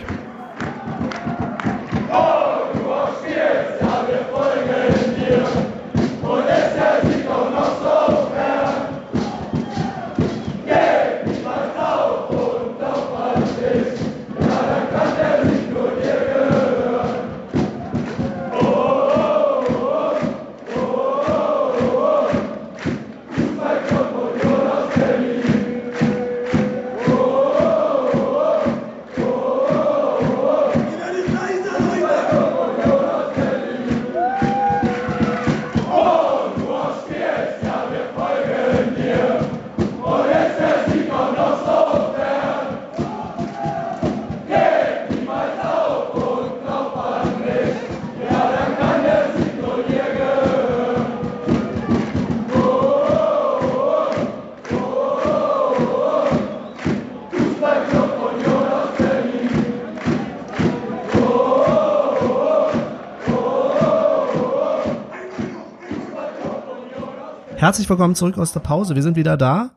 Herzlich 67.66 67.90
willkommen 67.90 68.14
zurück 68.14 68.38
aus 68.38 68.54
der 68.54 68.60
Pause. 68.60 68.94
Wir 68.94 69.02
sind 69.02 69.16
wieder 69.16 69.38
da 69.38 69.72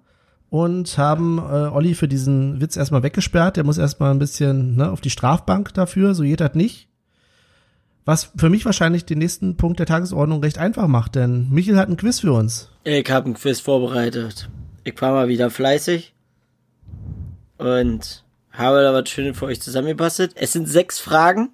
und 0.50 0.98
haben 0.98 1.38
äh, 1.38 1.70
Olli 1.72 1.94
für 1.94 2.06
diesen 2.06 2.60
Witz 2.60 2.76
erstmal 2.76 3.02
weggesperrt. 3.02 3.56
Der 3.56 3.64
muss 3.64 3.78
erstmal 3.78 4.10
ein 4.10 4.18
bisschen 4.18 4.76
ne, 4.76 4.90
auf 4.90 5.00
die 5.00 5.08
Strafbank 5.08 5.72
dafür, 5.72 6.14
so 6.14 6.22
geht 6.22 6.40
das 6.40 6.52
nicht. 6.52 6.90
Was 8.04 8.30
für 8.36 8.50
mich 8.50 8.66
wahrscheinlich 8.66 9.06
den 9.06 9.16
nächsten 9.16 9.56
Punkt 9.56 9.78
der 9.78 9.86
Tagesordnung 9.86 10.42
recht 10.42 10.58
einfach 10.58 10.86
macht, 10.86 11.14
denn 11.14 11.48
Michael 11.48 11.78
hat 11.78 11.88
ein 11.88 11.96
Quiz 11.96 12.20
für 12.20 12.34
uns. 12.34 12.68
Ich 12.84 13.10
habe 13.10 13.30
ein 13.30 13.32
Quiz 13.32 13.60
vorbereitet. 13.60 14.50
Ich 14.84 15.00
war 15.00 15.12
mal 15.12 15.28
wieder 15.28 15.48
fleißig 15.48 16.12
und 17.56 18.22
habe 18.52 18.82
da 18.82 18.92
was 18.92 19.08
Schönes 19.08 19.38
für 19.38 19.46
euch 19.46 19.62
zusammengebastelt. 19.62 20.32
Es 20.34 20.52
sind 20.52 20.68
sechs 20.68 20.98
Fragen. 20.98 21.52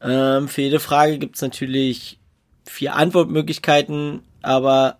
Ähm, 0.00 0.46
für 0.46 0.62
jede 0.62 0.78
Frage 0.78 1.18
gibt's 1.18 1.42
natürlich 1.42 2.20
vier 2.66 2.94
Antwortmöglichkeiten 2.94 4.20
aber 4.42 4.98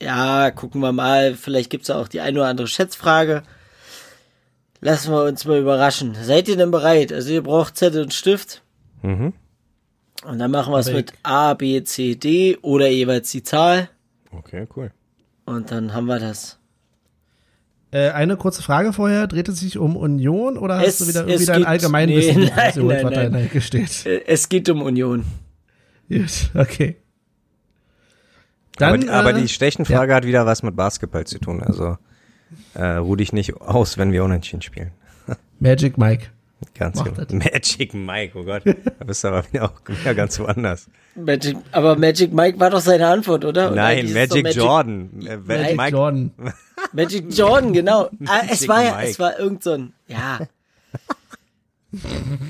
ja, 0.00 0.50
gucken 0.50 0.80
wir 0.80 0.92
mal. 0.92 1.34
Vielleicht 1.34 1.70
gibt's 1.70 1.90
auch 1.90 2.08
die 2.08 2.20
eine 2.20 2.38
oder 2.40 2.48
andere 2.48 2.68
Schätzfrage. 2.68 3.42
Lassen 4.80 5.12
wir 5.12 5.24
uns 5.24 5.44
mal 5.44 5.58
überraschen. 5.58 6.16
Seid 6.20 6.48
ihr 6.48 6.56
denn 6.56 6.70
bereit? 6.70 7.12
Also 7.12 7.32
ihr 7.32 7.42
braucht 7.42 7.76
Zettel 7.76 8.02
und 8.02 8.14
Stift. 8.14 8.62
Mhm. 9.02 9.32
Und 10.24 10.38
dann 10.38 10.50
machen 10.50 10.72
wir 10.72 10.78
es 10.78 10.92
mit 10.92 11.12
A, 11.22 11.54
B, 11.54 11.82
C, 11.84 12.16
D 12.16 12.58
oder 12.62 12.88
jeweils 12.88 13.30
die 13.30 13.42
Zahl. 13.42 13.88
Okay, 14.30 14.66
cool. 14.76 14.90
Und 15.44 15.70
dann 15.70 15.94
haben 15.94 16.06
wir 16.06 16.18
das. 16.18 16.58
Äh, 17.90 18.10
eine 18.10 18.36
kurze 18.36 18.62
Frage 18.62 18.92
vorher. 18.92 19.26
Dreht 19.26 19.48
es 19.48 19.60
sich 19.60 19.78
um 19.78 19.96
Union 19.96 20.58
oder 20.58 20.78
hast 20.78 20.86
es, 20.86 20.98
du 20.98 21.08
wieder 21.08 21.26
irgendwie 21.26 21.46
dein 21.46 21.64
Allgemeinwissen, 21.64 22.40
nee, 22.40 22.52
nein, 22.56 22.72
nein, 22.76 23.06
nein. 23.06 23.32
nein. 23.32 23.50
Gesteht? 23.52 24.06
Es 24.06 24.48
geht 24.48 24.68
um 24.68 24.82
Union. 24.82 25.24
Gut, 26.08 26.50
okay. 26.54 26.96
Dann, 28.78 29.08
aber, 29.08 29.18
aber 29.18 29.32
die 29.32 29.44
äh, 29.44 29.48
Stechenfrage 29.48 30.10
ja. 30.10 30.16
hat 30.16 30.26
wieder 30.26 30.46
was 30.46 30.62
mit 30.62 30.76
Basketball 30.76 31.26
zu 31.26 31.38
tun. 31.38 31.62
Also 31.62 31.98
äh, 32.74 32.84
ruh 32.96 33.16
dich 33.16 33.32
nicht 33.32 33.60
aus, 33.60 33.98
wenn 33.98 34.12
wir 34.12 34.24
unentschieden 34.24 34.62
spielen. 34.62 34.92
Magic 35.60 35.98
Mike. 35.98 36.28
Ganz 36.74 37.02
genau. 37.04 37.22
Magic 37.30 37.94
Mike, 37.94 38.36
oh 38.36 38.44
Gott. 38.44 38.62
Da 38.64 39.04
bist 39.04 39.22
du 39.22 39.28
aber 39.28 39.44
wieder 39.46 39.64
auch 39.64 39.72
wieder 39.86 40.14
ganz 40.14 40.38
woanders. 40.40 40.88
Magic, 41.14 41.56
aber 41.70 41.96
Magic 41.96 42.32
Mike 42.32 42.58
war 42.58 42.70
doch 42.70 42.80
seine 42.80 43.06
Antwort, 43.06 43.44
oder? 43.44 43.70
Nein, 43.70 44.12
Magic, 44.12 44.44
Magic, 44.44 44.56
Jordan. 44.56 45.10
Äh, 45.26 45.36
Magic 45.36 45.76
Mike. 45.76 45.90
Jordan. 45.90 46.32
Magic 46.92 47.24
Jordan, 47.30 47.72
genau. 47.72 48.10
Ah, 48.26 48.42
es 48.50 48.66
war 48.66 48.82
ja, 48.82 49.02
es 49.02 49.18
war 49.18 49.38
irgend 49.38 49.62
so 49.62 49.72
ein, 49.72 49.92
ja. 50.08 50.40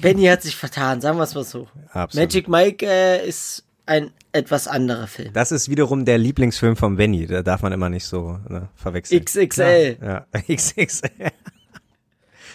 Benny 0.01 0.25
hat 0.25 0.43
sich 0.43 0.57
vertan, 0.57 1.01
sagen 1.01 1.19
wir 1.19 1.25
es 1.25 1.35
mal 1.35 1.45
so. 1.45 1.69
Absolut. 1.93 2.15
Magic 2.15 2.49
Mike 2.49 2.87
äh, 2.87 3.27
ist 3.27 3.65
ein 3.87 4.11
etwas 4.33 4.69
anderer 4.69 5.07
Film. 5.07 5.33
Das 5.33 5.53
ist 5.53 5.69
wiederum 5.69 6.05
der 6.05 6.19
Lieblingsfilm 6.19 6.77
von 6.77 6.97
Benny. 6.97 7.27
Da 7.27 7.43
darf 7.43 7.63
man 7.63 7.73
immer 7.73 7.89
nicht 7.89 8.05
so 8.05 8.39
ne, 8.49 8.69
verwechseln. 8.75 9.25
XXL. 9.25 9.97
Ja, 10.03 10.27
XXL. 10.55 11.11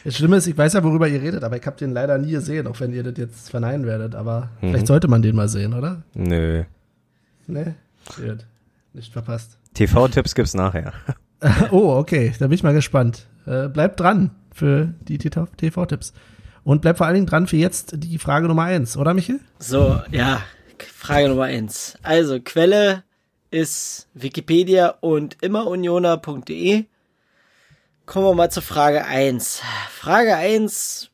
Das 0.04 0.16
Schlimme 0.16 0.38
ist, 0.38 0.48
ich 0.48 0.58
weiß 0.58 0.74
ja, 0.74 0.84
worüber 0.84 1.08
ihr 1.08 1.22
redet, 1.22 1.44
aber 1.44 1.58
ich 1.58 1.66
habe 1.66 1.78
den 1.78 1.92
leider 1.92 2.18
nie 2.18 2.32
gesehen, 2.32 2.68
auch 2.68 2.80
wenn 2.80 2.94
ihr 2.94 3.04
das 3.04 3.18
jetzt 3.18 3.50
verneinen 3.50 3.86
werdet. 3.86 4.16
Aber 4.16 4.50
mhm. 4.62 4.70
vielleicht 4.70 4.88
sollte 4.88 5.08
man 5.08 5.22
den 5.22 5.36
mal 5.36 5.48
sehen, 5.48 5.74
oder? 5.74 6.04
Nö. 6.14 6.64
Nee? 7.48 7.74
Gut. 8.16 8.46
Nicht 8.94 9.14
verpasst. 9.14 9.58
TV-Tipps 9.74 10.36
gibt's 10.36 10.54
nachher. 10.54 10.94
oh, 11.72 11.96
okay. 11.96 12.34
Da 12.38 12.48
bin 12.48 12.56
ich 12.56 12.64
mal 12.64 12.74
gespannt. 12.74 13.28
Äh, 13.46 13.70
bleibt 13.70 14.00
dran 14.00 14.32
für 14.54 14.94
die 15.08 15.18
TV-Tipps. 15.18 16.14
Und 16.64 16.82
bleibt 16.82 16.98
vor 16.98 17.08
allen 17.08 17.16
Dingen 17.16 17.26
dran 17.26 17.48
für 17.48 17.58
jetzt 17.58 17.94
die 17.98 18.18
Frage 18.18 18.48
Nummer 18.48 18.64
eins, 18.64 18.96
oder 18.96 19.14
Michel? 19.14 19.40
So, 19.60 20.02
ja, 20.12 20.42
Frage 20.86 21.30
Nummer 21.30 21.44
eins. 21.44 21.98
Also, 22.04 22.40
Quelle 22.40 23.04
ist 23.52 24.08
Wikipedia 24.14 24.90
und 25.02 25.38
immerunioner.de. 25.42 26.86
Kommen 28.06 28.26
wir 28.26 28.34
mal 28.34 28.52
zur 28.52 28.64
Frage 28.64 29.06
eins. 29.06 29.62
Frage 29.90 30.36
eins, 30.36 31.12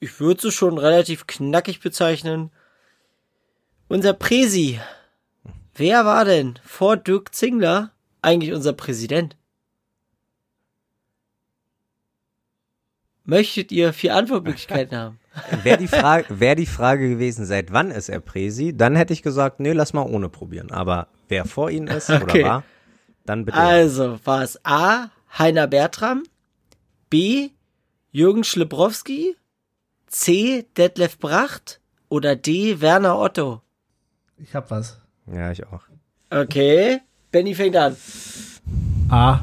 ich 0.00 0.20
würde 0.20 0.40
sie 0.40 0.52
schon 0.52 0.78
relativ 0.78 1.26
knackig 1.26 1.80
bezeichnen. 1.80 2.50
Unser 3.88 4.12
Präsi. 4.12 4.80
Wer 5.74 6.04
war 6.04 6.24
denn 6.24 6.58
vor 6.64 6.96
Dirk 6.96 7.34
Zingler 7.34 7.90
eigentlich 8.22 8.52
unser 8.52 8.72
Präsident? 8.72 9.36
Möchtet 13.24 13.72
ihr 13.72 13.92
vier 13.94 14.14
Antwortmöglichkeiten 14.14 14.96
haben? 14.96 15.18
Wäre 15.62 15.78
die, 15.78 15.88
Frage, 15.88 16.26
wär 16.40 16.54
die 16.54 16.66
Frage 16.66 17.08
gewesen, 17.08 17.46
seit 17.46 17.72
wann 17.72 17.90
ist 17.90 18.08
er 18.08 18.20
Präsi, 18.20 18.76
dann 18.76 18.94
hätte 18.94 19.12
ich 19.12 19.22
gesagt, 19.22 19.60
nee, 19.60 19.72
lass 19.72 19.92
mal 19.92 20.02
ohne 20.02 20.28
probieren. 20.28 20.70
Aber 20.70 21.08
wer 21.28 21.44
vor 21.44 21.70
Ihnen 21.70 21.88
ist 21.88 22.10
okay. 22.10 22.22
oder 22.22 22.48
war, 22.48 22.64
dann 23.24 23.44
bitte. 23.44 23.58
Also, 23.58 24.18
war 24.24 24.42
es 24.42 24.60
A, 24.64 25.10
Heiner 25.36 25.66
Bertram, 25.66 26.22
B, 27.10 27.50
Jürgen 28.12 28.44
Schlibrowski, 28.44 29.36
C, 30.06 30.66
Detlef 30.76 31.18
Bracht 31.18 31.80
oder 32.08 32.36
D, 32.36 32.80
Werner 32.80 33.18
Otto? 33.18 33.62
Ich 34.36 34.54
hab 34.54 34.70
was. 34.70 35.00
Ja, 35.26 35.50
ich 35.50 35.66
auch. 35.66 35.82
Okay, 36.30 37.00
Benny 37.32 37.54
fängt 37.54 37.76
an. 37.76 37.96
A. 39.08 39.40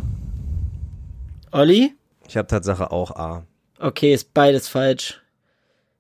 Olli? 1.52 1.94
Ich 2.28 2.38
habe 2.38 2.48
Tatsache 2.48 2.92
auch 2.92 3.12
A. 3.12 3.46
Okay, 3.82 4.14
ist 4.14 4.34
beides 4.34 4.68
falsch. 4.68 5.22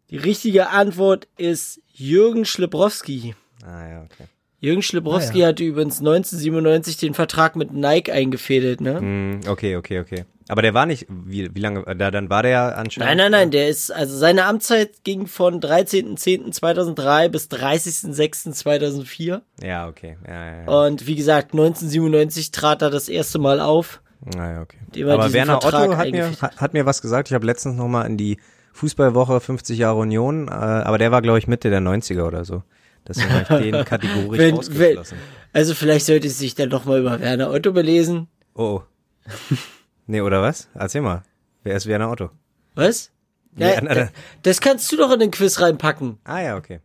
Die 0.10 0.18
richtige 0.18 0.70
Antwort 0.70 1.28
ist 1.38 1.82
Jürgen 1.94 2.46
Schlebrowski. 2.46 3.36
Ah 3.64 3.88
ja, 3.88 4.02
okay. 4.04 4.26
Jürgen 4.60 4.84
Schlebrowski 4.84 5.40
ah, 5.40 5.42
ja. 5.42 5.48
hat 5.48 5.60
übrigens 5.60 6.00
1997 6.00 6.98
den 6.98 7.16
Vertrag 7.16 7.56
mit 7.56 7.74
Nike 7.74 8.12
eingefädelt, 8.12 8.80
ne? 8.80 9.02
Mm, 9.02 9.40
okay, 9.48 9.76
okay, 9.76 10.00
okay. 10.00 10.26
Aber 10.50 10.62
der 10.62 10.76
war 10.76 10.86
nicht, 10.86 11.08
wie, 11.10 11.50
wie 11.56 11.60
lange, 11.60 11.84
da, 11.96 12.12
dann 12.12 12.30
war 12.30 12.44
der 12.44 12.52
ja 12.52 12.70
anscheinend. 12.70 13.08
Nein, 13.08 13.18
nein, 13.18 13.32
nein, 13.32 13.52
der 13.52 13.70
ist, 13.70 13.90
also 13.90 14.16
seine 14.16 14.46
Amtszeit 14.46 15.04
ging 15.04 15.26
von 15.26 15.62
13.10.2003 15.62 17.30
bis 17.30 17.50
30.06.2004. 17.50 19.42
Ja, 19.64 19.88
okay. 19.88 20.18
Ja, 20.28 20.46
ja, 20.46 20.62
ja. 20.64 20.86
Und 20.86 21.08
wie 21.08 21.16
gesagt, 21.16 21.54
1997 21.54 22.52
trat 22.52 22.84
er 22.84 22.92
das 22.92 23.10
erste 23.10 23.40
Mal 23.40 23.60
auf 23.60 24.02
Naja, 24.24 24.62
okay. 24.62 25.04
Aber 25.04 25.34
Werner 25.34 25.60
Vertrag 25.60 25.90
Otto 25.90 25.98
hat 25.98 26.12
mir, 26.12 26.32
hat 26.58 26.74
mir 26.74 26.86
was 26.86 27.02
gesagt. 27.02 27.30
Ich 27.30 27.34
habe 27.34 27.46
letztens 27.46 27.76
noch 27.76 27.88
mal 27.88 28.04
in 28.04 28.18
die 28.18 28.38
Fußballwoche 28.74 29.40
50 29.40 29.78
Jahre 29.78 29.98
Union, 29.98 30.48
äh, 30.48 30.52
aber 30.52 30.98
der 30.98 31.12
war, 31.12 31.22
glaube 31.22 31.40
ich, 31.40 31.48
Mitte 31.48 31.70
der 31.70 31.82
90er 31.82 32.24
oder 32.24 32.46
so. 32.46 32.64
Deswegen 33.08 33.50
habe 33.50 33.66
ich 33.66 33.72
den 33.72 33.86
kategorisch 33.86 34.40
wenn, 34.40 34.58
ausgeschlossen. 34.58 35.18
Wenn, 35.18 35.60
also 35.60 35.74
vielleicht 35.74 36.06
sollte 36.06 36.28
es 36.28 36.38
sich 36.38 36.56
dann 36.56 36.70
noch 36.70 36.86
mal 36.86 37.00
über 37.00 37.20
Werner 37.20 37.52
Otto 37.52 37.74
belesen. 37.74 38.28
Oh. 38.54 38.82
nee, 40.08 40.22
oder 40.22 40.42
was? 40.42 40.70
Erzähl 40.76 41.02
mal. 41.02 41.24
Wer 41.64 41.76
ist 41.76 41.88
Werner 41.88 42.12
Otto? 42.12 42.30
Was? 42.76 43.12
Ja, 43.58 43.82
das, 43.82 44.10
das 44.44 44.62
kannst 44.62 44.92
du 44.92 44.98
doch 44.98 45.12
in 45.12 45.20
den 45.20 45.32
Quiz 45.32 45.60
reinpacken. 45.60 46.20
Ah 46.24 46.40
ja, 46.40 46.56
okay. 46.56 46.80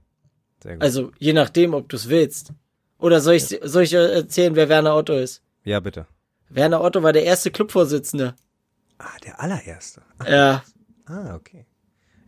Sehr 0.62 0.74
gut. 0.74 0.82
Also 0.82 1.12
je 1.18 1.32
nachdem, 1.32 1.74
ob 1.74 1.89
du 1.89 1.97
es 1.97 2.09
willst. 2.09 2.53
Oder 2.99 3.20
soll 3.20 3.34
ich, 3.34 3.45
soll 3.62 3.82
ich 3.82 3.93
erzählen, 3.93 4.57
wer 4.57 4.68
Werner 4.68 4.97
Otto 4.97 5.14
ist? 5.14 5.43
Ja, 5.64 5.80
bitte. 5.80 6.07
Werner 6.49 6.82
Otto 6.82 7.03
war 7.03 7.12
der 7.12 7.24
erste 7.24 7.51
Clubvorsitzende. 7.51 8.34
Ah, 8.99 9.05
der 9.24 9.40
allererste. 9.40 10.03
Ach, 10.18 10.28
ja. 10.28 10.62
Ah, 11.07 11.34
okay. 11.34 11.66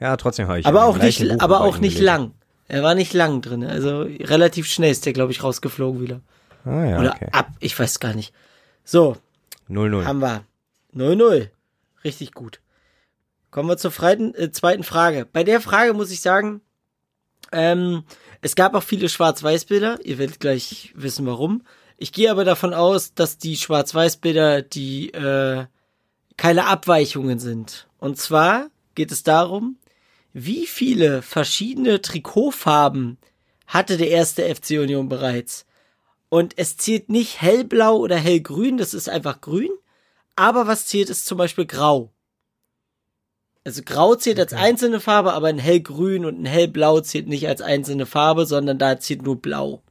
Ja, 0.00 0.16
trotzdem 0.16 0.48
habe 0.48 0.60
ich. 0.60 0.66
Aber 0.66 0.84
auch 0.84 0.98
nicht, 0.98 1.20
Buch 1.20 1.36
aber 1.40 1.60
auch 1.60 1.78
nicht 1.78 1.98
lang. 1.98 2.32
Er 2.68 2.82
war 2.82 2.94
nicht 2.94 3.14
lang 3.14 3.40
drin. 3.40 3.64
Also 3.64 4.02
relativ 4.02 4.66
schnell 4.66 4.90
ist 4.90 5.06
der, 5.06 5.12
glaube 5.12 5.32
ich, 5.32 5.42
rausgeflogen 5.42 6.02
wieder. 6.02 6.20
Ah 6.64 6.84
ja. 6.84 7.00
Oder 7.00 7.14
okay. 7.14 7.28
ab, 7.32 7.50
ich 7.60 7.78
weiß 7.78 7.98
gar 7.98 8.14
nicht. 8.14 8.34
So. 8.84 9.16
0-0. 9.70 10.04
Haben 10.04 10.20
wir. 10.20 10.44
0-0. 10.94 11.48
Richtig 12.04 12.32
gut. 12.32 12.60
Kommen 13.50 13.68
wir 13.68 13.78
zur 13.78 13.90
freiten, 13.90 14.34
äh, 14.34 14.50
zweiten 14.52 14.84
Frage. 14.84 15.26
Bei 15.26 15.44
der 15.44 15.60
Frage 15.60 15.94
muss 15.94 16.10
ich 16.10 16.20
sagen, 16.20 16.60
ähm, 17.52 18.04
es 18.42 18.54
gab 18.54 18.74
auch 18.74 18.82
viele 18.82 19.08
Schwarz-Weiß-Bilder. 19.08 19.98
Ihr 20.04 20.18
werdet 20.18 20.40
gleich 20.40 20.92
wissen, 20.94 21.26
warum. 21.26 21.62
Ich 22.01 22.12
gehe 22.12 22.30
aber 22.30 22.44
davon 22.44 22.74
aus, 22.74 23.12
dass 23.12 23.38
die 23.38 23.57
Schwarz-Weiß-Bilder 23.57 24.62
die 24.62 25.11
äh, 25.12 25.66
keine 26.36 26.66
Abweichungen 26.66 27.40
sind. 27.40 27.88
Und 27.99 28.18
zwar 28.18 28.70
geht 28.94 29.11
es 29.11 29.24
darum, 29.24 29.76
wie 30.32 30.66
viele 30.66 31.22
verschiedene 31.22 32.01
Trikotfarben 32.01 33.18
hatte 33.66 33.96
der 33.96 34.11
erste 34.11 34.42
FC 34.55 34.70
Union 34.80 35.09
bereits? 35.09 35.66
Und 36.28 36.55
es 36.57 36.76
zählt 36.76 37.09
nicht 37.09 37.42
hellblau 37.42 37.96
oder 37.96 38.16
hellgrün, 38.16 38.78
das 38.78 38.94
ist 38.94 39.09
einfach 39.09 39.40
grün. 39.40 39.70
Aber 40.36 40.68
was 40.68 40.86
zählt, 40.86 41.11
ist 41.11 41.26
zum 41.26 41.36
Beispiel 41.36 41.66
grau. 41.66 42.12
Also 43.64 43.82
grau 43.84 44.14
zählt 44.14 44.38
als 44.38 44.53
einzelne 44.53 45.01
Farbe, 45.01 45.32
aber 45.32 45.49
ein 45.49 45.59
hellgrün 45.59 46.24
und 46.24 46.40
ein 46.40 46.46
hellblau 46.46 47.01
zählt 47.01 47.26
nicht 47.26 47.49
als 47.49 47.61
einzelne 47.61 48.07
Farbe, 48.07 48.46
sondern 48.46 48.78
da 48.78 49.01
zählt 49.01 49.22
nur 49.22 49.42
blau. 49.42 49.82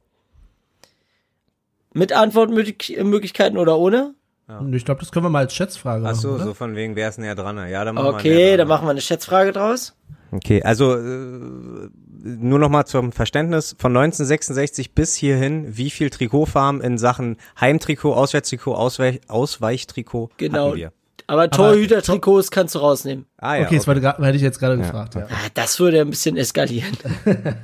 Mit 1.94 2.12
Antwortmöglichkeiten 2.12 3.58
oder 3.58 3.78
ohne? 3.78 4.14
Ja. 4.48 4.62
Ich 4.72 4.84
glaube, 4.84 5.00
das 5.00 5.12
können 5.12 5.26
wir 5.26 5.30
mal 5.30 5.40
als 5.40 5.54
Schätzfrage 5.54 6.06
Ach 6.06 6.14
so, 6.14 6.28
machen. 6.28 6.40
Ach 6.40 6.46
so 6.46 6.54
von 6.54 6.74
wegen, 6.74 6.96
wer 6.96 7.08
ist 7.08 7.18
näher 7.18 7.34
dran? 7.34 7.56
Ja, 7.68 7.84
dann 7.84 7.94
machen 7.94 8.14
okay, 8.14 8.50
wir 8.50 8.56
dann 8.56 8.68
machen 8.68 8.86
wir 8.86 8.90
eine 8.90 9.00
Schätzfrage 9.00 9.52
draus. 9.52 9.94
Okay, 10.30 10.62
also 10.62 10.94
äh, 10.94 11.88
nur 12.22 12.58
noch 12.58 12.68
mal 12.68 12.84
zum 12.84 13.12
Verständnis 13.12 13.76
von 13.78 13.96
1966 13.96 14.94
bis 14.94 15.14
hierhin, 15.14 15.76
wie 15.76 15.90
viel 15.90 16.10
Trikotfarben 16.10 16.80
in 16.80 16.98
Sachen 16.98 17.36
Heimtrikot, 17.60 18.14
Auswärtstrikot, 18.14 18.74
Ausweich, 18.74 19.20
Ausweichtrikot 19.28 20.30
genau. 20.36 20.68
hatten 20.68 20.76
wir? 20.76 20.92
Aber 21.26 21.50
Torhüter-Trikots 21.50 22.50
kannst 22.50 22.74
du 22.74 22.78
rausnehmen. 22.78 23.26
Ah, 23.36 23.56
ja, 23.56 23.66
okay, 23.66 23.76
das 23.76 23.86
okay. 23.86 24.00
hätte 24.00 24.36
ich 24.36 24.42
jetzt 24.42 24.58
gerade 24.58 24.76
ja. 24.76 24.80
gefragt. 24.80 25.14
Ja. 25.14 25.26
Ah, 25.28 25.48
das 25.52 25.78
würde 25.78 26.00
ein 26.00 26.08
bisschen 26.08 26.38
eskalieren. 26.38 26.96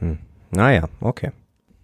hm. 0.00 0.18
Naja, 0.50 0.88
okay. 1.00 1.32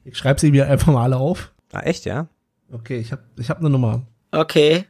Ich 0.05 0.17
schreibe 0.17 0.41
sie 0.41 0.51
mir 0.51 0.69
einfach 0.69 0.93
mal 0.93 1.05
alle 1.05 1.17
auf. 1.17 1.53
Ah, 1.73 1.81
echt, 1.81 2.05
ja? 2.05 2.29
Okay, 2.73 2.99
ich 2.99 3.13
habe 3.13 3.23
ich 3.37 3.51
hab 3.51 3.59
eine 3.59 3.71
Nummer. 3.71 4.03
Okay. 4.33 4.85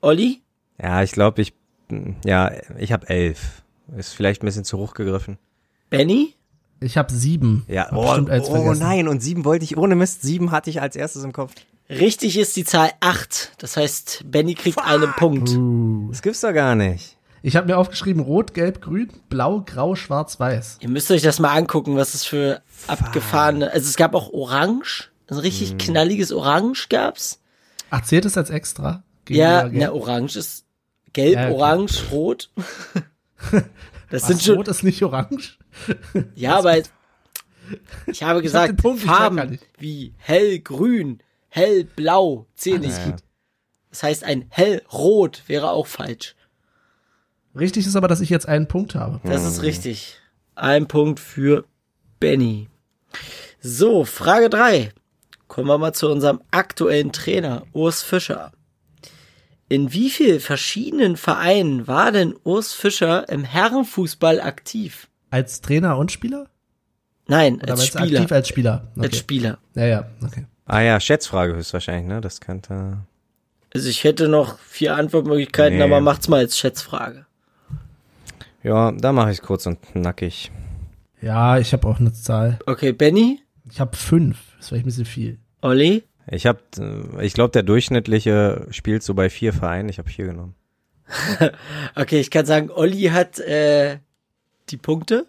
Olli? 0.00 0.42
Ja, 0.80 1.02
ich 1.02 1.12
glaube, 1.12 1.42
ich, 1.42 1.54
ja, 2.24 2.52
ich 2.78 2.92
habe 2.92 3.08
elf. 3.08 3.62
Ist 3.96 4.14
vielleicht 4.14 4.42
ein 4.42 4.46
bisschen 4.46 4.64
zu 4.64 4.78
hoch 4.78 4.94
gegriffen. 4.94 5.38
Benny? 5.90 6.34
Ich 6.80 6.96
habe 6.98 7.12
sieben. 7.12 7.64
Ja, 7.68 7.88
oh, 7.92 8.18
oh 8.50 8.74
nein, 8.74 9.08
und 9.08 9.22
sieben 9.22 9.44
wollte 9.44 9.64
ich 9.64 9.78
ohne 9.78 9.94
Mist. 9.94 10.22
Sieben 10.22 10.50
hatte 10.50 10.68
ich 10.68 10.82
als 10.82 10.96
erstes 10.96 11.24
im 11.24 11.32
Kopf. 11.32 11.52
Richtig 11.88 12.36
ist 12.36 12.56
die 12.56 12.64
Zahl 12.64 12.90
acht. 13.00 13.52
Das 13.58 13.76
heißt, 13.76 14.24
Benny 14.26 14.54
kriegt 14.54 14.78
Fuck. 14.78 14.90
einen 14.90 15.12
Punkt. 15.12 15.50
Uh. 15.50 16.08
Das 16.10 16.20
gibt's 16.20 16.40
doch 16.40 16.52
gar 16.52 16.74
nicht. 16.74 17.15
Ich 17.42 17.56
habe 17.56 17.66
mir 17.66 17.78
aufgeschrieben 17.78 18.22
rot, 18.22 18.54
gelb, 18.54 18.80
grün, 18.80 19.10
blau, 19.28 19.62
grau, 19.64 19.94
schwarz, 19.94 20.40
weiß. 20.40 20.78
Ihr 20.80 20.88
müsst 20.88 21.10
euch 21.10 21.22
das 21.22 21.38
mal 21.38 21.54
angucken, 21.54 21.96
was 21.96 22.14
es 22.14 22.24
für 22.24 22.62
Fuck. 22.66 22.90
abgefahrene. 22.90 23.70
Also 23.70 23.88
es 23.88 23.96
gab 23.96 24.14
auch 24.14 24.32
orange, 24.32 25.10
ein 25.28 25.38
richtig 25.38 25.70
hm. 25.70 25.78
knalliges 25.78 26.32
Orange 26.32 26.88
gab's. 26.88 27.40
Ach, 27.90 28.02
zählt 28.02 28.24
es 28.24 28.36
als 28.36 28.50
extra? 28.50 29.04
Ja, 29.28 29.68
na, 29.70 29.92
Orange 29.92 30.36
ist 30.36 30.66
gelb, 31.12 31.34
ja, 31.34 31.46
okay. 31.46 31.54
orange, 31.54 32.10
rot. 32.10 32.50
Das 34.08 34.22
Was, 34.22 34.28
sind 34.28 34.42
schon. 34.42 34.56
Rot 34.58 34.68
ist 34.68 34.84
nicht 34.84 35.02
orange. 35.02 35.58
Ja, 36.36 36.58
aber 36.58 36.78
ich 38.06 38.22
habe 38.22 38.40
gesagt, 38.40 38.74
ich 38.74 38.76
Punkt, 38.76 39.02
Farben 39.02 39.58
wie 39.78 40.14
hellgrün, 40.18 41.20
hellblau 41.48 42.46
zählen 42.54 42.82
nicht. 42.82 42.96
Ja. 42.96 43.16
Das 43.90 44.04
heißt, 44.04 44.22
ein 44.22 44.46
hellrot 44.50 45.42
wäre 45.48 45.70
auch 45.70 45.88
falsch. 45.88 46.35
Richtig 47.58 47.86
ist 47.86 47.96
aber, 47.96 48.08
dass 48.08 48.20
ich 48.20 48.30
jetzt 48.30 48.48
einen 48.48 48.68
Punkt 48.68 48.94
habe. 48.94 49.20
Das 49.24 49.44
ist 49.44 49.62
richtig. 49.62 50.20
Ein 50.54 50.86
Punkt 50.86 51.20
für 51.20 51.64
Benny. 52.20 52.68
So, 53.60 54.04
Frage 54.04 54.50
drei. 54.50 54.92
Kommen 55.48 55.68
wir 55.68 55.78
mal 55.78 55.92
zu 55.92 56.10
unserem 56.10 56.40
aktuellen 56.50 57.12
Trainer, 57.12 57.64
Urs 57.72 58.02
Fischer. 58.02 58.52
In 59.68 59.92
wie 59.92 60.10
vielen 60.10 60.40
verschiedenen 60.40 61.16
Vereinen 61.16 61.86
war 61.86 62.12
denn 62.12 62.34
Urs 62.44 62.72
Fischer 62.72 63.28
im 63.28 63.44
Herrenfußball 63.44 64.40
aktiv? 64.40 65.08
Als 65.30 65.60
Trainer 65.60 65.98
und 65.98 66.12
Spieler? 66.12 66.48
Nein, 67.26 67.56
Oder 67.56 67.72
als 67.72 67.86
Spieler. 67.86 68.20
Aktiv 68.20 68.32
als 68.32 68.48
Spieler. 68.48 68.88
Okay. 68.94 69.06
Als 69.06 69.18
Spieler. 69.18 69.58
Ja, 69.74 69.86
ja, 69.86 70.10
okay. 70.22 70.46
Ah 70.66 70.80
ja, 70.80 71.00
Schätzfrage 71.00 71.56
höchstwahrscheinlich, 71.56 72.06
ne? 72.06 72.20
Das 72.20 72.40
könnte. 72.40 72.98
Also 73.74 73.88
ich 73.88 74.04
hätte 74.04 74.28
noch 74.28 74.58
vier 74.60 74.94
Antwortmöglichkeiten, 74.96 75.78
nee. 75.78 75.84
aber 75.84 76.00
macht's 76.00 76.28
mal 76.28 76.38
als 76.38 76.56
Schätzfrage. 76.58 77.25
Ja, 78.66 78.90
da 78.90 79.12
mache 79.12 79.30
ich 79.30 79.42
kurz 79.42 79.64
und 79.66 79.94
nackig. 79.94 80.50
Ja, 81.22 81.56
ich 81.56 81.72
habe 81.72 81.86
auch 81.86 82.00
eine 82.00 82.12
Zahl. 82.12 82.58
Okay, 82.66 82.90
Benny? 82.90 83.40
Ich 83.70 83.78
habe 83.78 83.96
fünf. 83.96 84.38
Das 84.58 84.72
war 84.72 84.78
ein 84.78 84.84
bisschen 84.84 85.04
viel. 85.04 85.38
Olli? 85.60 86.02
Ich 86.28 86.46
habe, 86.46 86.58
ich 87.20 87.32
glaube, 87.32 87.52
der 87.52 87.62
durchschnittliche 87.62 88.66
spielt 88.70 89.04
so 89.04 89.14
bei 89.14 89.30
vier 89.30 89.52
Vereinen. 89.52 89.88
Ich 89.88 89.98
habe 89.98 90.10
vier 90.10 90.26
genommen. 90.26 90.56
okay, 91.94 92.18
ich 92.18 92.32
kann 92.32 92.44
sagen, 92.44 92.70
Olli 92.72 93.02
hat 93.04 93.38
äh, 93.38 94.00
die 94.68 94.78
Punkte. 94.78 95.28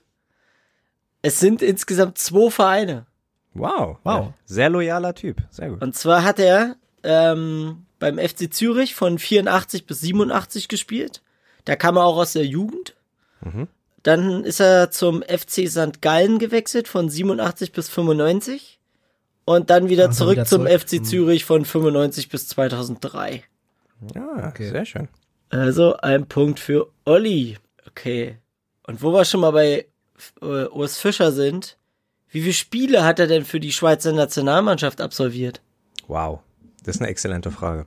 Es 1.22 1.40
sind 1.40 1.62
insgesamt 1.62 2.18
zwei 2.18 2.50
Vereine. 2.50 3.06
Wow, 3.54 4.00
wow, 4.04 4.34
sehr 4.46 4.72
loyaler 4.72 5.14
Typ, 5.14 5.44
sehr 5.52 5.70
gut. 5.70 5.84
Und 5.84 5.96
zwar 5.96 6.24
hat 6.24 6.40
er 6.40 6.76
ähm, 7.04 7.86
beim 8.00 8.18
FC 8.18 8.52
Zürich 8.52 8.96
von 8.96 9.20
84 9.20 9.86
bis 9.86 10.02
87 10.02 10.68
gespielt. 10.68 11.22
Da 11.66 11.76
kam 11.76 11.98
er 11.98 12.06
auch 12.06 12.18
aus 12.18 12.34
der 12.34 12.46
Jugend. 12.46 12.97
Mhm. 13.42 13.68
Dann 14.04 14.44
ist 14.44 14.62
er 14.62 14.92
zum 14.92 15.22
FC 15.22 15.70
St. 15.70 16.02
Gallen 16.02 16.40
gewechselt 16.40 16.88
von 16.88 17.10
87 17.10 17.72
bis 17.72 17.90
95 17.90 18.80
und 19.46 19.70
dann 19.70 19.90
wieder 19.90 20.08
also 20.08 20.26
zurück 20.26 20.36
wieder 20.38 20.46
zum 20.46 20.66
zurück. 20.66 20.82
FC 20.82 21.06
Zürich 21.06 21.46
von 21.46 21.66
95 21.66 22.30
bis 22.30 22.48
2003. 22.48 23.44
Ja, 24.14 24.48
okay. 24.48 24.70
sehr 24.70 24.86
schön. 24.86 25.08
Also 25.50 25.98
ein 25.98 26.28
Punkt 26.28 26.60
für 26.60 26.90
Olli. 27.06 27.58
Okay. 27.88 28.38
Und 28.86 29.02
wo 29.02 29.12
wir 29.12 29.26
schon 29.26 29.42
mal 29.42 29.52
bei 29.52 29.88
äh, 30.42 30.66
Urs 30.68 30.98
Fischer 30.98 31.32
sind, 31.32 31.78
wie 32.30 32.42
viele 32.42 32.54
Spiele 32.54 33.04
hat 33.04 33.20
er 33.20 33.28
denn 33.28 33.46
für 33.46 33.60
die 33.60 33.72
Schweizer 33.72 34.12
Nationalmannschaft 34.12 35.02
absolviert? 35.02 35.62
Wow, 36.08 36.40
das 36.84 36.96
ist 36.96 37.02
eine 37.02 37.10
exzellente 37.10 37.52
Frage. 37.52 37.86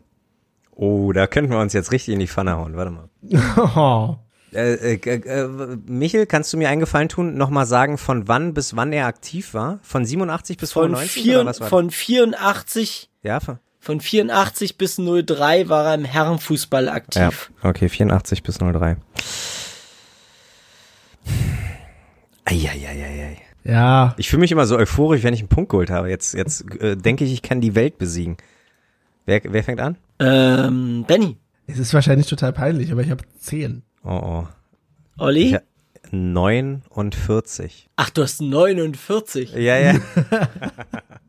Oh, 0.74 1.12
da 1.12 1.26
könnten 1.26 1.52
wir 1.52 1.60
uns 1.60 1.72
jetzt 1.72 1.92
richtig 1.92 2.14
in 2.14 2.20
die 2.20 2.26
Pfanne 2.26 2.56
hauen. 2.56 2.76
Warte 2.76 2.90
mal. 2.90 3.08
Äh, 4.52 4.94
äh, 4.94 4.96
äh, 4.96 5.48
Michel, 5.86 6.26
kannst 6.26 6.52
du 6.52 6.56
mir 6.56 6.68
einen 6.68 6.80
Gefallen 6.80 7.08
tun, 7.08 7.36
nochmal 7.36 7.66
sagen, 7.66 7.98
von 7.98 8.26
wann 8.26 8.54
bis 8.54 8.74
wann 8.74 8.92
er 8.92 9.06
aktiv 9.06 9.54
war? 9.54 9.78
Von 9.82 10.04
87 10.04 10.56
bis 10.56 10.72
von 10.72 10.90
95? 10.90 11.22
Vier, 11.22 11.36
oder 11.40 11.46
was 11.46 11.60
war 11.60 11.68
von 11.68 11.90
84. 11.90 13.10
Ja, 13.22 13.38
von, 13.40 13.58
von 13.78 14.00
84 14.00 14.76
bis 14.76 14.96
03 14.96 15.68
war 15.68 15.86
er 15.86 15.94
im 15.94 16.04
Herrenfußball 16.04 16.88
aktiv. 16.88 17.50
Ja, 17.62 17.68
okay, 17.68 17.88
84 17.88 18.42
bis 18.42 18.58
03. 18.58 18.96
Eieieiei. 22.44 23.36
Ja. 23.62 24.14
Ich 24.16 24.28
fühle 24.28 24.40
mich 24.40 24.52
immer 24.52 24.66
so 24.66 24.76
euphorisch, 24.76 25.22
wenn 25.22 25.34
ich 25.34 25.40
einen 25.40 25.48
Punkt 25.48 25.70
geholt 25.70 25.90
habe. 25.90 26.08
Jetzt, 26.08 26.34
jetzt 26.34 26.64
äh, 26.80 26.96
denke 26.96 27.24
ich, 27.24 27.32
ich 27.32 27.42
kann 27.42 27.60
die 27.60 27.74
Welt 27.74 27.98
besiegen. 27.98 28.36
Wer, 29.26 29.42
wer 29.44 29.62
fängt 29.62 29.80
an? 29.80 29.96
Ähm, 30.18 31.04
Benny. 31.06 31.36
Es 31.66 31.78
ist 31.78 31.94
wahrscheinlich 31.94 32.26
total 32.26 32.52
peinlich, 32.52 32.90
aber 32.90 33.02
ich 33.02 33.10
habe 33.10 33.22
zehn. 33.38 33.82
Oh, 34.04 34.10
oh. 34.10 34.48
Olli? 35.18 35.58
49. 36.10 37.90
Ach, 37.96 38.10
du 38.10 38.22
hast 38.22 38.40
49. 38.40 39.52
Ja, 39.52 39.78
ja. 39.78 39.92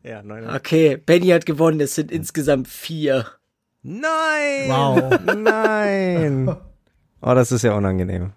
ja, 0.02 0.22
49. 0.22 0.56
Okay, 0.56 0.96
Benny 0.96 1.28
hat 1.28 1.46
gewonnen. 1.46 1.80
Es 1.80 1.94
sind 1.94 2.10
insgesamt 2.10 2.68
vier. 2.68 3.26
Nein! 3.82 4.68
Wow. 4.68 5.20
Nein! 5.36 6.56
Oh, 7.24 7.34
das 7.34 7.52
ist 7.52 7.62
ja 7.62 7.74
unangenehm. 7.74 8.32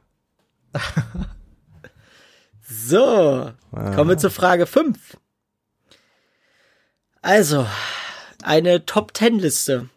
so, 2.62 3.52
kommen 3.72 4.10
wir 4.10 4.18
zur 4.20 4.30
Frage 4.30 4.68
5. 4.68 5.18
Also, 7.24 7.66
eine 8.44 8.86
Top-10-Liste, 8.86 9.90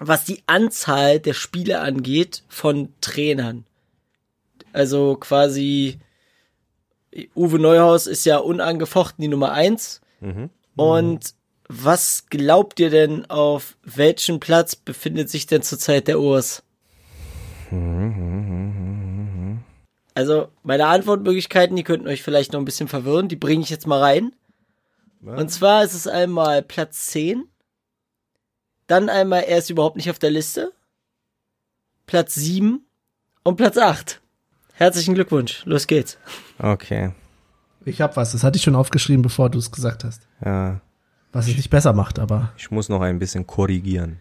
was 0.00 0.24
die 0.24 0.42
Anzahl 0.46 1.20
der 1.20 1.34
Spiele 1.34 1.80
angeht 1.80 2.42
von 2.48 2.88
Trainern. 3.00 3.66
Also 4.72 5.16
quasi, 5.16 6.00
Uwe 7.36 7.58
Neuhaus 7.58 8.06
ist 8.06 8.24
ja 8.24 8.38
unangefochten 8.38 9.20
die 9.22 9.28
Nummer 9.28 9.52
1. 9.52 10.00
Mhm. 10.20 10.48
Und 10.74 11.34
was 11.68 12.26
glaubt 12.30 12.80
ihr 12.80 12.90
denn, 12.90 13.28
auf 13.28 13.76
welchem 13.84 14.40
Platz 14.40 14.74
befindet 14.74 15.28
sich 15.28 15.46
denn 15.46 15.62
zurzeit 15.62 16.08
der 16.08 16.18
Urs? 16.18 16.62
Also, 20.14 20.48
meine 20.62 20.86
Antwortmöglichkeiten, 20.86 21.76
die 21.76 21.84
könnten 21.84 22.08
euch 22.08 22.22
vielleicht 22.22 22.52
noch 22.52 22.60
ein 22.60 22.64
bisschen 22.64 22.88
verwirren, 22.88 23.28
die 23.28 23.36
bringe 23.36 23.62
ich 23.62 23.70
jetzt 23.70 23.86
mal 23.86 24.00
rein. 24.00 24.32
Was? 25.20 25.40
Und 25.40 25.48
zwar 25.50 25.84
ist 25.84 25.94
es 25.94 26.06
einmal 26.06 26.62
Platz 26.62 27.06
10, 27.08 27.44
dann 28.90 29.08
einmal, 29.08 29.42
er 29.42 29.58
ist 29.58 29.70
überhaupt 29.70 29.96
nicht 29.96 30.10
auf 30.10 30.18
der 30.18 30.30
Liste, 30.30 30.72
Platz 32.06 32.34
7 32.34 32.84
und 33.44 33.56
Platz 33.56 33.78
8. 33.78 34.20
Herzlichen 34.72 35.14
Glückwunsch, 35.14 35.64
los 35.64 35.86
geht's. 35.86 36.18
Okay. 36.58 37.12
Ich 37.84 38.00
hab 38.00 38.16
was, 38.16 38.32
das 38.32 38.42
hatte 38.42 38.56
ich 38.56 38.62
schon 38.62 38.76
aufgeschrieben, 38.76 39.22
bevor 39.22 39.48
du 39.48 39.58
es 39.58 39.70
gesagt 39.70 40.04
hast. 40.04 40.26
Ja. 40.44 40.80
Was 41.32 41.46
es 41.46 41.56
nicht 41.56 41.70
besser 41.70 41.92
macht, 41.92 42.18
aber. 42.18 42.52
Ich 42.56 42.70
muss 42.70 42.88
noch 42.88 43.00
ein 43.00 43.18
bisschen 43.18 43.46
korrigieren. 43.46 44.20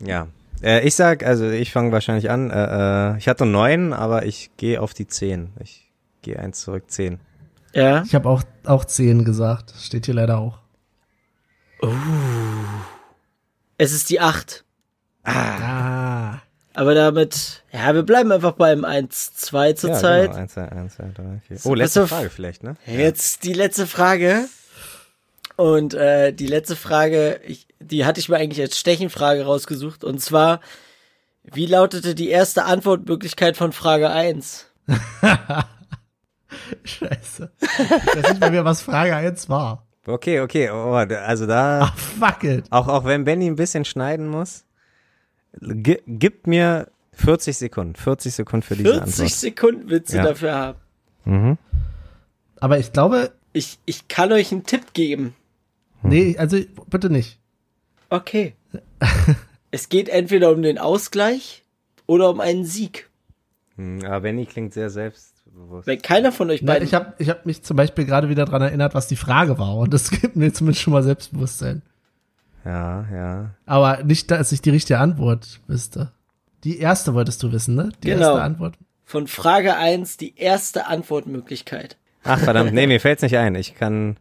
Ja. 0.00 0.28
Äh, 0.62 0.86
ich 0.86 0.94
sag, 0.94 1.24
also 1.24 1.50
ich 1.50 1.72
fange 1.72 1.92
wahrscheinlich 1.92 2.30
an. 2.30 2.50
Äh, 2.50 3.14
äh, 3.14 3.18
ich 3.18 3.28
hatte 3.28 3.44
neun, 3.44 3.92
aber 3.92 4.24
ich 4.24 4.50
gehe 4.56 4.80
auf 4.80 4.94
die 4.94 5.06
zehn. 5.06 5.50
Ich 5.60 5.90
gehe 6.22 6.38
eins 6.38 6.60
zurück, 6.60 6.84
zehn. 6.88 7.20
Ja. 7.74 8.02
Ich 8.04 8.14
habe 8.14 8.28
auch, 8.28 8.42
auch 8.64 8.86
zehn 8.86 9.24
gesagt. 9.24 9.74
Steht 9.78 10.06
hier 10.06 10.14
leider 10.14 10.38
auch. 10.38 10.60
Uh. 11.82 11.92
Es 13.78 13.92
ist 13.92 14.10
die 14.10 14.20
acht. 14.20 14.64
Ah. 15.24 15.32
ah. 15.32 16.42
Aber 16.74 16.94
damit, 16.94 17.62
ja, 17.72 17.94
wir 17.94 18.02
bleiben 18.02 18.30
einfach 18.32 18.52
beim 18.52 18.84
1, 18.84 19.34
2 19.34 19.72
zur 19.72 19.90
ja, 19.90 19.98
Zeit. 19.98 20.30
Genau. 20.30 20.42
1, 20.42 20.52
2, 20.52 20.72
1, 20.72 20.94
2, 20.96 21.04
3, 21.14 21.40
4. 21.48 21.58
Oh, 21.64 21.74
letzte 21.74 22.06
Frage 22.06 22.28
vielleicht, 22.28 22.62
ne? 22.62 22.76
Jetzt 22.86 23.44
die 23.44 23.54
letzte 23.54 23.86
Frage. 23.86 24.44
Und 25.56 25.94
äh, 25.94 26.32
die 26.32 26.46
letzte 26.46 26.76
Frage, 26.76 27.40
ich, 27.46 27.66
die 27.80 28.04
hatte 28.04 28.20
ich 28.20 28.28
mir 28.28 28.36
eigentlich 28.36 28.60
als 28.60 28.78
Stechenfrage 28.78 29.46
rausgesucht. 29.46 30.04
Und 30.04 30.20
zwar, 30.20 30.60
wie 31.44 31.64
lautete 31.64 32.14
die 32.14 32.28
erste 32.28 32.64
Antwortmöglichkeit 32.64 33.56
von 33.56 33.72
Frage 33.72 34.10
1? 34.10 34.66
Scheiße. 36.84 37.52
Ich 37.58 38.22
weiß 38.22 38.30
nicht 38.34 38.50
mehr, 38.50 38.66
was 38.66 38.82
Frage 38.82 39.16
1 39.16 39.48
war. 39.48 39.85
Okay, 40.06 40.40
okay. 40.40 40.70
Oh, 40.70 40.92
also 40.92 41.46
da. 41.46 41.80
Ach, 41.82 41.98
fuck 41.98 42.44
it. 42.44 42.64
Auch, 42.70 42.88
auch 42.88 43.04
wenn 43.04 43.24
Benny 43.24 43.46
ein 43.46 43.56
bisschen 43.56 43.84
schneiden 43.84 44.28
muss, 44.28 44.64
gib 45.60 46.46
mir 46.46 46.88
40 47.12 47.56
Sekunden. 47.56 47.94
40 47.94 48.34
Sekunden 48.34 48.62
für 48.62 48.76
diese 48.76 48.90
40 48.90 49.02
Antwort. 49.02 49.16
40 49.16 49.36
Sekunden 49.36 49.90
willst 49.90 50.12
du 50.12 50.16
ja. 50.18 50.22
dafür 50.22 50.54
haben. 50.54 50.78
Mhm. 51.24 51.58
Aber 52.60 52.78
ich 52.78 52.92
glaube. 52.92 53.32
Ich, 53.52 53.78
ich 53.86 54.08
kann 54.08 54.32
euch 54.32 54.52
einen 54.52 54.64
Tipp 54.64 54.92
geben. 54.92 55.34
Nee, 56.02 56.36
also 56.38 56.58
bitte 56.88 57.10
nicht. 57.10 57.38
Okay. 58.10 58.54
es 59.70 59.88
geht 59.88 60.08
entweder 60.08 60.52
um 60.52 60.62
den 60.62 60.78
Ausgleich 60.78 61.64
oder 62.06 62.30
um 62.30 62.40
einen 62.40 62.64
Sieg. 62.64 63.08
Hm, 63.76 64.04
aber 64.04 64.20
Benny 64.20 64.46
klingt 64.46 64.74
sehr 64.74 64.90
selbstbewusst. 65.56 65.86
Wenn 65.86 66.02
keiner 66.02 66.32
von 66.32 66.50
euch 66.50 66.60
beiden. 66.60 66.74
Nein, 66.74 66.82
ich 66.82 66.94
habe 66.94 67.14
ich 67.18 67.28
hab 67.28 67.46
mich 67.46 67.62
zum 67.62 67.76
Beispiel 67.76 68.04
gerade 68.04 68.28
wieder 68.28 68.44
daran 68.44 68.62
erinnert, 68.62 68.94
was 68.94 69.08
die 69.08 69.16
Frage 69.16 69.58
war. 69.58 69.76
Und 69.76 69.92
das 69.92 70.10
gibt 70.10 70.36
mir 70.36 70.52
zumindest 70.52 70.82
schon 70.82 70.92
mal 70.92 71.02
Selbstbewusstsein. 71.02 71.82
Ja, 72.64 73.06
ja. 73.12 73.50
Aber 73.64 74.02
nicht, 74.02 74.30
dass 74.30 74.52
ich 74.52 74.60
die 74.60 74.70
richtige 74.70 74.98
Antwort 74.98 75.60
wüsste. 75.66 76.12
Die 76.64 76.78
erste 76.78 77.14
wolltest 77.14 77.42
du 77.42 77.52
wissen, 77.52 77.76
ne? 77.76 77.92
Die 78.02 78.08
genau. 78.08 78.30
erste 78.30 78.42
Antwort. 78.42 78.74
Von 79.04 79.28
Frage 79.28 79.76
1 79.76 80.16
die 80.16 80.36
erste 80.36 80.86
Antwortmöglichkeit. 80.86 81.96
Ach 82.24 82.40
verdammt, 82.40 82.72
nee, 82.72 82.88
mir 82.88 82.98
fällt's 82.98 83.22
nicht 83.22 83.36
ein. 83.36 83.54
Ich 83.54 83.76
kann, 83.76 84.16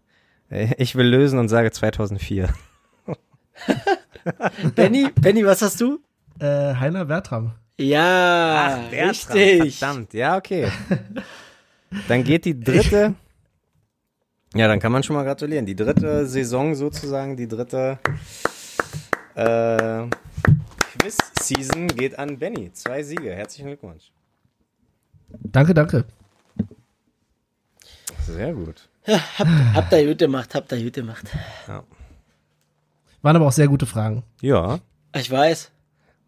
ich 0.77 0.95
will 0.95 1.07
lösen 1.07 1.39
und 1.39 1.49
sage 1.49 1.71
2004. 1.71 2.49
Benny, 4.75 5.07
Benny, 5.19 5.43
was 5.43 5.63
hast 5.63 5.81
du? 5.81 5.99
Äh, 6.37 6.75
Heiner 6.75 7.05
Bertram. 7.05 7.53
Ja, 7.77 8.85
Ach, 8.87 8.91
richtig. 8.91 9.79
Verdammt, 9.79 10.13
ja, 10.13 10.37
okay. 10.37 10.71
Dann 12.07 12.23
geht 12.23 12.45
die 12.45 12.59
dritte. 12.59 13.15
Ja, 14.57 14.69
dann 14.69 14.79
kann 14.79 14.93
man 14.93 15.03
schon 15.03 15.17
mal 15.17 15.25
gratulieren. 15.25 15.65
Die 15.65 15.75
dritte 15.75 16.25
Saison 16.27 16.75
sozusagen, 16.75 17.35
die 17.35 17.45
dritte 17.45 17.99
äh, 19.35 20.07
Quiz-Season 20.97 21.89
geht 21.89 22.17
an 22.17 22.39
Benny. 22.39 22.71
Zwei 22.71 23.03
Siege. 23.03 23.35
Herzlichen 23.35 23.67
Glückwunsch. 23.67 24.13
Danke, 25.27 25.73
danke. 25.73 26.05
Sehr 28.25 28.53
gut. 28.53 28.87
Ja, 29.05 29.19
habt, 29.37 29.49
habt 29.73 29.91
ihr 29.91 30.07
gut 30.07 30.19
gemacht, 30.19 30.55
habt 30.55 30.71
ihr 30.71 30.81
gut 30.83 30.93
gemacht. 30.93 31.25
Ja. 31.67 31.83
Waren 33.21 33.35
aber 33.35 33.47
auch 33.47 33.51
sehr 33.51 33.67
gute 33.67 33.85
Fragen. 33.85 34.23
Ja. 34.39 34.79
Ich 35.13 35.29
weiß. 35.29 35.69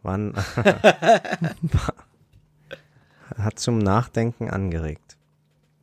Waren, 0.07 0.33
hat 3.37 3.59
zum 3.59 3.77
Nachdenken 3.77 4.49
angeregt. 4.49 5.17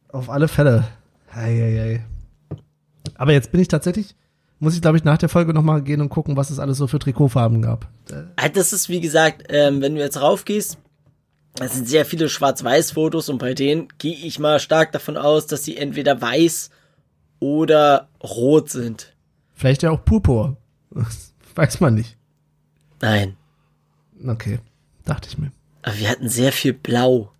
Auf 0.09 0.31
alle 0.31 0.49
Fälle. 0.49 0.85
Eieiei. 1.33 2.05
Aber 3.15 3.33
jetzt 3.33 3.53
bin 3.53 3.61
ich 3.61 3.69
tatsächlich, 3.69 4.17
muss 4.59 4.75
ich 4.75 4.83
glaube 4.83 4.97
ich 4.97 5.05
nach 5.05 5.19
der 5.19 5.29
Folge 5.29 5.55
nochmal 5.55 5.83
gehen 5.83 6.01
und 6.01 6.09
gucken, 6.09 6.37
was 6.37 6.51
es 6.51 6.59
alles 6.59 6.79
so 6.79 6.87
für 6.87 6.99
Trikotfarben 6.99 7.63
gab. 7.63 7.89
Ah, 8.37 8.49
das 8.49 8.73
ist 8.73 8.89
wie 8.89 9.01
gesagt, 9.01 9.45
ähm, 9.49 9.81
wenn 9.81 9.95
du 9.95 10.01
jetzt 10.01 10.21
raufgehst, 10.21 10.79
das 11.57 11.75
sind 11.75 11.89
sehr 11.89 12.05
viele 12.05 12.29
Schwarz-Weiß-Fotos 12.29 13.29
und 13.29 13.39
bei 13.39 13.55
denen 13.55 13.89
gehe 13.99 14.17
ich 14.17 14.41
mal 14.41 14.59
stark 14.59 14.91
davon 14.91 15.17
aus, 15.17 15.47
dass 15.47 15.65
sie 15.65 15.77
entweder 15.77 16.21
weiß 16.21 16.71
oder 17.39 18.09
rot 18.23 18.71
sind. 18.71 19.15
Vielleicht 19.53 19.83
ja 19.83 19.91
auch 19.91 20.05
Purpur. 20.05 20.57
Weiß 21.55 21.79
man 21.79 21.95
nicht. 21.95 22.17
Nein. 23.01 23.37
Okay, 24.27 24.59
dachte 25.05 25.29
ich 25.29 25.39
mir. 25.39 25.53
Aber 25.83 25.99
wir 25.99 26.09
hatten 26.09 26.29
sehr 26.29 26.53
viel 26.53 26.73
Blau. 26.73 27.33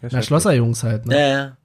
Na, 0.00 0.22
Schlosserjungs 0.22 0.82
halt, 0.82 1.06
ne? 1.06 1.14
Ja, 1.14 1.28
ja. 1.28 1.56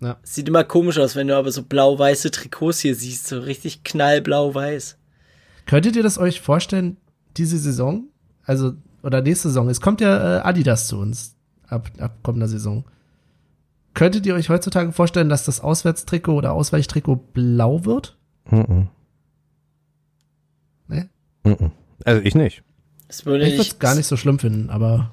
Ja. 0.00 0.16
Sieht 0.22 0.48
immer 0.48 0.64
komisch 0.64 0.98
aus, 0.98 1.14
wenn 1.14 1.28
du 1.28 1.36
aber 1.36 1.52
so 1.52 1.62
blau-weiße 1.62 2.30
Trikots 2.30 2.80
hier 2.80 2.94
siehst, 2.94 3.26
so 3.26 3.38
richtig 3.38 3.84
knallblau-weiß. 3.84 4.96
Könntet 5.66 5.94
ihr 5.94 6.02
das 6.02 6.16
euch 6.16 6.40
vorstellen, 6.40 6.96
diese 7.36 7.58
Saison? 7.58 8.08
Also, 8.44 8.72
oder 9.02 9.20
nächste 9.20 9.48
Saison? 9.48 9.68
Es 9.68 9.82
kommt 9.82 10.00
ja 10.00 10.38
äh, 10.38 10.40
Adidas 10.40 10.88
zu 10.88 10.98
uns 10.98 11.36
ab, 11.68 11.90
ab 11.98 12.18
kommender 12.22 12.48
Saison. 12.48 12.84
Könntet 13.92 14.24
ihr 14.24 14.34
euch 14.34 14.48
heutzutage 14.48 14.92
vorstellen, 14.92 15.28
dass 15.28 15.44
das 15.44 15.60
Auswärtstrikot 15.60 16.34
oder 16.34 16.52
Ausweichtrikot 16.52 17.16
blau 17.34 17.84
wird? 17.84 18.16
Mhm. 18.50 18.88
Ne? 20.88 21.10
Mhm. 21.44 21.72
Also 22.04 22.22
ich 22.22 22.34
nicht. 22.34 22.62
Ich 23.10 23.26
würde 23.26 23.44
es 23.44 23.78
gar 23.78 23.94
nicht 23.94 24.06
so 24.06 24.16
schlimm 24.16 24.38
finden, 24.38 24.70
aber 24.70 25.10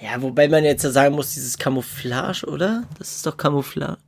ja, 0.00 0.22
wobei 0.22 0.48
man 0.48 0.64
jetzt 0.64 0.84
ja 0.84 0.90
sagen 0.90 1.14
muss, 1.16 1.34
dieses 1.34 1.58
Camouflage, 1.58 2.46
oder? 2.46 2.84
Das 2.98 3.16
ist 3.16 3.26
doch 3.26 3.36
Camouflage. 3.36 3.98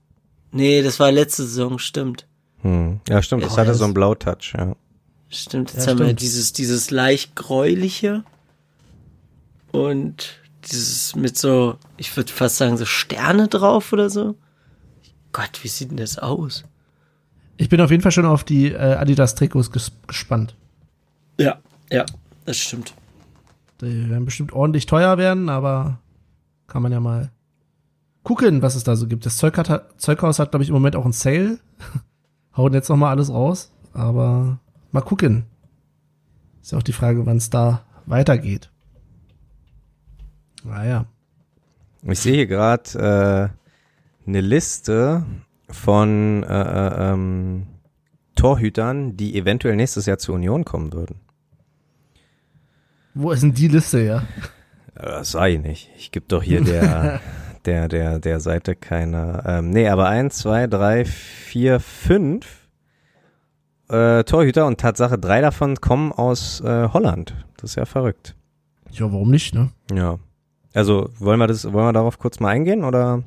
Nee, 0.53 0.83
das 0.83 1.01
war 1.01 1.11
letzte 1.11 1.45
Saison, 1.45 1.79
stimmt. 1.79 2.27
Hm. 2.63 3.01
Ja, 3.09 3.23
stimmt, 3.23 3.43
das 3.43 3.57
hatte 3.57 3.75
so 3.75 3.85
einen 3.85 3.95
Blautouch, 3.95 4.55
ja. 4.57 4.77
Stimmt, 5.29 5.73
jetzt 5.73 5.85
ja, 5.85 5.91
haben 5.91 5.99
stimmt. 5.99 6.11
wir 6.11 6.15
dieses, 6.15 6.53
dieses 6.53 6.91
leicht 6.91 7.35
gräuliche 7.37 8.25
und 9.73 10.41
dieses 10.71 11.17
mit 11.17 11.39
so, 11.39 11.77
ich 11.97 12.17
würde 12.17 12.33
fast 12.33 12.57
sagen, 12.57 12.77
so 12.77 12.85
Sterne 12.85 13.49
drauf 13.49 13.93
oder 13.93 14.11
so. 14.11 14.37
Gott, 15.33 15.61
wie 15.63 15.69
sieht 15.69 15.91
denn 15.91 15.97
das 15.97 16.19
aus? 16.19 16.65
Ich 17.57 17.69
bin 17.69 17.81
auf 17.81 17.91
jeden 17.91 18.03
Fall 18.03 18.13
schon 18.13 18.27
auf 18.27 18.45
die 18.45 18.73
äh, 18.73 18.77
Adidas-Trikots 18.77 19.71
ges 19.71 19.93
gespannt. 20.07 20.55
Ja, 21.39 21.61
ja, 21.91 22.05
das 22.45 22.59
stimmt. 22.59 22.95
Die 23.81 24.11
werden 24.11 24.25
bestimmt 24.25 24.53
ordentlich 24.53 24.87
teuer 24.87 25.17
werden, 25.19 25.49
aber 25.49 25.99
kann 26.67 26.83
man 26.83 26.93
ja 26.93 27.01
mal 27.01 27.31
gucken, 28.23 28.63
was 28.63 28.75
es 28.75 28.85
da 28.85 28.97
so 28.97 29.07
gibt. 29.07 29.27
Das 29.27 29.37
Zeug 29.37 29.57
hat, 29.57 30.01
Zeughaus 30.01 30.39
hat, 30.39 30.51
glaube 30.51 30.63
ich, 30.63 30.69
im 30.69 30.75
Moment 30.75 30.97
auch 30.97 31.05
ein 31.05 31.13
Sale. 31.13 31.59
Hauen 32.57 32.75
jetzt 32.75 32.89
noch 32.89 32.97
mal 32.97 33.11
alles 33.11 33.31
raus, 33.31 33.73
aber 33.93 34.59
mal 34.93 35.01
gucken. 35.01 35.45
Ist 36.61 36.73
ja 36.73 36.79
auch 36.79 36.83
die 36.83 36.93
Frage, 36.93 37.25
wann 37.27 37.39
es 37.39 37.49
da 37.49 37.85
weitergeht. 38.07 38.71
Naja. 40.65 41.07
Ich 42.03 42.19
sehe 42.19 42.35
hier 42.35 42.47
gerade 42.47 43.53
äh, 44.27 44.29
eine 44.29 44.41
Liste 44.41 45.25
von 45.69 46.43
äh, 46.43 46.63
äh, 46.63 47.13
ähm, 47.13 47.67
Torhütern, 48.35 49.17
die 49.17 49.37
eventuell 49.37 49.77
nächstes 49.77 50.07
Jahr 50.07 50.19
zur 50.19 50.35
Union 50.35 50.65
kommen 50.65 50.93
würden. 50.93 51.21
Wo 53.15 53.31
ist 53.33 53.43
denn 53.43 53.55
die 53.55 53.69
Liste, 53.69 54.01
ja? 54.01 54.23
Das 54.95 55.33
sei 55.33 55.57
nicht. 55.57 55.91
Ich 55.97 56.13
gebe 56.13 56.27
doch 56.29 56.43
hier 56.43 56.63
der, 56.63 57.21
der, 57.65 57.89
der, 57.89 58.19
der 58.19 58.41
Seite 58.41 58.77
keine. 58.77 59.43
Ähm, 59.47 59.71
nee, 59.71 59.89
aber 59.89 60.09
eins, 60.09 60.39
zwei, 60.39 60.67
drei, 60.67 61.05
vier, 61.05 61.81
fünf 61.81 62.69
äh, 63.89 64.25
Torhüter 64.25 64.67
und 64.67 64.79
Tatsache 64.79 65.19
drei 65.19 65.41
davon 65.41 65.77
kommen 65.77 66.13
aus 66.13 66.61
äh, 66.61 66.89
Holland. 66.93 67.35
Das 67.57 67.71
ist 67.71 67.77
ja 67.77 67.85
verrückt. 67.85 68.37
Ja, 68.93 69.13
warum 69.13 69.31
nicht, 69.31 69.55
ne? 69.55 69.71
Ja. 69.93 70.19
Also 70.75 71.11
wollen 71.19 71.39
wir 71.39 71.47
das, 71.47 71.65
wollen 71.73 71.87
wir 71.87 71.93
darauf 71.93 72.19
kurz 72.19 72.41
mal 72.41 72.49
eingehen 72.49 72.85
oder? 72.85 73.23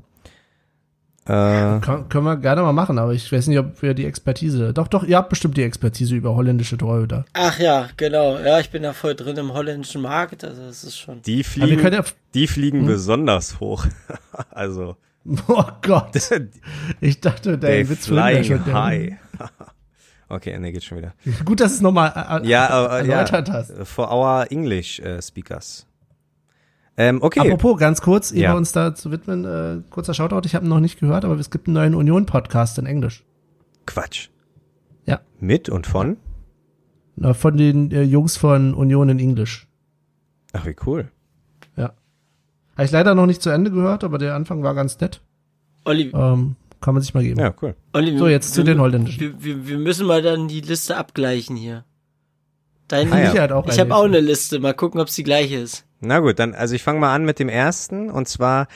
Äh, 1.25 1.79
Kann, 1.79 2.09
können 2.09 2.25
wir 2.25 2.35
gerne 2.35 2.63
mal 2.63 2.73
machen, 2.73 2.99
aber 2.99 3.13
ich 3.13 3.31
weiß 3.31 3.47
nicht, 3.47 3.57
ob 3.57 3.81
wir 3.81 3.93
die 3.93 4.05
Expertise. 4.05 4.73
Doch, 4.73 4.89
doch, 4.89 5.03
ihr 5.03 5.15
habt 5.15 5.29
bestimmt 5.29 5.55
die 5.55 5.63
Expertise 5.63 6.15
über 6.15 6.35
holländische 6.35 6.77
Torhüter. 6.77 7.23
Ach 7.31 7.57
ja, 7.59 7.87
genau. 7.95 8.37
Ja, 8.39 8.59
ich 8.59 8.69
bin 8.71 8.83
da 8.83 8.91
voll 8.91 9.15
drin 9.15 9.37
im 9.37 9.53
holländischen 9.53 10.01
Markt. 10.01 10.43
Also 10.43 10.65
das 10.65 10.83
ist 10.83 10.97
schon. 10.97 11.21
Die 11.21 11.43
fliegen, 11.45 11.93
ja, 11.93 12.03
die 12.33 12.47
fliegen 12.47 12.81
hm? 12.81 12.87
besonders 12.87 13.61
hoch. 13.61 13.85
also. 14.49 14.97
Oh 15.47 15.63
Gott. 15.81 16.11
Ich 16.99 17.21
dachte, 17.21 17.57
der 17.57 17.87
Witz 17.87 18.07
flying 18.07 18.43
schon 18.43 18.73
high. 18.73 19.13
okay, 20.29 20.59
ne, 20.59 20.73
geht 20.73 20.83
schon 20.83 20.97
wieder. 20.97 21.13
Gut, 21.45 21.61
dass 21.61 21.71
es 21.71 21.79
nochmal 21.79 22.41
äh, 22.43 22.47
ja, 22.47 22.83
uh, 22.83 22.87
erläutert 22.97 23.47
ja, 23.47 23.53
hast. 23.53 23.73
For 23.85 24.11
our 24.11 24.51
English 24.51 24.99
uh, 24.99 25.21
speakers. 25.21 25.85
Ähm, 26.95 27.21
okay. 27.21 27.39
Apropos, 27.39 27.79
ganz 27.79 28.01
kurz, 28.01 28.31
ehe 28.31 28.43
ja. 28.43 28.53
wir 28.53 28.57
uns 28.57 28.71
da 28.71 28.93
zu 28.93 29.11
widmen, 29.11 29.45
äh, 29.45 29.81
kurzer 29.89 30.13
Shoutout, 30.13 30.41
ich 30.45 30.53
habe 30.53 30.65
ihn 30.65 30.69
noch 30.69 30.79
nicht 30.79 30.99
gehört, 30.99 31.25
aber 31.25 31.35
es 31.35 31.49
gibt 31.49 31.67
einen 31.67 31.73
neuen 31.73 31.95
Union-Podcast 31.95 32.77
in 32.77 32.85
Englisch. 32.85 33.23
Quatsch. 33.85 34.29
Ja. 35.05 35.21
Mit 35.39 35.69
und 35.69 35.87
von? 35.87 36.17
Na, 37.15 37.33
von 37.33 37.57
den 37.57 37.91
äh, 37.91 38.03
Jungs 38.03 38.37
von 38.37 38.73
Union 38.73 39.09
in 39.09 39.19
Englisch. 39.19 39.67
Ach, 40.53 40.65
wie 40.65 40.75
cool. 40.85 41.09
Ja. 41.75 41.93
Habe 42.75 42.85
ich 42.85 42.91
leider 42.91 43.15
noch 43.15 43.25
nicht 43.25 43.41
zu 43.41 43.49
Ende 43.49 43.71
gehört, 43.71 44.03
aber 44.03 44.17
der 44.19 44.35
Anfang 44.35 44.63
war 44.63 44.75
ganz 44.75 44.99
nett. 44.99 45.21
Olli. 45.85 46.11
Ähm, 46.13 46.55
kann 46.79 46.93
man 46.93 47.01
sich 47.01 47.13
mal 47.13 47.23
geben. 47.23 47.39
Ja, 47.39 47.53
cool. 47.61 47.75
Olli, 47.93 48.17
so, 48.17 48.27
jetzt 48.27 48.51
wir, 48.51 48.61
zu 48.61 48.63
den 48.63 48.79
Holländischen. 48.79 49.19
Wir, 49.19 49.43
wir, 49.43 49.67
wir 49.67 49.77
müssen 49.77 50.05
mal 50.05 50.21
dann 50.21 50.47
die 50.47 50.61
Liste 50.61 50.97
abgleichen 50.97 51.55
hier. 51.55 51.85
Deine 52.87 53.11
ah, 53.11 53.33
ja. 53.33 53.55
auch 53.55 53.67
ich 53.67 53.79
habe 53.79 53.95
auch 53.95 54.03
eine 54.03 54.19
Liste. 54.19 54.59
Mal 54.59 54.73
gucken, 54.73 54.99
ob 54.99 55.07
es 55.07 55.15
die 55.15 55.23
gleiche 55.23 55.55
ist. 55.55 55.85
Na 56.05 56.19
gut, 56.19 56.39
dann, 56.39 56.53
also 56.53 56.75
ich 56.75 56.83
fange 56.83 56.99
mal 56.99 57.13
an 57.13 57.25
mit 57.25 57.39
dem 57.39 57.49
ersten 57.49 58.09
und 58.09 58.27
zwar 58.27 58.67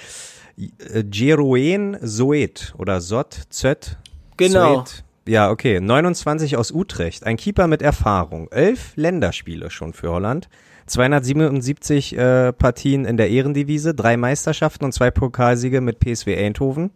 äh, 0.57 1.03
Jeroen 1.11 1.97
Soet 2.01 2.73
oder 2.78 3.01
Sot, 3.01 3.34
Zöt. 3.49 3.97
Genau. 4.38 4.78
Zoet. 4.78 5.03
Ja, 5.28 5.51
okay. 5.51 5.80
29 5.82 6.55
aus 6.55 6.71
Utrecht. 6.71 7.25
Ein 7.25 7.38
Keeper 7.38 7.67
mit 7.67 7.82
Erfahrung. 7.82 8.49
Elf 8.49 8.93
Länderspiele 8.95 9.69
schon 9.69 9.93
für 9.93 10.09
Holland. 10.09 10.47
277 10.86 12.17
äh, 12.17 12.53
Partien 12.53 13.03
in 13.03 13.17
der 13.17 13.30
Ehrendivise, 13.30 13.93
drei 13.93 14.15
Meisterschaften 14.15 14.86
und 14.86 14.93
zwei 14.93 15.11
Pokalsiege 15.11 15.82
mit 15.82 15.99
PSW 15.99 16.38
Eindhoven. 16.38 16.91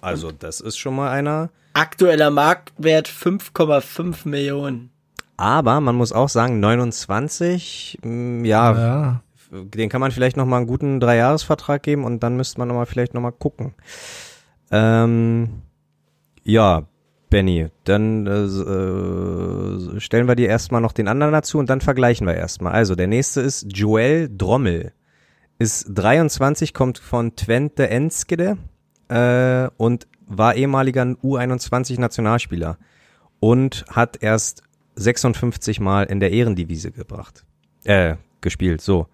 Also, 0.00 0.32
das 0.32 0.60
ist 0.60 0.76
schon 0.78 0.96
mal 0.96 1.12
einer. 1.12 1.50
Aktueller 1.74 2.30
Marktwert 2.30 3.08
5,5 3.08 4.28
Millionen. 4.28 4.91
Aber 5.36 5.80
man 5.80 5.94
muss 5.94 6.12
auch 6.12 6.28
sagen, 6.28 6.60
29, 6.60 7.98
mh, 8.02 8.10
mm, 8.10 8.44
ja, 8.44 8.72
ja, 8.72 9.20
den 9.50 9.88
kann 9.88 10.00
man 10.00 10.10
vielleicht 10.10 10.36
noch 10.36 10.46
mal 10.46 10.58
einen 10.58 10.66
guten 10.66 11.00
Dreijahresvertrag 11.00 11.82
geben 11.82 12.04
und 12.04 12.22
dann 12.22 12.36
müsste 12.36 12.58
man 12.58 12.68
noch 12.68 12.74
mal 12.74 12.86
vielleicht 12.86 13.14
noch 13.14 13.20
mal 13.20 13.32
gucken. 13.32 13.74
Ähm, 14.70 15.62
ja, 16.42 16.84
Benny, 17.28 17.68
dann 17.84 18.26
äh, 18.26 18.44
äh, 18.44 20.00
stellen 20.00 20.28
wir 20.28 20.36
dir 20.36 20.48
erstmal 20.48 20.80
noch 20.80 20.92
den 20.92 21.08
anderen 21.08 21.32
dazu 21.32 21.58
und 21.58 21.70
dann 21.70 21.80
vergleichen 21.80 22.26
wir 22.26 22.34
erstmal. 22.34 22.72
Also 22.72 22.94
der 22.94 23.06
nächste 23.06 23.40
ist 23.40 23.66
Joel 23.74 24.28
Drommel. 24.30 24.92
Ist 25.58 25.86
23, 25.94 26.74
kommt 26.74 26.98
von 26.98 27.36
Twente 27.36 27.88
Enskede 27.88 28.58
äh, 29.08 29.68
und 29.76 30.08
war 30.26 30.56
ehemaliger 30.56 31.02
U21 31.02 32.00
Nationalspieler 32.00 32.78
und 33.38 33.84
hat 33.88 34.22
erst 34.22 34.62
56 34.96 35.80
Mal 35.80 36.04
in 36.04 36.20
der 36.20 36.32
Ehrendivise 36.32 36.92
gebracht. 36.92 37.44
Äh, 37.84 38.16
gespielt, 38.40 38.80
so. 38.80 39.06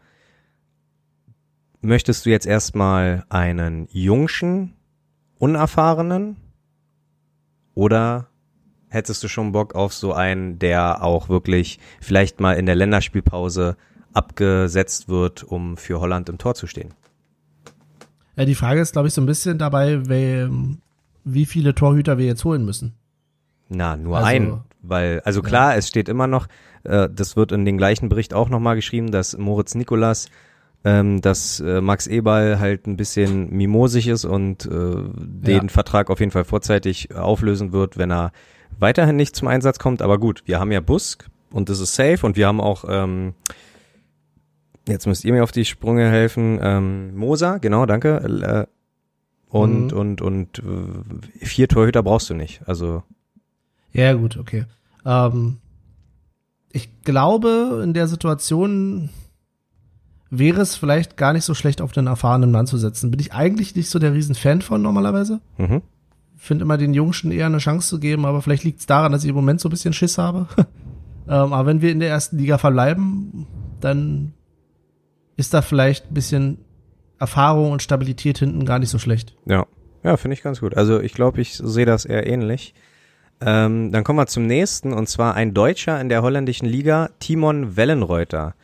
Möchtest 1.80 2.26
du 2.26 2.30
jetzt 2.30 2.46
erstmal 2.46 3.24
einen 3.28 3.88
jungschen, 3.92 4.74
unerfahrenen 5.38 6.36
oder 7.74 8.28
hättest 8.88 9.22
du 9.22 9.28
schon 9.28 9.52
Bock 9.52 9.74
auf 9.74 9.94
so 9.94 10.12
einen, 10.12 10.58
der 10.58 11.02
auch 11.04 11.28
wirklich 11.28 11.78
vielleicht 12.00 12.40
mal 12.40 12.54
in 12.54 12.66
der 12.66 12.74
Länderspielpause 12.74 13.76
abgesetzt 14.12 15.08
wird, 15.08 15.44
um 15.44 15.76
für 15.76 16.00
Holland 16.00 16.28
im 16.28 16.38
Tor 16.38 16.54
zu 16.54 16.66
stehen? 16.66 16.94
Ja, 18.36 18.44
die 18.44 18.54
Frage 18.54 18.80
ist, 18.80 18.92
glaube 18.92 19.08
ich, 19.08 19.14
so 19.14 19.20
ein 19.20 19.26
bisschen 19.26 19.58
dabei, 19.58 20.00
wie 21.24 21.46
viele 21.46 21.74
Torhüter 21.74 22.18
wir 22.18 22.26
jetzt 22.26 22.44
holen 22.44 22.64
müssen. 22.64 22.94
Na, 23.68 23.96
nur 23.96 24.16
also, 24.16 24.28
ein. 24.28 24.60
Weil, 24.88 25.20
also 25.20 25.42
klar, 25.42 25.72
ja. 25.72 25.78
es 25.78 25.88
steht 25.88 26.08
immer 26.08 26.26
noch, 26.26 26.48
äh, 26.84 27.08
das 27.12 27.36
wird 27.36 27.52
in 27.52 27.64
den 27.64 27.78
gleichen 27.78 28.08
Bericht 28.08 28.34
auch 28.34 28.48
nochmal 28.48 28.76
geschrieben, 28.76 29.10
dass 29.10 29.36
Moritz 29.36 29.74
Nikolas, 29.74 30.28
ähm, 30.84 31.20
dass 31.20 31.60
äh, 31.60 31.80
Max 31.80 32.06
Eberl 32.06 32.58
halt 32.58 32.86
ein 32.86 32.96
bisschen 32.96 33.50
mimosig 33.50 34.08
ist 34.08 34.24
und 34.24 34.64
äh, 34.66 34.70
den 34.70 35.62
ja. 35.62 35.68
Vertrag 35.68 36.10
auf 36.10 36.20
jeden 36.20 36.32
Fall 36.32 36.44
vorzeitig 36.44 37.14
auflösen 37.14 37.72
wird, 37.72 37.98
wenn 37.98 38.10
er 38.10 38.32
weiterhin 38.78 39.16
nicht 39.16 39.36
zum 39.36 39.48
Einsatz 39.48 39.78
kommt. 39.78 40.02
Aber 40.02 40.18
gut, 40.18 40.42
wir 40.46 40.58
haben 40.60 40.72
ja 40.72 40.80
Busk 40.80 41.28
und 41.50 41.68
das 41.68 41.80
ist 41.80 41.94
safe 41.94 42.24
und 42.24 42.36
wir 42.36 42.46
haben 42.46 42.60
auch, 42.60 42.84
ähm, 42.88 43.34
jetzt 44.88 45.06
müsst 45.06 45.24
ihr 45.24 45.32
mir 45.32 45.42
auf 45.42 45.52
die 45.52 45.64
Sprünge 45.64 46.08
helfen, 46.08 46.58
ähm, 46.62 47.16
Moser, 47.16 47.58
genau, 47.58 47.84
danke. 47.86 48.16
Äh, 48.18 48.66
und, 49.50 49.92
mhm. 49.92 49.98
und, 49.98 50.22
und 50.22 50.58
äh, 50.60 51.44
vier 51.44 51.68
Torhüter 51.68 52.02
brauchst 52.02 52.30
du 52.30 52.34
nicht. 52.34 52.60
Also 52.66 53.02
ja, 53.92 54.12
gut, 54.12 54.36
okay. 54.36 54.64
Ähm, 55.08 55.56
ich 56.70 57.02
glaube, 57.02 57.80
in 57.82 57.94
der 57.94 58.06
Situation 58.06 59.08
wäre 60.30 60.60
es 60.60 60.76
vielleicht 60.76 61.16
gar 61.16 61.32
nicht 61.32 61.44
so 61.44 61.54
schlecht, 61.54 61.80
auf 61.80 61.92
den 61.92 62.06
erfahrenen 62.06 62.50
Mann 62.50 62.66
zu 62.66 62.76
setzen. 62.76 63.10
Bin 63.10 63.18
ich 63.18 63.32
eigentlich 63.32 63.74
nicht 63.74 63.88
so 63.88 63.98
der 63.98 64.12
Riesenfan 64.12 64.60
von 64.60 64.82
normalerweise. 64.82 65.40
Mhm. 65.56 65.80
Finde 66.36 66.62
immer 66.62 66.76
den 66.76 66.92
Jungschen 66.92 67.32
eher 67.32 67.46
eine 67.46 67.58
Chance 67.58 67.88
zu 67.88 67.98
geben, 67.98 68.26
aber 68.26 68.42
vielleicht 68.42 68.64
liegt 68.64 68.80
es 68.80 68.86
daran, 68.86 69.10
dass 69.10 69.24
ich 69.24 69.30
im 69.30 69.34
Moment 69.34 69.60
so 69.60 69.68
ein 69.68 69.70
bisschen 69.70 69.94
Schiss 69.94 70.18
habe. 70.18 70.46
ähm, 71.26 71.52
aber 71.52 71.64
wenn 71.64 71.80
wir 71.80 71.90
in 71.90 72.00
der 72.00 72.10
ersten 72.10 72.36
Liga 72.36 72.58
verbleiben, 72.58 73.46
dann 73.80 74.34
ist 75.36 75.54
da 75.54 75.62
vielleicht 75.62 76.10
ein 76.10 76.14
bisschen 76.14 76.58
Erfahrung 77.18 77.72
und 77.72 77.82
Stabilität 77.82 78.38
hinten 78.38 78.66
gar 78.66 78.78
nicht 78.78 78.90
so 78.90 78.98
schlecht. 78.98 79.34
Ja, 79.46 79.66
ja, 80.04 80.16
finde 80.18 80.34
ich 80.34 80.42
ganz 80.42 80.60
gut. 80.60 80.76
Also 80.76 81.00
ich 81.00 81.14
glaube, 81.14 81.40
ich 81.40 81.54
sehe 81.54 81.86
das 81.86 82.04
eher 82.04 82.26
ähnlich. 82.26 82.74
Ähm, 83.40 83.92
dann 83.92 84.04
kommen 84.04 84.18
wir 84.18 84.26
zum 84.26 84.46
nächsten 84.46 84.92
und 84.92 85.08
zwar 85.08 85.34
ein 85.34 85.54
Deutscher 85.54 86.00
in 86.00 86.08
der 86.08 86.22
holländischen 86.22 86.68
Liga, 86.68 87.10
Timon 87.20 87.76
Wellenreuter. 87.76 88.54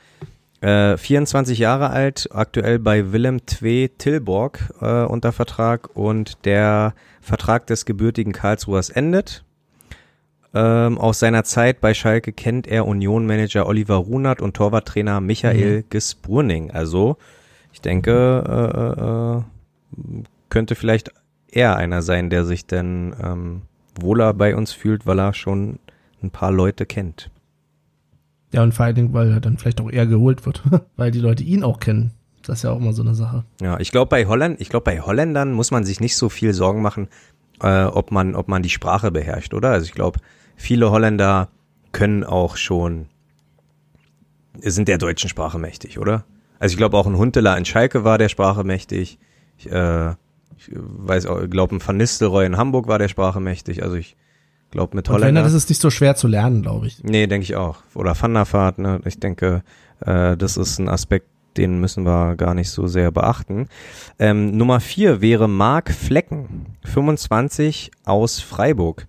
Äh, 0.61 0.97
24 0.97 1.59
Jahre 1.59 1.91
alt, 1.91 2.29
aktuell 2.33 2.79
bei 2.79 3.13
Willem 3.13 3.41
II 3.61 3.91
Tilborg 3.99 4.73
äh, 4.81 5.05
unter 5.05 5.33
Vertrag 5.33 5.95
und 5.95 6.45
der 6.45 6.95
Vertrag 7.21 7.67
des 7.67 7.85
gebürtigen 7.85 8.33
Karlsruhers 8.33 8.91
endet. 8.91 9.45
Ähm, 10.55 10.99
aus 10.99 11.19
seiner 11.19 11.45
Zeit 11.45 11.81
bei 11.81 11.95
Schalke 11.95 12.33
kennt 12.33 12.67
er 12.67 12.87
Union-Manager 12.87 13.67
Oliver 13.67 13.97
Runert 13.97 14.41
und 14.41 14.55
Torwarttrainer 14.55 15.21
Michael 15.21 15.79
mhm. 15.79 15.85
Gesburning. 15.91 16.71
Also 16.71 17.17
ich 17.73 17.81
denke, 17.81 18.45
äh, 18.49 19.03
äh, 19.03 19.39
äh, 19.39 20.23
könnte 20.49 20.77
vielleicht 20.77 21.11
er 21.51 21.77
einer 21.77 22.03
sein, 22.03 22.31
der 22.31 22.45
sich 22.45 22.67
denn 22.67 23.15
ähm, 23.23 23.63
wohler 24.01 24.35
bei 24.35 24.57
uns 24.57 24.73
fühlt, 24.73 25.07
weil 25.07 25.19
er 25.19 25.35
schon 25.35 25.79
ein 26.23 26.31
paar 26.31 26.53
Leute 26.53 26.87
kennt. 26.87 27.31
Ja, 28.53 28.63
und 28.63 28.73
vor 28.73 28.87
allen 28.87 28.95
Dingen, 28.95 29.13
weil 29.13 29.33
er 29.33 29.41
dann 29.41 29.59
vielleicht 29.59 29.81
auch 29.81 29.91
eher 29.91 30.07
geholt 30.07 30.47
wird, 30.47 30.63
weil 30.97 31.11
die 31.11 31.21
Leute 31.21 31.43
ihn 31.43 31.65
auch 31.65 31.81
kennen. 31.81 32.13
Das 32.43 32.59
ist 32.59 32.63
ja 32.63 32.71
auch 32.71 32.79
mal 32.79 32.93
so 32.93 33.03
eine 33.03 33.15
Sache. 33.15 33.45
Ja, 33.61 33.81
ich 33.81 33.91
glaube 33.91 34.11
bei 34.11 34.27
Holland, 34.27 34.61
ich 34.61 34.69
glaube 34.69 34.85
bei 34.85 35.01
Holländern 35.01 35.53
muss 35.53 35.71
man 35.71 35.85
sich 35.85 36.01
nicht 36.01 36.17
so 36.17 36.29
viel 36.29 36.53
Sorgen 36.53 36.83
machen, 36.83 37.09
äh, 37.63 37.85
ob 37.85 38.11
man, 38.11 38.35
ob 38.35 38.49
man 38.49 38.63
die 38.63 38.71
Sprache 38.71 39.11
beherrscht, 39.11 39.55
oder? 39.55 39.71
Also 39.71 39.87
ich 39.87 39.93
glaube, 39.93 40.21
viele 40.57 40.91
Holländer 40.91 41.49
können 41.93 42.23
auch 42.23 42.57
schon, 42.57 43.07
sind 44.61 44.89
der 44.89 44.99
deutschen 44.99 45.31
Sprache 45.31 45.59
mächtig, 45.59 45.99
oder? 45.99 46.25
Also 46.59 46.75
ich 46.75 46.77
glaube 46.77 46.97
auch 46.97 47.07
ein 47.07 47.17
Hunteler 47.17 47.57
in 47.57 47.65
Schalke 47.65 48.05
war 48.05 48.19
der 48.19 48.29
Sprache 48.29 48.63
mächtig. 48.63 49.19
Ich, 49.59 49.71
äh, 49.71 50.15
ich 50.69 50.77
weiß 50.77 51.27
auch, 51.27 51.49
glaube, 51.49 51.75
ein 51.77 51.87
Van 51.87 51.97
Nistelrooy 51.97 52.47
in 52.47 52.57
Hamburg 52.57 52.89
war 52.89 52.99
der 52.99 53.09
Sprache 53.09 53.41
mächtig. 53.41 53.83
Also 53.83 53.97
ich 53.97 54.17
glaube 54.71 54.97
mit 54.97 55.09
Holländer. 55.09 55.43
das 55.43 55.53
ist 55.55 55.69
nicht 55.69 55.81
so 55.81 55.91
schwer 55.91 56.17
zu 56.17 56.29
lernen, 56.29 56.63
glaube 56.63 56.87
ich. 56.87 57.03
Nee, 57.03 57.27
denke 57.27 57.45
ich 57.45 57.57
auch. 57.57 57.79
Oder 57.95 58.21
Van 58.21 58.35
der 58.35 58.53
Vaart, 58.53 58.79
ne? 58.79 59.01
Ich 59.05 59.19
denke, 59.19 59.63
äh, 60.01 60.37
das 60.37 60.57
ist 60.57 60.79
ein 60.79 60.89
Aspekt, 60.89 61.27
den 61.57 61.81
müssen 61.81 62.05
wir 62.05 62.35
gar 62.37 62.55
nicht 62.55 62.71
so 62.71 62.87
sehr 62.87 63.11
beachten. 63.13 63.69
Ähm, 64.19 64.57
Nummer 64.57 64.81
vier 64.81 65.21
wäre 65.21 65.49
Marc 65.49 65.93
Flecken, 65.93 66.67
25 66.85 67.93
aus 68.05 68.41
Freiburg. 68.41 69.07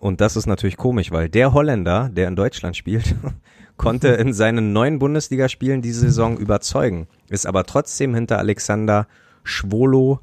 Und 0.00 0.20
das 0.20 0.34
ist 0.36 0.46
natürlich 0.46 0.76
komisch, 0.76 1.12
weil 1.12 1.28
der 1.28 1.52
Holländer, 1.52 2.10
der 2.12 2.26
in 2.26 2.34
Deutschland 2.34 2.76
spielt, 2.76 3.14
konnte 3.76 4.08
in 4.08 4.32
seinen 4.32 4.72
neun 4.72 4.98
Bundesligaspielen 4.98 5.82
diese 5.82 6.00
Saison 6.00 6.36
überzeugen, 6.36 7.06
ist 7.28 7.46
aber 7.46 7.64
trotzdem 7.64 8.12
hinter 8.12 8.38
Alexander 8.38 9.06
Schwolo 9.44 10.20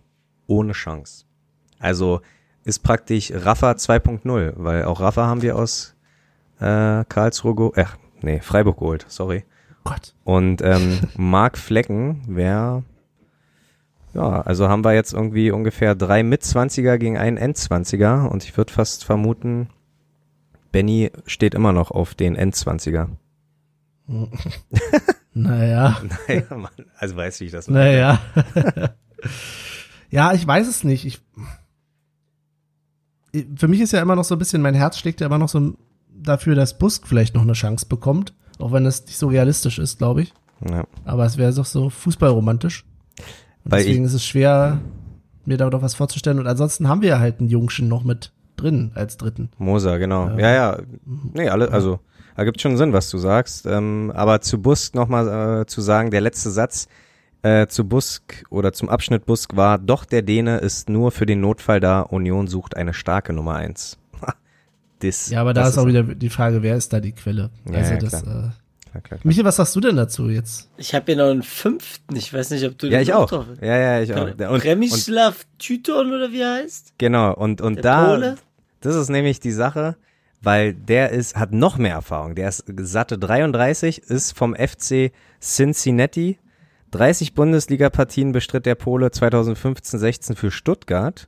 ohne 0.47 0.73
Chance. 0.73 1.25
Also 1.79 2.21
ist 2.63 2.79
praktisch 2.79 3.31
Rafa 3.33 3.71
2.0, 3.71 4.53
weil 4.57 4.85
auch 4.85 4.99
Rafa 4.99 5.27
haben 5.27 5.41
wir 5.41 5.55
aus 5.55 5.95
äh, 6.59 7.03
Karlsruhe, 7.05 7.71
äh, 7.75 7.85
nee, 8.21 8.39
Freiburg 8.39 8.79
geholt, 8.79 9.05
sorry. 9.07 9.43
Gott. 9.83 10.15
Und 10.23 10.61
ähm, 10.63 10.99
Marc 11.15 11.57
Flecken 11.57 12.23
wäre, 12.27 12.83
ja, 14.13 14.41
also 14.41 14.67
haben 14.67 14.83
wir 14.83 14.93
jetzt 14.93 15.13
irgendwie 15.13 15.51
ungefähr 15.51 15.93
drei 15.93 16.23
Mitzwanziger 16.23 16.97
gegen 16.97 17.17
einen 17.17 17.37
Endzwanziger 17.37 18.31
und 18.31 18.43
ich 18.43 18.57
würde 18.57 18.73
fast 18.73 19.05
vermuten, 19.05 19.69
Benny 20.71 21.11
steht 21.25 21.53
immer 21.53 21.71
noch 21.71 21.91
auf 21.91 22.15
den 22.15 22.35
Endzwanziger. 22.35 23.09
naja. 25.33 26.01
naja, 26.27 26.43
Mann, 26.49 26.71
also 26.97 27.15
weiß 27.15 27.41
ich 27.41 27.51
das. 27.51 27.67
Naja. 27.67 28.19
Ja, 30.09 30.33
ich 30.33 30.45
weiß 30.45 30.67
es 30.67 30.83
nicht. 30.83 31.05
Ich, 31.05 31.21
für 33.55 33.67
mich 33.67 33.81
ist 33.81 33.91
ja 33.91 34.01
immer 34.01 34.15
noch 34.15 34.23
so 34.23 34.35
ein 34.35 34.39
bisschen, 34.39 34.61
mein 34.61 34.73
Herz 34.73 34.97
schlägt 34.97 35.21
ja 35.21 35.27
immer 35.27 35.37
noch 35.37 35.49
so 35.49 35.73
dafür, 36.09 36.55
dass 36.55 36.77
Busk 36.77 37.07
vielleicht 37.07 37.35
noch 37.35 37.41
eine 37.41 37.53
Chance 37.53 37.85
bekommt. 37.87 38.33
Auch 38.59 38.71
wenn 38.71 38.85
das 38.85 39.05
nicht 39.05 39.17
so 39.17 39.27
realistisch 39.27 39.79
ist, 39.79 39.97
glaube 39.97 40.23
ich. 40.23 40.33
Ja. 40.69 40.85
Aber 41.03 41.25
es 41.25 41.37
wäre 41.37 41.53
doch 41.53 41.65
so 41.65 41.89
fußballromantisch. 41.89 42.85
deswegen 43.65 44.03
ich, 44.03 44.07
ist 44.07 44.13
es 44.13 44.25
schwer, 44.25 44.79
mir 45.45 45.57
da 45.57 45.69
doch 45.69 45.81
was 45.81 45.95
vorzustellen. 45.95 46.39
Und 46.39 46.47
ansonsten 46.47 46.87
haben 46.87 47.01
wir 47.01 47.09
ja 47.09 47.19
halt 47.19 47.39
einen 47.39 47.49
Jungschen 47.49 47.87
noch 47.87 48.03
mit 48.03 48.31
drin 48.55 48.91
als 48.95 49.17
dritten. 49.17 49.49
Moser, 49.57 49.99
genau. 49.99 50.29
Ja, 50.29 50.39
ja. 50.39 50.51
ja. 50.77 50.77
Nee, 51.33 51.49
alle, 51.49 51.71
also 51.71 51.99
ergibt 52.35 52.61
schon 52.61 52.77
Sinn, 52.77 52.93
was 52.93 53.09
du 53.09 53.17
sagst. 53.17 53.65
Ähm, 53.65 54.11
aber 54.15 54.41
zu 54.41 54.61
Busk 54.61 54.95
nochmal 54.95 55.61
äh, 55.61 55.65
zu 55.65 55.81
sagen, 55.81 56.11
der 56.11 56.21
letzte 56.21 56.49
Satz 56.49 56.87
äh, 57.45 57.67
zu 57.67 57.87
Busk 57.87 58.43
oder 58.49 58.73
zum 58.73 58.89
Abschnitt 58.89 59.27
Busk 59.27 59.55
war, 59.55 59.77
doch 59.77 60.03
der 60.03 60.23
Däne 60.23 60.57
ist 60.57 60.89
nur 60.89 61.11
für 61.11 61.27
den 61.27 61.41
Notfall 61.41 61.79
da, 61.79 62.01
Union 62.01 62.47
sucht 62.47 62.75
eine 62.75 62.91
starke 62.91 63.33
Nummer 63.33 63.53
eins. 63.53 63.99
das, 64.99 65.29
ja, 65.29 65.41
aber 65.41 65.53
da 65.53 65.67
ist 65.67 65.77
auch 65.77 65.85
wieder 65.85 66.01
die 66.01 66.31
Frage, 66.31 66.63
wer 66.63 66.75
ist 66.75 66.91
da 66.91 66.99
die 66.99 67.11
Quelle? 67.11 67.51
Ja, 67.69 67.77
also 67.77 67.93
ja, 67.93 67.99
das, 67.99 68.23
klar. 68.23 68.55
Äh, 68.95 68.99
klar, 69.01 69.19
Michi, 69.23 69.45
was 69.45 69.57
sagst 69.57 69.75
du 69.75 69.79
denn 69.79 69.95
dazu 69.95 70.27
jetzt? 70.29 70.71
Ich 70.77 70.95
habe 70.95 71.05
hier 71.05 71.17
noch 71.17 71.29
einen 71.29 71.43
fünften. 71.43 72.15
Ich 72.15 72.33
weiß 72.33 72.49
nicht, 72.49 72.65
ob 72.65 72.79
du 72.79 72.87
Ja, 72.87 72.99
ich 72.99 73.13
auch. 73.13 73.29
Drauf 73.29 73.45
ja, 73.61 73.77
ja, 73.77 74.01
ich 74.01 74.11
auch. 74.15 74.25
Und, 74.25 74.63
Remislav 74.63 75.45
Tyton 75.59 76.13
oder 76.13 76.31
wie 76.31 76.41
er 76.41 76.55
heißt? 76.63 76.95
Genau, 76.97 77.31
und, 77.31 77.61
und 77.61 77.85
da, 77.85 78.07
Pole? 78.07 78.35
das 78.81 78.95
ist 78.95 79.09
nämlich 79.09 79.39
die 79.39 79.51
Sache, 79.51 79.97
weil 80.41 80.73
der 80.73 81.11
ist, 81.11 81.35
hat 81.35 81.51
noch 81.51 81.77
mehr 81.77 81.93
Erfahrung. 81.93 82.33
Der 82.33 82.49
ist 82.49 82.63
satte 82.79 83.19
33, 83.19 83.99
ist 83.99 84.35
vom 84.35 84.55
FC 84.55 85.11
Cincinnati. 85.39 86.39
30 86.95 87.33
Bundesliga-Partien 87.33 88.31
bestritt 88.31 88.65
der 88.65 88.75
Pole 88.75 89.07
2015-16 89.07 90.35
für 90.35 90.49
Stuttgart. 90.49 91.27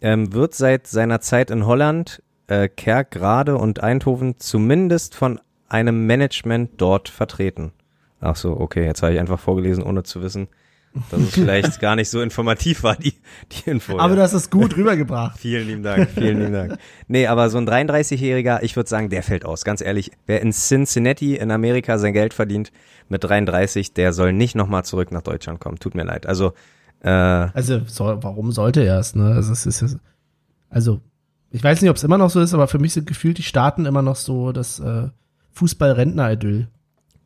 Ähm, 0.00 0.32
wird 0.32 0.54
seit 0.54 0.86
seiner 0.86 1.20
Zeit 1.20 1.50
in 1.50 1.66
Holland, 1.66 2.22
äh, 2.46 2.68
Kerkrade 2.68 3.58
und 3.58 3.82
Eindhoven 3.82 4.38
zumindest 4.38 5.14
von 5.14 5.38
einem 5.68 6.06
Management 6.06 6.70
dort 6.78 7.10
vertreten. 7.10 7.72
Ach 8.20 8.36
so, 8.36 8.58
okay, 8.58 8.86
jetzt 8.86 9.02
habe 9.02 9.12
ich 9.12 9.20
einfach 9.20 9.38
vorgelesen, 9.38 9.84
ohne 9.84 10.02
zu 10.02 10.22
wissen, 10.22 10.48
dass 11.10 11.20
es 11.20 11.34
vielleicht 11.34 11.80
gar 11.80 11.96
nicht 11.96 12.10
so 12.10 12.20
informativ 12.20 12.82
war, 12.82 12.96
die, 12.96 13.14
die 13.52 13.70
Info. 13.70 13.98
Aber 13.98 14.10
ja. 14.10 14.16
du 14.16 14.22
hast 14.22 14.32
es 14.32 14.50
gut 14.50 14.76
rübergebracht. 14.76 15.38
vielen 15.38 15.66
lieben 15.66 15.82
Dank, 15.82 16.10
vielen 16.10 16.38
lieben 16.38 16.52
Dank. 16.52 16.78
Nee, 17.08 17.26
aber 17.26 17.50
so 17.50 17.58
ein 17.58 17.68
33-Jähriger, 17.68 18.62
ich 18.62 18.76
würde 18.76 18.88
sagen, 18.88 19.10
der 19.10 19.22
fällt 19.22 19.44
aus. 19.44 19.64
Ganz 19.64 19.80
ehrlich, 19.80 20.10
wer 20.26 20.42
in 20.42 20.52
Cincinnati 20.52 21.36
in 21.36 21.50
Amerika 21.50 21.98
sein 21.98 22.12
Geld 22.12 22.34
verdient 22.34 22.72
mit 23.08 23.22
33, 23.24 23.94
der 23.94 24.12
soll 24.12 24.32
nicht 24.32 24.54
nochmal 24.54 24.84
zurück 24.84 25.12
nach 25.12 25.22
Deutschland 25.22 25.60
kommen. 25.60 25.78
Tut 25.78 25.94
mir 25.94 26.04
leid. 26.04 26.26
Also, 26.26 26.52
äh, 27.00 27.08
Also, 27.08 27.80
soll, 27.86 28.22
warum 28.22 28.52
sollte 28.52 28.82
er 28.82 28.98
es, 28.98 29.14
ne? 29.14 29.32
Also, 29.34 29.52
es 29.52 29.66
ist, 29.66 29.98
also, 30.68 31.00
ich 31.50 31.62
weiß 31.62 31.80
nicht, 31.80 31.90
ob 31.90 31.96
es 31.96 32.04
immer 32.04 32.18
noch 32.18 32.30
so 32.30 32.40
ist, 32.40 32.54
aber 32.54 32.68
für 32.68 32.78
mich 32.78 32.92
sind 32.92 33.06
gefühlt 33.06 33.38
die 33.38 33.42
Staaten 33.42 33.86
immer 33.86 34.02
noch 34.02 34.16
so 34.16 34.52
das 34.52 34.80
äh, 34.80 35.08
Fußball-Rentner-Idyll. 35.52 36.68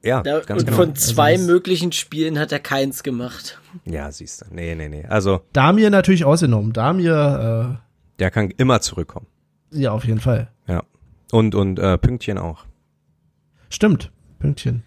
Ja, 0.03 0.22
da, 0.22 0.40
ganz 0.40 0.62
und 0.62 0.66
genau. 0.66 0.76
von 0.76 0.96
zwei 0.96 1.32
also 1.32 1.46
möglichen 1.46 1.92
Spielen 1.92 2.38
hat 2.38 2.53
er 2.53 2.61
keins 2.61 3.03
gemacht. 3.03 3.61
Ja, 3.84 4.11
siehst 4.11 4.42
du. 4.42 4.46
Nee, 4.51 4.74
nee, 4.74 4.88
nee. 4.88 5.05
Also. 5.07 5.42
Damir 5.53 5.90
natürlich 5.90 6.24
ausgenommen. 6.24 6.72
Damir, 6.72 7.78
äh, 7.78 8.18
Der 8.18 8.30
kann 8.30 8.51
immer 8.51 8.80
zurückkommen. 8.80 9.26
Ja, 9.70 9.92
auf 9.92 10.05
jeden 10.05 10.20
Fall. 10.20 10.51
Ja. 10.66 10.82
Und, 11.32 11.55
und 11.55 11.78
äh, 11.78 11.98
Pünktchen 11.98 12.38
auch. 12.38 12.64
Stimmt. 13.68 14.11
Pünktchen. 14.38 14.82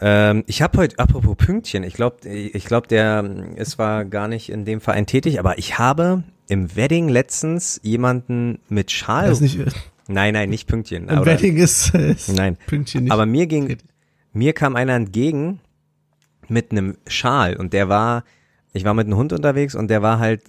Ähm, 0.00 0.44
ich 0.46 0.62
habe 0.62 0.78
heute, 0.78 0.98
apropos 0.98 1.36
Pünktchen, 1.36 1.82
ich 1.82 1.94
glaube, 1.94 2.28
ich 2.28 2.64
glaube, 2.64 2.86
der 2.88 3.24
ist 3.56 3.78
war 3.78 4.04
gar 4.04 4.28
nicht 4.28 4.50
in 4.50 4.64
dem 4.64 4.80
Verein 4.80 5.06
tätig, 5.06 5.38
aber 5.38 5.58
ich 5.58 5.78
habe 5.78 6.24
im 6.48 6.76
Wedding 6.76 7.08
letztens 7.08 7.80
jemanden 7.82 8.58
mit 8.68 8.90
Schal. 8.90 9.28
Das 9.28 9.40
nicht, 9.40 9.58
nein, 10.08 10.34
nein, 10.34 10.50
nicht 10.50 10.66
Pünktchen. 10.66 11.08
Im 11.08 11.24
Wedding 11.24 11.56
ist, 11.56 11.94
ist 11.94 12.28
nein. 12.28 12.56
Pünktchen 12.66 13.04
nicht. 13.04 13.12
Aber 13.12 13.26
mir 13.26 13.46
ging, 13.46 13.78
mir 14.36 14.52
kam 14.52 14.76
einer 14.76 14.94
entgegen 14.94 15.60
mit 16.48 16.70
einem 16.70 16.98
Schal 17.06 17.56
und 17.56 17.72
der 17.72 17.88
war, 17.88 18.22
ich 18.72 18.84
war 18.84 18.94
mit 18.94 19.06
einem 19.06 19.16
Hund 19.16 19.32
unterwegs 19.32 19.74
und 19.74 19.88
der 19.88 20.02
war 20.02 20.18
halt 20.18 20.42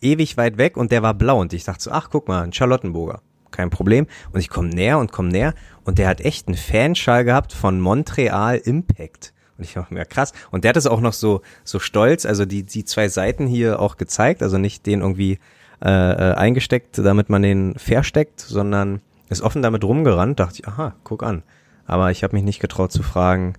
ewig 0.00 0.36
weit 0.36 0.56
weg 0.56 0.76
und 0.76 0.90
der 0.90 1.02
war 1.02 1.14
blau 1.14 1.40
und 1.40 1.52
ich 1.52 1.64
dachte 1.64 1.84
so, 1.84 1.90
ach 1.90 2.08
guck 2.10 2.26
mal, 2.26 2.42
ein 2.42 2.52
Charlottenburger, 2.52 3.20
kein 3.50 3.70
Problem. 3.70 4.06
Und 4.32 4.40
ich 4.40 4.48
komme 4.48 4.68
näher 4.68 4.98
und 4.98 5.12
komme 5.12 5.28
näher 5.28 5.54
und 5.84 5.98
der 5.98 6.08
hat 6.08 6.22
echt 6.22 6.48
einen 6.48 6.56
Fanschal 6.56 7.24
gehabt 7.24 7.52
von 7.52 7.80
Montreal 7.80 8.56
Impact. 8.56 9.32
Und 9.58 9.64
ich 9.64 9.74
dachte 9.74 9.94
mir, 9.94 10.04
krass. 10.04 10.32
Und 10.50 10.64
der 10.64 10.70
hat 10.70 10.76
es 10.76 10.86
auch 10.86 11.00
noch 11.00 11.12
so, 11.12 11.42
so 11.64 11.78
stolz, 11.78 12.26
also 12.26 12.44
die, 12.44 12.62
die 12.62 12.84
zwei 12.84 13.08
Seiten 13.08 13.46
hier 13.46 13.80
auch 13.80 13.96
gezeigt, 13.96 14.42
also 14.42 14.58
nicht 14.58 14.86
den 14.86 15.00
irgendwie 15.00 15.38
äh, 15.84 15.88
äh, 15.90 16.34
eingesteckt, 16.34 16.98
damit 16.98 17.28
man 17.28 17.42
den 17.42 17.74
versteckt, 17.76 18.40
sondern 18.40 19.00
ist 19.28 19.42
offen 19.42 19.62
damit 19.62 19.84
rumgerannt, 19.84 20.40
dachte 20.40 20.60
ich, 20.60 20.68
aha, 20.68 20.94
guck 21.04 21.22
an. 21.22 21.42
Aber 21.86 22.10
ich 22.10 22.24
habe 22.24 22.36
mich 22.36 22.44
nicht 22.44 22.60
getraut 22.60 22.92
zu 22.92 23.02
fragen, 23.02 23.54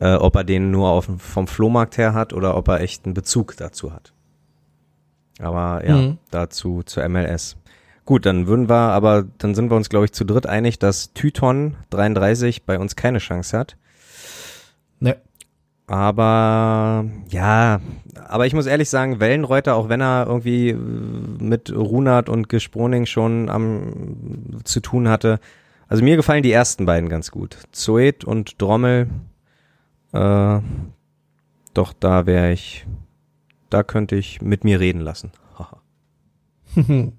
äh, 0.00 0.14
ob 0.14 0.36
er 0.36 0.44
den 0.44 0.70
nur 0.70 0.88
auf, 0.88 1.08
vom 1.18 1.46
Flohmarkt 1.46 1.98
her 1.98 2.14
hat 2.14 2.32
oder 2.32 2.56
ob 2.56 2.68
er 2.68 2.80
echt 2.80 3.04
einen 3.04 3.14
Bezug 3.14 3.56
dazu 3.56 3.92
hat. 3.92 4.12
Aber 5.40 5.86
ja, 5.86 5.96
mhm. 5.96 6.18
dazu 6.30 6.82
zur 6.82 7.08
MLS. 7.08 7.56
Gut, 8.04 8.24
dann 8.24 8.46
würden 8.46 8.68
wir, 8.68 8.74
aber 8.74 9.26
dann 9.38 9.54
sind 9.54 9.70
wir 9.70 9.76
uns, 9.76 9.90
glaube 9.90 10.06
ich, 10.06 10.12
zu 10.12 10.24
dritt 10.24 10.46
einig, 10.46 10.78
dass 10.78 11.12
Tyton 11.12 11.76
33 11.90 12.64
bei 12.64 12.78
uns 12.78 12.96
keine 12.96 13.18
Chance 13.18 13.56
hat. 13.56 13.76
Ne. 14.98 15.16
Aber 15.86 17.04
ja, 17.28 17.80
aber 18.26 18.46
ich 18.46 18.54
muss 18.54 18.66
ehrlich 18.66 18.90
sagen, 18.90 19.20
Wellenreuter, 19.20 19.74
auch 19.74 19.88
wenn 19.88 20.00
er 20.00 20.26
irgendwie 20.26 20.74
mit 20.74 21.74
Runert 21.74 22.28
und 22.28 22.48
Gesproning 22.48 23.06
schon 23.06 23.48
am 23.48 24.62
zu 24.64 24.80
tun 24.80 25.08
hatte, 25.08 25.40
also 25.88 26.04
mir 26.04 26.16
gefallen 26.16 26.42
die 26.42 26.52
ersten 26.52 26.86
beiden 26.86 27.08
ganz 27.08 27.30
gut. 27.30 27.58
Zoet 27.72 28.24
und 28.24 28.60
Drommel, 28.60 29.08
äh, 30.12 30.60
doch 31.74 31.92
da 31.98 32.26
wäre 32.26 32.52
ich, 32.52 32.86
da 33.70 33.82
könnte 33.82 34.16
ich 34.16 34.42
mit 34.42 34.64
mir 34.64 34.80
reden 34.80 35.00
lassen. 35.00 35.32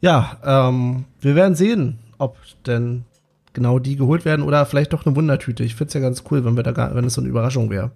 ja, 0.00 0.38
ähm, 0.44 1.04
wir 1.20 1.34
werden 1.34 1.54
sehen, 1.54 1.98
ob 2.18 2.38
denn 2.66 3.04
genau 3.52 3.78
die 3.78 3.96
geholt 3.96 4.24
werden 4.24 4.42
oder 4.42 4.64
vielleicht 4.66 4.92
doch 4.92 5.06
eine 5.06 5.16
Wundertüte. 5.16 5.64
Ich 5.64 5.74
finde 5.74 5.88
es 5.88 5.94
ja 5.94 6.00
ganz 6.00 6.24
cool, 6.30 6.44
wenn 6.44 6.56
wir 6.56 6.62
da 6.62 6.72
gar, 6.72 6.94
wenn 6.94 7.04
es 7.04 7.14
so 7.14 7.20
eine 7.20 7.30
Überraschung 7.30 7.70
wäre. 7.70 7.90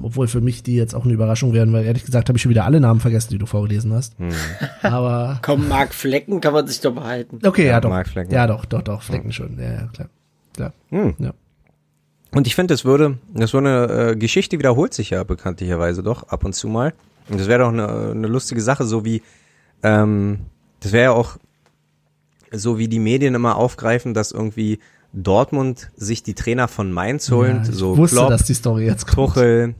Obwohl 0.00 0.28
für 0.28 0.40
mich 0.40 0.62
die 0.62 0.76
jetzt 0.76 0.94
auch 0.94 1.04
eine 1.04 1.12
Überraschung 1.12 1.52
wären, 1.52 1.72
weil 1.72 1.84
ehrlich 1.84 2.04
gesagt 2.04 2.28
habe 2.28 2.36
ich 2.36 2.42
schon 2.42 2.50
wieder 2.50 2.64
alle 2.64 2.80
Namen 2.80 3.00
vergessen, 3.00 3.30
die 3.30 3.38
du 3.38 3.46
vorgelesen 3.46 3.92
hast. 3.92 4.18
Hm. 4.18 4.30
Aber. 4.82 5.38
Komm, 5.42 5.68
Mark 5.68 5.94
Flecken 5.94 6.40
kann 6.40 6.52
man 6.52 6.66
sich 6.66 6.80
doch 6.80 6.94
behalten. 6.94 7.40
Okay, 7.44 7.66
ja, 7.66 7.72
ja 7.72 7.80
doch. 7.80 7.90
Mark 7.90 8.08
Flecken. 8.08 8.32
Ja, 8.32 8.46
doch, 8.46 8.64
doch, 8.64 8.82
doch, 8.82 9.02
Flecken 9.02 9.26
hm. 9.26 9.32
schon. 9.32 9.58
Ja, 9.58 9.72
ja, 9.72 9.86
klar. 9.92 10.08
klar. 10.54 10.72
Hm. 10.90 11.14
Ja. 11.18 11.32
Und 12.34 12.46
ich 12.46 12.54
finde, 12.54 12.72
das 12.72 12.84
würde, 12.84 13.18
das 13.34 13.52
würde 13.52 13.68
eine 13.68 14.10
äh, 14.10 14.16
Geschichte 14.16 14.58
wiederholt 14.58 14.94
sich 14.94 15.10
ja 15.10 15.22
bekanntlicherweise 15.22 16.02
doch 16.02 16.28
ab 16.28 16.44
und 16.44 16.54
zu 16.54 16.68
mal. 16.68 16.94
Und 17.28 17.38
das 17.38 17.46
wäre 17.46 17.60
doch 17.60 17.68
eine, 17.68 18.12
eine 18.12 18.26
lustige 18.26 18.62
Sache, 18.62 18.84
so 18.84 19.04
wie, 19.04 19.22
ähm, 19.82 20.38
das 20.80 20.92
wäre 20.92 21.04
ja 21.04 21.12
auch 21.12 21.36
so 22.50 22.78
wie 22.78 22.88
die 22.88 22.98
Medien 22.98 23.34
immer 23.34 23.56
aufgreifen, 23.56 24.14
dass 24.14 24.32
irgendwie 24.32 24.78
Dortmund 25.12 25.90
sich 25.96 26.22
die 26.22 26.34
Trainer 26.34 26.68
von 26.68 26.92
Mainz 26.92 27.30
holen, 27.30 27.62
ja, 27.64 27.72
so 27.72 27.96
wusste, 27.96 28.16
Klopp, 28.16 28.30
dass 28.30 28.44
die 28.44 28.54
Story 28.54 28.86
jetzt 28.86 29.06
kommt. 29.06 29.34
Tuchel 29.34 29.74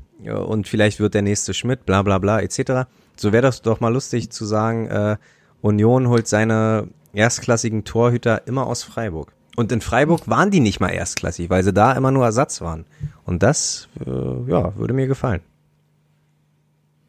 und 0.47 0.69
vielleicht 0.69 1.01
wird 1.01 1.15
der 1.15 1.23
nächste 1.23 1.55
Schmidt, 1.55 1.87
bla 1.87 2.03
bla 2.03 2.19
bla 2.19 2.41
etc. 2.41 2.89
So 3.17 3.33
wäre 3.33 3.43
das 3.43 3.63
doch 3.63 3.81
mal 3.81 3.93
lustig 3.93 4.31
zu 4.31 4.45
sagen, 4.45 4.87
äh, 4.89 5.17
Union 5.63 6.09
holt 6.09 6.29
seine 6.29 6.89
erstklassigen 7.13 7.85
Torhüter 7.85 8.47
immer 8.47 8.67
aus 8.67 8.83
Freiburg. 8.83 9.33
Und 9.57 9.71
in 9.71 9.81
Freiburg 9.81 10.29
waren 10.29 10.51
die 10.51 10.61
nicht 10.61 10.81
mal 10.81 10.89
erstklassig, 10.89 11.51
weil 11.51 11.63
sie 11.63 11.73
da 11.73 11.93
immer 11.93 12.11
nur 12.11 12.25
Ersatz 12.25 12.61
waren. 12.61 12.87
Und 13.25 13.43
das, 13.43 13.89
äh, 14.05 14.51
ja, 14.51 14.77
würde 14.77 14.95
mir 14.95 15.07
gefallen. 15.07 15.41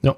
Ja. 0.01 0.15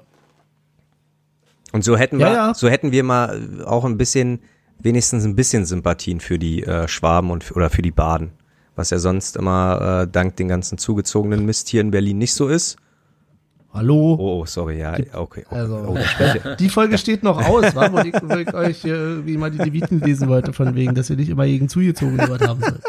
Und 1.72 1.84
so 1.84 1.96
hätten 1.96 2.18
wir, 2.18 2.26
ja. 2.26 2.54
so 2.54 2.68
hätten 2.68 2.90
wir 2.90 3.04
mal 3.04 3.64
auch 3.64 3.84
ein 3.84 3.96
bisschen, 3.96 4.40
wenigstens 4.78 5.24
ein 5.24 5.36
bisschen 5.36 5.64
Sympathien 5.64 6.20
für 6.20 6.38
die 6.38 6.62
äh, 6.62 6.88
Schwaben 6.88 7.30
und 7.30 7.54
oder 7.54 7.70
für 7.70 7.82
die 7.82 7.90
Baden. 7.90 8.30
Was 8.74 8.90
ja 8.90 8.98
sonst 8.98 9.36
immer 9.36 10.02
äh, 10.02 10.10
dank 10.10 10.36
den 10.36 10.48
ganzen 10.48 10.78
zugezogenen 10.78 11.46
Mist 11.46 11.68
hier 11.68 11.80
in 11.80 11.90
Berlin 11.90 12.18
nicht 12.18 12.34
so 12.34 12.48
ist. 12.48 12.76
Hallo? 13.72 14.16
Oh, 14.18 14.40
oh 14.40 14.46
sorry, 14.46 14.78
ja, 14.78 14.94
okay. 14.94 15.08
okay. 15.14 15.44
Also, 15.50 15.76
oh, 15.88 16.54
die 16.58 16.68
Folge 16.68 16.96
steht 16.96 17.22
noch 17.22 17.36
aus, 17.44 17.74
wa? 17.74 17.92
wo 17.92 17.98
ich, 17.98 18.14
wo 18.22 18.36
ich 18.36 18.54
euch 18.54 18.84
äh, 18.84 18.88
irgendwie 18.88 19.36
mal 19.36 19.50
die 19.50 19.58
Leviten 19.58 20.00
lesen 20.00 20.28
wollte, 20.28 20.52
von 20.54 20.74
wegen, 20.74 20.94
dass 20.94 21.10
wir 21.10 21.16
nicht 21.16 21.28
immer 21.28 21.46
gegen 21.46 21.68
zugezogen 21.68 22.20
haben 22.20 22.60
sollen. 22.60 22.80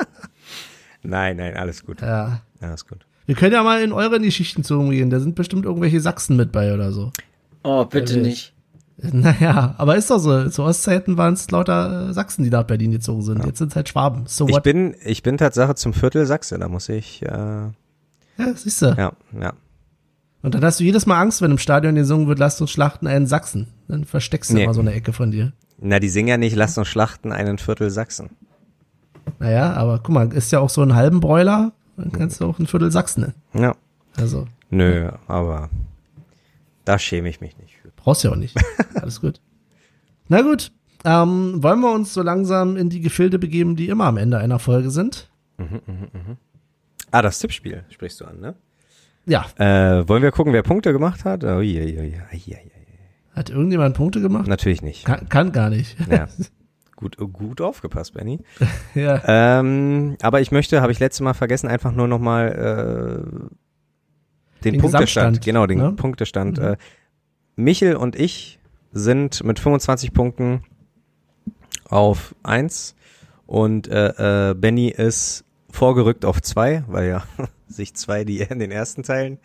Nein, 1.04 1.38
nein, 1.38 1.56
alles 1.56 1.86
gut. 1.86 2.02
Ja. 2.02 2.42
Alles 2.62 2.88
gut. 2.88 3.06
Wir 3.26 3.36
können 3.36 3.54
ja 3.54 3.64
mal 3.64 3.82
in 3.82 3.92
euren 3.92 4.24
Geschichten 4.24 4.64
zu 4.64 4.80
umgehen. 4.80 5.10
Da 5.10 5.20
sind 5.20 5.36
bestimmt 5.36 5.66
irgendwelche 5.66 6.00
Sachsen 6.00 6.38
mit 6.38 6.52
bei 6.52 6.74
oder 6.74 6.92
so. 6.92 7.12
Oh, 7.64 7.84
bitte 7.86 8.18
nicht. 8.18 8.54
Naja, 9.12 9.76
aber 9.78 9.96
ist 9.96 10.10
doch 10.10 10.18
so. 10.18 10.50
Zu 10.50 10.64
Ostzeiten 10.64 11.18
waren 11.18 11.36
es 11.36 11.52
lauter 11.52 12.10
äh, 12.10 12.14
Sachsen, 12.14 12.44
die 12.44 12.50
nach 12.50 12.64
Berlin 12.64 12.92
gezogen 12.92 13.22
sind. 13.22 13.40
Ja. 13.40 13.46
Jetzt 13.46 13.60
sind 13.60 13.70
es 13.70 13.76
halt 13.76 13.90
Schwaben. 13.90 14.24
So 14.26 14.48
ich 14.48 14.60
bin, 14.60 14.96
ich 15.04 15.22
bin 15.22 15.38
Tatsache 15.38 15.76
zum 15.76 15.94
Viertel 15.94 16.26
Sachse. 16.26 16.58
Da 16.58 16.68
muss 16.68 16.90
ich. 16.90 17.22
Äh, 17.22 17.28
ja, 17.28 17.74
siehst 18.56 18.82
du. 18.82 18.88
Ja, 18.98 19.14
ja. 19.40 19.54
Und 20.42 20.56
dann 20.56 20.64
hast 20.64 20.80
du 20.80 20.84
jedes 20.84 21.06
Mal 21.06 21.20
Angst, 21.20 21.42
wenn 21.42 21.52
im 21.52 21.58
Stadion 21.58 21.96
gesungen 21.96 22.28
wird, 22.28 22.40
lasst 22.40 22.62
uns 22.62 22.72
schlachten 22.72 23.08
einen 23.08 23.28
Sachsen. 23.28 23.68
Dann 23.88 24.06
versteckst 24.06 24.52
du 24.52 24.56
nee. 24.56 24.64
immer 24.64 24.74
so 24.74 24.82
eine 24.82 24.94
Ecke 24.94 25.14
von 25.14 25.32
dir. 25.32 25.54
Na, 25.80 26.00
die 26.00 26.10
singen 26.10 26.30
ja 26.30 26.38
nicht, 26.38 26.56
lasst 26.56 26.78
uns 26.78 26.88
schlachten 26.88 27.32
einen 27.32 27.58
Viertel 27.58 27.90
Sachsen. 27.90 28.30
Naja, 29.40 29.74
aber 29.74 30.00
guck 30.00 30.14
mal, 30.14 30.32
ist 30.32 30.52
ja 30.52 30.60
auch 30.60 30.70
so 30.70 30.82
ein 30.82 30.96
halben 30.96 31.20
Bräuler, 31.20 31.74
dann 31.98 32.12
kannst 32.12 32.42
du 32.42 32.46
auch 32.46 32.60
ein 32.60 32.68
Viertel 32.68 32.92
Sachsen 32.92 33.22
nennen. 33.22 33.66
Ja. 33.66 33.76
Also. 34.16 34.48
Nö, 34.70 35.12
aber 35.28 35.70
da 36.88 36.98
schäme 36.98 37.30
ich 37.30 37.42
mich 37.42 37.58
nicht 37.58 37.76
für. 37.76 37.90
Brauchst 37.96 38.24
ja 38.24 38.32
auch 38.32 38.36
nicht. 38.36 38.56
Alles 38.96 39.20
gut. 39.20 39.42
Na 40.30 40.42
gut, 40.42 40.72
ähm, 41.04 41.62
wollen 41.62 41.82
wir 41.82 41.92
uns 41.94 42.14
so 42.14 42.22
langsam 42.22 42.78
in 42.78 42.90
die 42.90 43.02
Gefilde 43.02 43.40
begeben, 43.40 43.76
die 43.76 43.90
immer 43.90 44.06
am 44.06 44.18
Ende 44.18 44.38
einer 44.38 44.60
Folge 44.60 44.90
sind? 44.90 45.30
Mhm, 45.58 45.82
mh, 45.86 45.94
mh. 46.14 46.38
Ah, 47.12 47.22
das 47.22 47.40
Tippspiel 47.40 47.84
sprichst 47.90 48.22
du 48.22 48.26
an, 48.26 48.40
ne? 48.40 48.56
Ja. 49.26 49.46
Äh, 49.58 50.08
wollen 50.08 50.24
wir 50.24 50.32
gucken, 50.32 50.54
wer 50.54 50.64
Punkte 50.64 50.94
gemacht 50.94 51.26
hat? 51.26 51.44
Oh, 51.44 51.60
je, 51.60 51.84
je, 51.84 52.04
je, 52.04 52.38
je, 52.38 52.58
Hat 53.34 53.50
irgendjemand 53.50 53.96
Punkte 53.96 54.22
gemacht? 54.22 54.48
Natürlich 54.48 54.82
nicht. 54.82 55.06
Kann, 55.06 55.28
kann 55.28 55.52
gar 55.52 55.70
nicht. 55.70 55.98
Ja. 56.10 56.28
Gut, 56.96 57.16
gut 57.16 57.62
aufgepasst, 57.62 58.16
Benny. 58.16 58.40
ja. 58.96 59.22
Ähm, 59.60 60.18
aber 60.20 60.42
ich 60.42 60.52
möchte, 60.52 60.82
habe 60.82 60.92
ich 60.92 60.98
letztes 60.98 61.22
Mal 61.22 61.36
vergessen, 61.36 61.68
einfach 61.68 61.92
nur 61.92 62.08
nochmal 62.08 63.22
äh, 63.24 63.56
den, 64.72 64.80
den 64.80 64.82
Punktestand, 64.82 65.42
genau, 65.42 65.66
den 65.66 65.80
ne? 65.80 65.92
Punktestand. 65.94 66.58
Mhm. 66.58 66.64
Äh, 66.66 66.78
Michel 67.56 67.96
und 67.96 68.16
ich 68.16 68.60
sind 68.92 69.44
mit 69.44 69.60
25 69.60 70.14
Punkten 70.14 70.64
auf 71.90 72.36
eins 72.44 72.96
und 73.46 73.88
äh, 73.88 74.52
äh, 74.52 74.54
Benny 74.54 74.90
ist 74.90 75.46
vorgerückt 75.70 76.26
auf 76.26 76.42
zwei, 76.42 76.84
weil 76.88 77.10
ja 77.10 77.24
sich 77.68 77.96
zwei 77.96 78.24
die 78.24 78.40
in 78.40 78.60
den 78.60 78.72
ersten 78.72 79.04
teilen. 79.04 79.40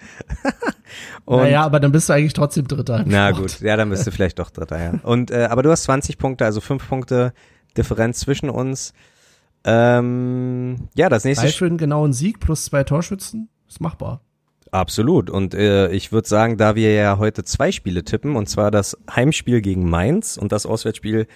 und, 1.24 1.38
naja, 1.38 1.62
aber 1.62 1.80
dann 1.80 1.92
bist 1.92 2.08
du 2.08 2.12
eigentlich 2.12 2.32
trotzdem 2.32 2.66
Dritter. 2.66 3.04
Na 3.06 3.30
gut, 3.30 3.60
ja, 3.60 3.76
dann 3.76 3.90
bist 3.90 4.06
du 4.06 4.10
vielleicht 4.10 4.38
doch 4.38 4.50
Dritter, 4.50 4.82
ja. 4.82 4.94
Und 5.02 5.30
äh, 5.30 5.44
aber 5.44 5.62
du 5.62 5.70
hast 5.70 5.84
20 5.84 6.18
Punkte, 6.18 6.44
also 6.44 6.60
fünf 6.60 6.88
Punkte 6.88 7.32
Differenz 7.76 8.20
zwischen 8.20 8.50
uns. 8.50 8.92
Ähm, 9.64 10.88
ja, 10.94 11.08
das 11.08 11.24
nächste. 11.24 11.46
Drei 11.46 11.52
für 11.52 11.66
einen 11.66 11.78
genauen 11.78 12.12
Sieg 12.12 12.40
plus 12.40 12.64
zwei 12.64 12.84
Torschützen 12.84 13.48
ist 13.68 13.80
machbar. 13.80 14.20
Absolut. 14.72 15.28
Und 15.28 15.54
äh, 15.54 15.90
ich 15.90 16.12
würde 16.12 16.26
sagen, 16.26 16.56
da 16.56 16.74
wir 16.74 16.94
ja 16.94 17.18
heute 17.18 17.44
zwei 17.44 17.70
Spiele 17.70 18.04
tippen, 18.04 18.36
und 18.36 18.48
zwar 18.48 18.70
das 18.70 18.96
Heimspiel 19.14 19.60
gegen 19.60 19.88
Mainz 19.88 20.38
und 20.38 20.50
das 20.50 20.64
Auswärtsspiel 20.64 21.26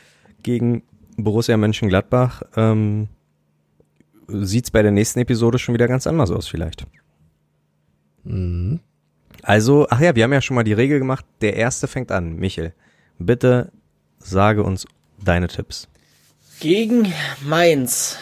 gegen 0.42 0.82
Borussia 1.18 1.56
Mönchengladbach, 1.58 2.42
ähm, 2.56 3.08
sieht's 4.26 4.70
bei 4.70 4.80
der 4.80 4.90
nächsten 4.90 5.20
Episode 5.20 5.58
schon 5.58 5.74
wieder 5.74 5.86
ganz 5.86 6.06
anders 6.06 6.30
aus 6.30 6.48
vielleicht. 6.48 6.86
Mhm. 8.24 8.80
Also, 9.42 9.86
ach 9.90 10.00
ja, 10.00 10.16
wir 10.16 10.24
haben 10.24 10.32
ja 10.32 10.40
schon 10.40 10.54
mal 10.54 10.64
die 10.64 10.72
Regel 10.72 10.98
gemacht. 10.98 11.26
Der 11.42 11.56
erste 11.56 11.88
fängt 11.88 12.10
an. 12.10 12.36
Michel, 12.36 12.72
bitte 13.18 13.70
sage 14.18 14.62
uns 14.62 14.86
deine 15.22 15.48
Tipps. 15.48 15.88
Gegen 16.58 17.12
Mainz. 17.44 18.16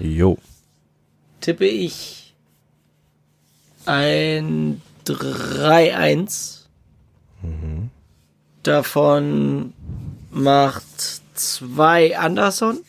Jo. 0.00 0.38
Tippe 1.40 1.66
ich 1.66 2.25
ein 3.86 4.80
3-1. 5.06 6.66
Mhm. 7.42 7.90
Davon 8.62 9.72
macht 10.30 11.20
zwei 11.34 12.18
Anderson. 12.18 12.80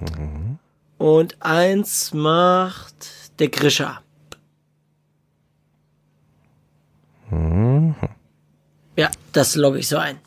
Mhm. 0.00 0.58
Und 0.98 1.36
eins 1.40 2.12
macht 2.12 3.38
der 3.38 3.48
Grischer. 3.48 4.02
Mhm. 7.30 7.94
Ja, 8.96 9.10
das 9.32 9.54
logge 9.54 9.78
ich 9.78 9.88
so 9.88 9.96
ein. 9.96 10.18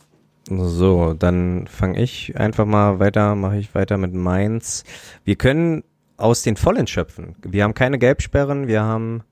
So, 0.48 1.14
dann 1.14 1.68
fange 1.68 2.02
ich 2.02 2.38
einfach 2.38 2.66
mal 2.66 3.00
weiter, 3.00 3.36
mache 3.36 3.58
ich 3.58 3.74
weiter 3.76 3.98
mit 3.98 4.14
Mainz. 4.14 4.84
Wir 5.24 5.36
können 5.36 5.84
aus 6.18 6.44
den 6.44 6.58
Vollen 6.58 6.88
schöpfen. 6.88 7.36
Wir 7.42 7.64
haben 7.64 7.74
keine 7.74 8.00
Gelbsperren, 8.00 8.68
wir 8.68 8.82
haben 8.84 9.24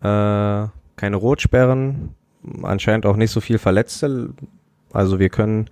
äh, 0.00 0.68
keine 0.96 1.16
Rotsperren, 1.16 2.14
anscheinend 2.62 3.06
auch 3.06 3.16
nicht 3.16 3.30
so 3.30 3.40
viel 3.40 3.58
Verletzte. 3.58 4.34
Also 4.92 5.18
wir 5.18 5.28
können 5.28 5.68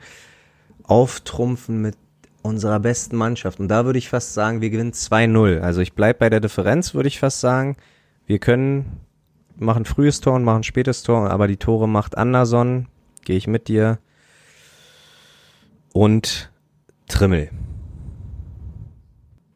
auftrumpfen 0.84 1.82
mit 1.82 1.96
unserer 2.42 2.80
besten 2.80 3.16
Mannschaft. 3.16 3.60
Und 3.60 3.68
da 3.68 3.84
würde 3.84 3.98
ich 3.98 4.08
fast 4.08 4.34
sagen, 4.34 4.60
wir 4.60 4.70
gewinnen 4.70 4.92
2-0. 4.92 5.60
Also 5.60 5.80
ich 5.80 5.92
bleib 5.92 6.18
bei 6.18 6.30
der 6.30 6.40
Differenz, 6.40 6.94
würde 6.94 7.08
ich 7.08 7.18
fast 7.18 7.40
sagen. 7.40 7.76
Wir 8.26 8.38
können 8.38 9.00
machen 9.56 9.84
frühes 9.84 10.20
Tor 10.20 10.34
und 10.34 10.44
machen 10.44 10.62
spätes 10.62 11.02
Tor, 11.02 11.30
aber 11.30 11.48
die 11.48 11.56
Tore 11.56 11.88
macht 11.88 12.16
Anderson. 12.16 12.86
Gehe 13.24 13.36
ich 13.36 13.46
mit 13.46 13.68
dir. 13.68 13.98
Und 15.92 16.50
Trimmel. 17.08 17.50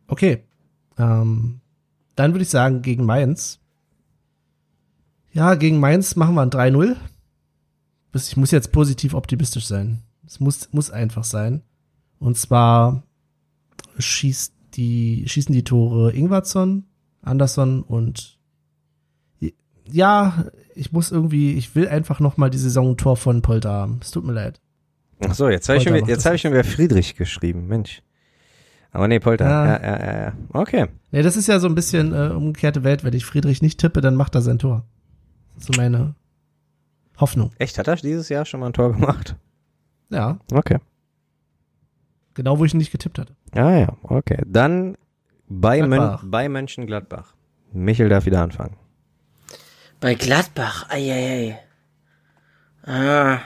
Okay. 0.09 0.45
Ähm, 0.99 1.61
dann 2.17 2.33
würde 2.33 2.43
ich 2.43 2.51
sagen, 2.51 2.83
gegen 2.83 3.05
Mainz. 3.07 3.61
Ja, 5.33 5.55
gegen 5.55 5.81
Mainz 5.81 6.17
machen 6.17 6.35
wir 6.35 6.43
ein 6.43 6.51
3-0. 6.51 6.97
Ich 8.15 8.37
muss 8.37 8.51
jetzt 8.51 8.73
positiv 8.73 9.15
optimistisch 9.15 9.67
sein. 9.67 10.03
Es 10.27 10.41
muss, 10.41 10.69
muss 10.73 10.91
einfach 10.91 11.25
sein. 11.25 11.63
Und 12.19 12.37
zwar 12.37 13.03
schießt 13.99 14.53
die, 14.75 15.25
schießen 15.27 15.55
die 15.55 15.65
Tore 15.65 16.13
Ingwarzson, 16.13 16.85
Anderson 17.23 17.83
und 17.83 18.39
ja, 19.91 20.47
ich 20.75 20.93
muss 20.93 21.11
irgendwie, 21.11 21.55
ich 21.55 21.75
will 21.75 21.89
einfach 21.89 22.21
noch 22.21 22.37
mal 22.37 22.51
die 22.51 22.59
Saison 22.59 22.97
Tor 22.97 23.17
von 23.17 23.43
Polter 23.43 23.71
haben. 23.71 24.01
Es 24.01 24.11
tut 24.11 24.25
mir 24.25 24.33
leid. 24.33 24.61
Ach 25.21 25.35
so, 25.35 25.49
jetzt 25.49 25.69
habe 25.69 25.79
ich, 25.79 25.85
schon, 25.85 26.07
jetzt 26.07 26.27
hab 26.27 26.35
ich 26.35 26.41
schon 26.41 26.53
wieder 26.53 26.65
Friedrich 26.65 27.17
geschrieben, 27.17 27.67
Mensch. 27.67 28.03
Aber 28.91 29.09
nee, 29.09 29.21
Polter. 29.21 29.49
Ja, 29.49 29.67
ja, 29.67 29.83
ja, 29.83 29.99
ja. 29.99 30.23
ja. 30.25 30.33
Okay. 30.53 30.87
Nee, 31.11 31.23
das 31.23 31.37
ist 31.37 31.49
ja 31.49 31.59
so 31.59 31.67
ein 31.67 31.75
bisschen 31.75 32.13
äh, 32.13 32.33
umgekehrte 32.35 32.85
Welt. 32.85 33.05
Wenn 33.05 33.15
ich 33.15 33.25
Friedrich 33.25 33.63
nicht 33.63 33.81
tippe, 33.81 34.01
dann 34.01 34.17
macht 34.17 34.35
er 34.35 34.43
sein 34.43 34.59
Tor. 34.59 34.85
Das 35.55 35.65
ist 35.65 35.75
so 35.75 35.81
meine 35.81 36.15
Hoffnung. 37.19 37.53
Echt? 37.59 37.79
Hat 37.79 37.89
er 37.89 37.97
dieses 37.97 38.29
Jahr 38.29 38.45
schon 38.45 38.61
mal 38.61 38.67
ein 38.67 38.73
Tor 38.73 38.93
gemacht? 38.93 39.37
Ja. 40.11 40.39
Okay. 40.53 40.79
Genau, 42.35 42.59
wo 42.59 42.65
ich 42.65 42.75
ihn 42.75 42.79
nicht 42.79 42.93
getippt 42.93 43.19
hatte. 43.19 43.35
Ah 43.53 43.77
ja, 43.77 43.97
okay. 44.03 44.43
Dann 44.47 44.97
bei, 45.49 45.83
Mön 45.83 46.19
bei 46.25 46.49
Mönchengladbach. 46.49 47.35
Michel 47.73 48.09
darf 48.09 48.27
wieder 48.27 48.43
anfangen. 48.43 48.77
Bei 50.01 50.15
Gladbach, 50.15 50.89
eieiei. 50.91 51.59
Ah. 52.85 53.41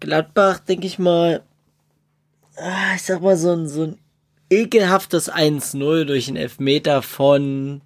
Gladbach, 0.00 0.60
denke 0.60 0.86
ich 0.86 0.98
mal, 0.98 1.42
ah, 2.56 2.94
ich 2.94 3.02
sag 3.02 3.22
mal, 3.22 3.36
so 3.36 3.52
ein, 3.52 3.66
so 3.66 3.84
ein 3.84 3.98
ekelhaftes 4.50 5.32
1-0 5.32 6.04
durch 6.04 6.28
einen 6.28 6.36
Elfmeter 6.36 7.02
von 7.02 7.80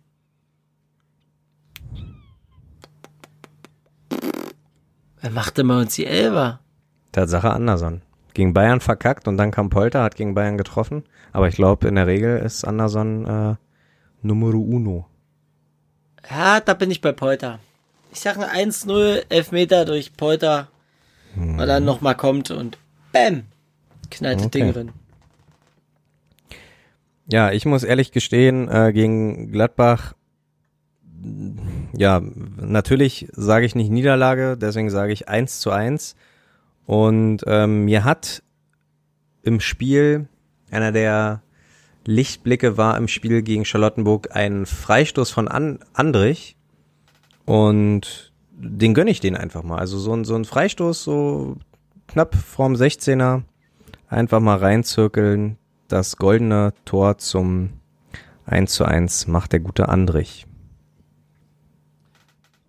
Wer 5.20 5.30
macht 5.30 5.58
denn 5.58 5.68
bei 5.68 5.78
uns 5.78 5.94
die 5.94 6.06
Elber? 6.06 6.60
Tatsache 7.12 7.50
Anderson. 7.50 8.02
Gegen 8.32 8.54
Bayern 8.54 8.80
verkackt 8.80 9.26
und 9.28 9.36
dann 9.36 9.50
kam 9.50 9.70
Polter, 9.70 10.02
hat 10.02 10.16
gegen 10.16 10.34
Bayern 10.34 10.56
getroffen. 10.56 11.04
Aber 11.32 11.48
ich 11.48 11.56
glaube, 11.56 11.88
in 11.88 11.96
der 11.96 12.06
Regel 12.06 12.38
ist 12.38 12.64
Anderson 12.64 13.26
äh, 13.26 13.56
Numero 14.22 14.58
uno. 14.58 15.06
Ja, 16.30 16.60
da 16.60 16.74
bin 16.74 16.90
ich 16.90 17.00
bei 17.00 17.12
Polter. 17.12 17.58
Ich 18.12 18.20
sage 18.20 18.40
1-0, 18.40 19.24
Elfmeter 19.28 19.84
durch 19.84 20.16
Polter, 20.16 20.68
hm. 21.34 21.58
weil 21.58 21.68
er 21.68 21.80
nochmal 21.80 22.16
kommt 22.16 22.50
und 22.50 22.78
BÄM! 23.12 23.44
Knallt 24.10 24.40
okay. 24.40 24.48
Ding 24.50 24.72
drin. 24.72 24.92
Ja, 27.26 27.52
ich 27.52 27.64
muss 27.64 27.84
ehrlich 27.84 28.10
gestehen, 28.10 28.68
äh, 28.68 28.92
gegen 28.92 29.52
Gladbach 29.52 30.14
ja, 31.92 32.20
natürlich 32.56 33.28
sage 33.32 33.66
ich 33.66 33.74
nicht 33.74 33.90
Niederlage, 33.90 34.56
deswegen 34.56 34.90
sage 34.90 35.12
ich 35.12 35.28
1 35.28 35.60
zu 35.60 35.70
1. 35.70 36.16
Und 36.86 37.44
ähm, 37.46 37.84
mir 37.84 38.04
hat 38.04 38.42
im 39.42 39.60
Spiel, 39.60 40.28
einer 40.70 40.92
der 40.92 41.42
Lichtblicke 42.04 42.76
war 42.76 42.96
im 42.96 43.08
Spiel 43.08 43.42
gegen 43.42 43.64
Charlottenburg 43.64 44.34
ein 44.34 44.66
Freistoß 44.66 45.30
von 45.30 45.48
An 45.48 45.78
Andrich. 45.92 46.56
Und 47.44 48.32
den 48.52 48.94
gönne 48.94 49.10
ich 49.10 49.20
den 49.20 49.36
einfach 49.36 49.62
mal. 49.62 49.78
Also 49.78 49.98
so 49.98 50.14
ein, 50.14 50.24
so 50.24 50.34
ein 50.34 50.44
Freistoß, 50.44 51.02
so 51.02 51.56
knapp 52.08 52.34
vorm 52.34 52.74
16er, 52.74 53.42
einfach 54.08 54.40
mal 54.40 54.58
reinzirkeln. 54.58 55.56
Das 55.88 56.16
goldene 56.16 56.72
Tor 56.84 57.18
zum 57.18 57.70
1 58.46 58.72
zu 58.72 58.84
1 58.84 59.26
macht 59.26 59.52
der 59.52 59.60
gute 59.60 59.88
Andrich. 59.88 60.46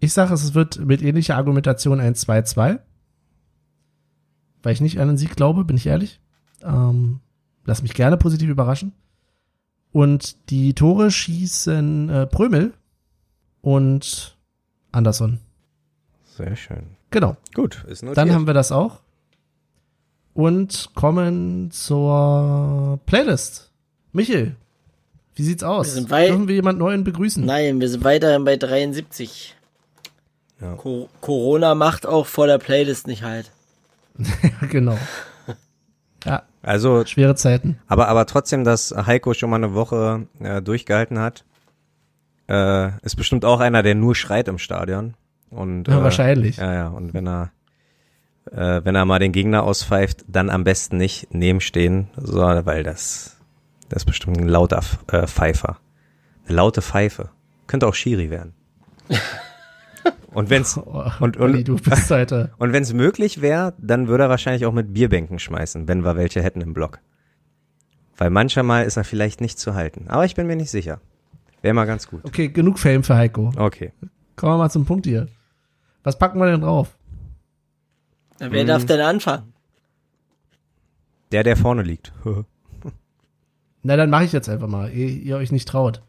Ich 0.02 0.14
sage, 0.14 0.34
es 0.34 0.56
wird 0.56 0.80
mit 0.80 1.04
ähnlicher 1.04 1.38
Argumentation 1.38 1.99
ein 1.99 2.16
2-2. 2.16 2.80
Weil 4.64 4.74
ich 4.74 4.82
nicht 4.82 4.99
an 4.99 5.08
den 5.08 5.18
Sieg 5.18 5.36
glaube, 5.36 5.64
bin 5.64 5.78
ich 5.78 5.86
ehrlich. 5.86 6.20
Ähm, 6.64 7.20
lass 7.66 7.84
mich 7.84 7.93
gerne 7.93 8.18
positiv 8.18 8.49
überraschen. 8.49 8.93
Und 9.91 10.49
die 10.49 10.74
Tore 10.74 11.12
schießen 11.12 12.10
äh, 12.10 12.26
Prömel 12.26 12.74
und 13.62 14.38
Anderson. 14.91 15.39
Sehr 16.36 16.56
schön. 16.56 16.84
Genau. 17.12 17.38
Gut, 17.54 17.86
ist 17.88 18.02
notiert. 18.02 18.18
Dann 18.18 18.34
haben 18.34 18.47
wir 18.47 18.56
das 18.56 18.72
auch. 18.72 19.02
Und 20.34 20.89
kommen 20.95 21.70
zur 21.70 22.99
Playlist. 23.06 23.70
Michel, 24.14 24.56
wie 25.36 25.43
sieht's 25.43 25.64
aus? 25.64 25.95
Wir 25.95 26.28
Dürfen 26.28 26.47
wir 26.47 26.56
jemand 26.56 26.80
Neuen 26.80 27.04
begrüßen? 27.04 27.45
Nein, 27.45 27.80
wir 27.80 27.89
sind 27.89 28.04
weiterhin 28.04 28.45
bei 28.45 28.58
73. 28.58 29.56
Ja. 30.62 30.76
Co 30.76 31.09
Corona 31.22 31.76
macht 31.76 32.05
auch 32.05 32.28
vor 32.28 32.47
der 32.47 32.59
Playlist 32.59 33.07
nicht 33.07 33.24
halt. 33.24 33.51
ja, 34.18 34.68
genau. 34.70 34.97
Ja. 36.26 36.43
Also 36.62 37.03
schwere 37.05 37.36
Zeiten. 37.36 37.80
Aber 37.88 38.07
aber 38.07 38.28
trotzdem, 38.28 38.64
dass 38.64 38.93
Heiko 38.95 39.34
schon 39.34 39.49
mal 39.49 39.55
eine 39.55 39.74
Woche 39.74 40.28
äh, 40.39 40.62
durchgehalten 40.62 41.18
hat, 41.18 41.43
äh, 42.47 42.91
ist 43.03 43.16
bestimmt 43.16 43.45
auch 43.45 43.59
einer, 43.59 43.82
der 43.82 43.95
nur 43.95 44.14
schreit 44.16 44.47
im 44.47 44.59
Stadion. 44.59 45.16
Und 45.49 45.88
ja, 45.88 45.99
äh, 45.99 46.03
wahrscheinlich. 46.03 46.57
Ja 46.57 46.74
ja. 46.74 46.88
Und 46.89 47.16
wenn 47.16 47.28
er 47.28 47.51
äh, 48.51 48.82
wenn 48.84 48.95
er 48.95 49.05
mal 49.05 49.20
den 49.20 49.32
Gegner 49.32 49.64
auspfeift, 49.64 50.26
dann 50.28 50.49
am 50.51 50.64
besten 50.64 50.97
nicht 50.97 51.34
nebenstehen, 51.34 52.09
so, 52.16 52.39
weil 52.39 52.84
das 52.84 53.38
das 53.89 54.03
ist 54.03 54.05
bestimmt 54.05 54.38
ein 54.38 54.47
lauter 54.47 54.82
äh, 55.12 55.26
Pfeifer, 55.26 55.78
eine 56.45 56.55
laute 56.55 56.84
Pfeife. 56.84 57.30
Könnte 57.66 57.88
auch 57.88 57.95
Schiri 57.95 58.30
werden. 58.30 58.53
Und 60.34 60.50
wenn's 60.50 60.78
oh, 60.86 61.04
und, 61.20 61.38
und, 61.38 61.40
Olli, 61.40 61.64
du 61.64 61.76
bist 61.76 62.10
heute. 62.12 62.52
und 62.58 62.74
wenn's 62.74 62.94
möglich 62.94 63.42
wäre, 63.42 63.74
dann 63.78 64.08
würde 64.08 64.24
er 64.26 64.30
wahrscheinlich 64.30 64.66
auch 64.66 64.74
mit 64.74 64.94
Bierbänken 64.94 65.40
schmeißen, 65.40 65.88
wenn 65.88 66.04
wir 66.04 66.16
welche 66.16 66.42
hätten 66.42 66.62
im 66.62 66.74
Block. 66.74 67.00
Weil 68.18 68.30
manchmal 68.30 68.86
ist 68.86 68.98
er 68.98 69.04
vielleicht 69.04 69.42
nicht 69.42 69.60
zu 69.60 69.74
halten. 69.74 70.06
Aber 70.08 70.26
ich 70.26 70.36
bin 70.36 70.48
mir 70.48 70.56
nicht 70.56 70.70
sicher. 70.70 71.02
Wäre 71.62 71.74
mal 71.74 71.86
ganz 71.86 72.08
gut. 72.08 72.24
Okay, 72.24 72.50
genug 72.50 72.80
Fame 72.80 73.04
für 73.04 73.16
Heiko. 73.16 73.52
Okay. 73.56 73.94
Kommen 74.36 74.54
wir 74.54 74.58
mal 74.58 74.70
zum 74.70 74.86
Punkt 74.86 75.06
hier. 75.06 75.28
Was 76.04 76.18
packen 76.18 76.40
wir 76.40 76.48
denn 76.48 76.62
drauf? 76.62 76.98
Na, 78.40 78.52
wer 78.52 78.62
hm. 78.62 78.68
darf 78.68 78.86
denn 78.86 79.02
anfangen? 79.02 79.54
Der, 81.32 81.44
der 81.44 81.56
vorne 81.56 81.84
liegt. 81.84 82.12
Na, 83.84 83.96
dann 83.96 84.10
mache 84.10 84.26
ich 84.26 84.32
jetzt 84.32 84.50
einfach 84.50 84.68
mal, 84.68 84.92
ehe 84.92 85.10
ihr 85.10 85.38
euch 85.38 85.52
nicht 85.52 85.68
traut. 85.68 86.02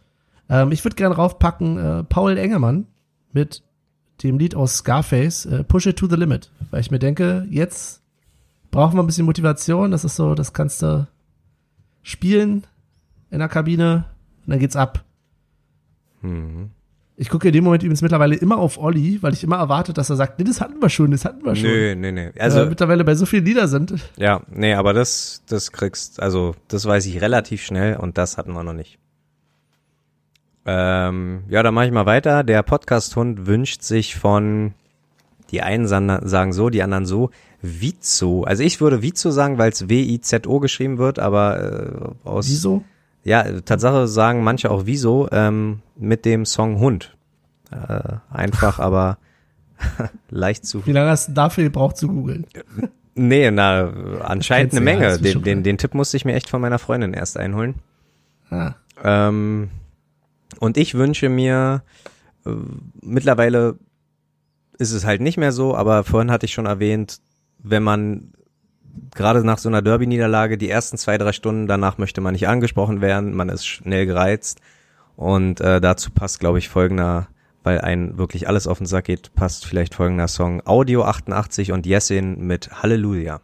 Ähm, 0.48 0.72
ich 0.72 0.84
würde 0.84 0.96
gerne 0.96 1.14
raufpacken 1.14 1.78
äh, 1.78 2.04
Paul 2.04 2.36
Engermann 2.36 2.86
mit 3.32 3.62
dem 4.22 4.38
Lied 4.38 4.54
aus 4.54 4.78
Scarface, 4.78 5.46
äh, 5.46 5.64
Push 5.64 5.86
It 5.86 5.98
to 5.98 6.06
the 6.06 6.16
Limit. 6.16 6.50
Weil 6.70 6.80
ich 6.80 6.90
mir 6.90 6.98
denke, 6.98 7.46
jetzt 7.50 8.02
brauchen 8.70 8.96
wir 8.96 9.02
ein 9.02 9.06
bisschen 9.06 9.26
Motivation. 9.26 9.90
Das 9.90 10.04
ist 10.04 10.16
so, 10.16 10.34
das 10.34 10.52
kannst 10.52 10.82
du 10.82 11.06
spielen 12.02 12.66
in 13.30 13.38
der 13.38 13.48
Kabine 13.48 14.04
und 14.44 14.50
dann 14.50 14.58
geht's 14.58 14.76
ab. 14.76 15.04
Mhm. 16.20 16.70
Ich 17.16 17.28
gucke 17.28 17.48
in 17.48 17.52
dem 17.52 17.64
Moment 17.64 17.82
übrigens 17.82 18.02
mittlerweile 18.02 18.34
immer 18.34 18.56
auf 18.56 18.78
Olli, 18.78 19.22
weil 19.22 19.32
ich 19.32 19.44
immer 19.44 19.56
erwarte, 19.56 19.92
dass 19.92 20.10
er 20.10 20.16
sagt, 20.16 20.38
nee, 20.38 20.44
das 20.44 20.60
hatten 20.60 20.80
wir 20.80 20.88
schon, 20.88 21.10
das 21.10 21.24
hatten 21.24 21.44
wir 21.44 21.54
schon. 21.54 21.70
Nee, 21.70 21.94
nee, 21.94 22.10
nee. 22.10 22.32
Also 22.38 22.60
äh, 22.60 22.66
mittlerweile 22.66 23.04
bei 23.04 23.14
so 23.14 23.26
vielen 23.26 23.44
Lieder 23.44 23.68
sind. 23.68 23.94
Ja, 24.16 24.42
nee, 24.50 24.74
aber 24.74 24.92
das, 24.92 25.42
das 25.46 25.72
kriegst, 25.72 26.20
also 26.20 26.54
das 26.68 26.86
weiß 26.86 27.06
ich 27.06 27.20
relativ 27.20 27.62
schnell 27.62 27.96
und 27.96 28.18
das 28.18 28.38
hatten 28.38 28.52
wir 28.52 28.62
noch 28.64 28.72
nicht. 28.72 28.98
Ähm, 30.64 31.44
ja, 31.48 31.62
dann 31.62 31.74
mache 31.74 31.86
ich 31.86 31.92
mal 31.92 32.06
weiter. 32.06 32.44
Der 32.44 32.62
Podcast-Hund 32.62 33.46
wünscht 33.46 33.82
sich 33.82 34.16
von, 34.16 34.74
die 35.50 35.62
einen 35.62 35.86
sagen 35.86 36.52
so, 36.52 36.70
die 36.70 36.82
anderen 36.82 37.06
so, 37.06 37.30
Vizo. 37.60 38.44
Also 38.44 38.62
ich 38.62 38.80
würde 38.80 39.02
Vizo 39.02 39.30
sagen, 39.30 39.58
weil 39.58 39.70
es 39.70 39.88
W-I-Z-O 39.88 40.60
geschrieben 40.60 40.98
wird, 40.98 41.18
aber 41.18 42.14
äh, 42.24 42.28
aus. 42.28 42.48
Wieso? 42.48 42.84
Ja, 43.24 43.44
Tatsache 43.60 44.08
sagen 44.08 44.42
manche 44.42 44.70
auch 44.70 44.82
Wieso 44.84 45.28
ähm, 45.30 45.80
mit 45.96 46.24
dem 46.24 46.44
Song 46.44 46.80
Hund. 46.80 47.16
Äh, 47.70 48.16
einfach, 48.30 48.78
aber 48.80 49.18
leicht 50.30 50.66
zu. 50.66 50.84
Wie 50.86 50.92
lange 50.92 51.10
hast 51.10 51.28
du 51.28 51.32
dafür 51.32 51.64
gebraucht 51.64 51.96
zu 51.96 52.08
googeln? 52.08 52.46
Nee, 53.14 53.50
na, 53.50 53.92
anscheinend 54.22 54.72
eine 54.72 54.80
Menge. 54.80 55.18
Den, 55.18 55.42
den, 55.42 55.62
den 55.62 55.76
Tipp 55.76 55.92
musste 55.92 56.16
ich 56.16 56.24
mir 56.24 56.32
echt 56.32 56.48
von 56.48 56.62
meiner 56.62 56.78
Freundin 56.78 57.12
erst 57.12 57.36
einholen. 57.36 57.74
Ah. 58.48 58.72
Ähm, 59.04 59.68
und 60.58 60.76
ich 60.76 60.94
wünsche 60.94 61.28
mir, 61.28 61.82
äh, 62.46 62.50
mittlerweile 63.00 63.78
ist 64.78 64.92
es 64.92 65.04
halt 65.04 65.20
nicht 65.20 65.38
mehr 65.38 65.52
so, 65.52 65.76
aber 65.76 66.04
vorhin 66.04 66.30
hatte 66.30 66.46
ich 66.46 66.52
schon 66.52 66.66
erwähnt, 66.66 67.20
wenn 67.58 67.82
man 67.82 68.32
gerade 69.14 69.44
nach 69.44 69.58
so 69.58 69.68
einer 69.68 69.82
Derby-Niederlage 69.82 70.58
die 70.58 70.68
ersten 70.68 70.98
zwei, 70.98 71.18
drei 71.18 71.32
Stunden 71.32 71.66
danach 71.66 71.98
möchte 71.98 72.20
man 72.20 72.32
nicht 72.32 72.48
angesprochen 72.48 73.00
werden, 73.00 73.34
man 73.34 73.48
ist 73.48 73.66
schnell 73.66 74.06
gereizt 74.06 74.60
und 75.16 75.60
äh, 75.60 75.80
dazu 75.80 76.10
passt, 76.10 76.40
glaube 76.40 76.58
ich, 76.58 76.68
folgender, 76.68 77.28
weil 77.62 77.80
ein 77.80 78.18
wirklich 78.18 78.48
alles 78.48 78.66
auf 78.66 78.78
den 78.78 78.86
Sack 78.86 79.04
geht, 79.04 79.34
passt 79.34 79.66
vielleicht 79.66 79.94
folgender 79.94 80.28
Song 80.28 80.62
Audio 80.66 81.04
88 81.04 81.72
und 81.72 81.86
Jessin 81.86 82.46
mit 82.46 82.82
Halleluja. 82.82 83.40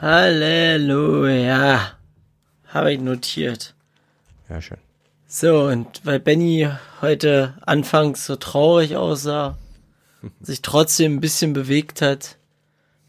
Halleluja. 0.00 1.92
Habe 2.68 2.92
ich 2.92 3.00
notiert. 3.00 3.74
Ja, 4.48 4.60
schön. 4.60 4.78
So, 5.34 5.64
und 5.64 6.02
weil 6.04 6.20
Benny 6.20 6.68
heute 7.00 7.54
anfangs 7.62 8.26
so 8.26 8.36
traurig 8.36 8.96
aussah, 8.96 9.56
sich 10.42 10.60
trotzdem 10.60 11.14
ein 11.14 11.20
bisschen 11.22 11.54
bewegt 11.54 12.02
hat, 12.02 12.36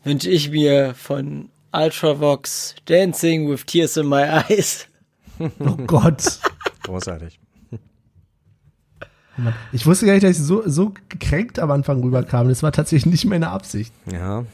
wünsche 0.05 0.29
ich 0.29 0.49
mir 0.49 0.95
von 0.95 1.49
Ultravox 1.73 2.75
Dancing 2.85 3.49
with 3.49 3.65
Tears 3.65 3.97
in 3.97 4.07
My 4.07 4.21
Eyes. 4.21 4.87
Oh 5.59 5.75
Gott. 5.85 6.39
Großartig. 6.83 7.39
Ich 9.73 9.85
wusste 9.85 10.05
gar 10.05 10.13
nicht, 10.13 10.23
dass 10.23 10.37
ich 10.37 10.43
so, 10.43 10.61
so 10.65 10.93
gekränkt 11.09 11.57
am 11.59 11.71
Anfang 11.71 12.01
rüberkam. 12.03 12.47
Das 12.47 12.61
war 12.63 12.71
tatsächlich 12.71 13.11
nicht 13.11 13.25
meine 13.25 13.49
Absicht. 13.49 13.91
Ja. 14.09 14.45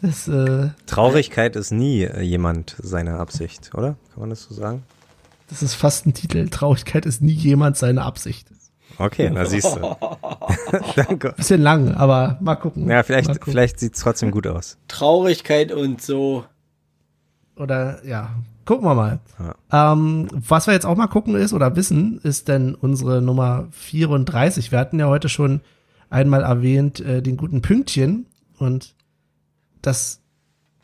Das, 0.00 0.28
äh, 0.28 0.70
Traurigkeit 0.86 1.56
ist 1.56 1.72
nie 1.72 2.08
jemand 2.22 2.76
seine 2.80 3.18
Absicht, 3.18 3.72
oder? 3.74 3.96
Kann 4.12 4.20
man 4.20 4.30
das 4.30 4.44
so 4.44 4.54
sagen? 4.54 4.84
Das 5.50 5.62
ist 5.62 5.74
fast 5.74 6.06
ein 6.06 6.14
Titel. 6.14 6.48
Traurigkeit 6.48 7.04
ist 7.04 7.20
nie 7.20 7.32
jemand 7.32 7.76
seine 7.76 8.02
Absicht. 8.02 8.48
Okay, 8.98 9.30
na 9.30 9.44
siehst 9.44 9.76
du. 9.76 9.96
Danke. 10.96 11.32
Bisschen 11.36 11.60
lang, 11.60 11.94
aber 11.94 12.38
mal 12.40 12.54
gucken. 12.54 12.88
Ja, 12.88 13.02
vielleicht, 13.02 13.28
gucken. 13.28 13.52
vielleicht 13.52 13.80
sieht's 13.80 14.00
trotzdem 14.00 14.30
gut 14.30 14.46
aus. 14.46 14.78
Traurigkeit 14.88 15.72
und 15.72 16.00
so. 16.00 16.44
Oder 17.56 18.04
ja, 18.06 18.30
gucken 18.64 18.86
wir 18.86 18.94
mal. 18.94 19.20
Ja. 19.70 19.92
Ähm, 19.92 20.28
was 20.32 20.66
wir 20.66 20.74
jetzt 20.74 20.86
auch 20.86 20.96
mal 20.96 21.08
gucken 21.08 21.34
ist 21.34 21.52
oder 21.52 21.74
wissen, 21.76 22.20
ist 22.22 22.48
denn 22.48 22.74
unsere 22.74 23.20
Nummer 23.20 23.68
34. 23.72 24.70
Wir 24.70 24.78
hatten 24.78 25.00
ja 25.00 25.08
heute 25.08 25.28
schon 25.28 25.60
einmal 26.10 26.42
erwähnt 26.42 27.00
äh, 27.00 27.22
den 27.22 27.36
guten 27.36 27.62
Pünktchen 27.62 28.26
und 28.58 28.94
das 29.82 30.19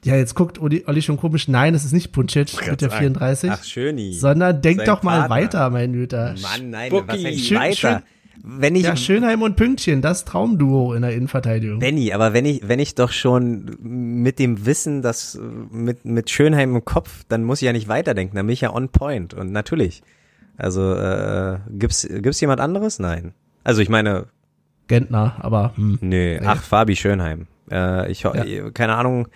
ja, 0.06 0.16
jetzt 0.16 0.34
guckt 0.34 0.60
Olli, 0.60 0.84
Olli 0.86 1.02
schon 1.02 1.16
komisch. 1.16 1.48
Nein, 1.48 1.74
es 1.74 1.84
ist 1.84 1.92
nicht 1.92 2.12
Puncic 2.12 2.54
mit 2.68 2.80
der 2.80 2.90
34. 2.90 3.50
Ach, 3.50 3.64
schöni. 3.64 4.12
Sondern 4.12 4.62
denk 4.62 4.84
doch 4.84 5.02
mal 5.02 5.20
Partner. 5.20 5.36
weiter, 5.36 5.70
mein 5.70 5.92
Güter. 5.92 6.34
Mann, 6.40 6.70
nein, 6.70 6.90
Bucky. 6.90 7.08
was 7.08 7.24
heißt 7.24 7.40
schön, 7.40 7.58
weiter? 7.58 7.74
Schön, 7.74 8.02
wenn 8.48 8.76
ich, 8.76 8.84
ja, 8.84 8.96
Schönheim 8.96 9.42
und 9.42 9.56
Pünktchen, 9.56 10.02
das 10.02 10.24
Traumduo 10.24 10.92
in 10.92 11.02
der 11.02 11.12
Innenverteidigung. 11.12 11.80
Benny, 11.80 12.12
aber 12.12 12.32
wenn 12.32 12.44
ich, 12.44 12.68
wenn 12.68 12.78
ich 12.78 12.94
doch 12.94 13.10
schon 13.10 13.76
mit 13.80 14.38
dem 14.38 14.64
Wissen, 14.64 15.02
dass 15.02 15.36
mit, 15.72 16.04
mit 16.04 16.30
Schönheim 16.30 16.76
im 16.76 16.84
Kopf, 16.84 17.24
dann 17.28 17.42
muss 17.42 17.60
ich 17.60 17.66
ja 17.66 17.72
nicht 17.72 17.88
weiterdenken, 17.88 18.36
dann 18.36 18.46
bin 18.46 18.52
ich 18.52 18.60
ja 18.60 18.72
on 18.72 18.90
point. 18.90 19.34
Und 19.34 19.50
natürlich. 19.50 20.02
Also, 20.56 20.94
äh, 20.94 21.58
gibt's, 21.70 22.06
gibt's 22.08 22.40
jemand 22.40 22.60
anderes? 22.60 23.00
Nein. 23.00 23.34
Also, 23.64 23.82
ich 23.82 23.88
meine. 23.88 24.26
Gentner, 24.86 25.34
aber, 25.40 25.72
hm. 25.74 25.98
Nee, 26.00 26.38
ach, 26.44 26.62
Fabi 26.62 26.94
Schönheim. 26.94 27.48
Äh, 27.72 28.12
ich, 28.12 28.22
ja. 28.22 28.70
keine 28.70 28.94
Ahnung, 28.94 29.26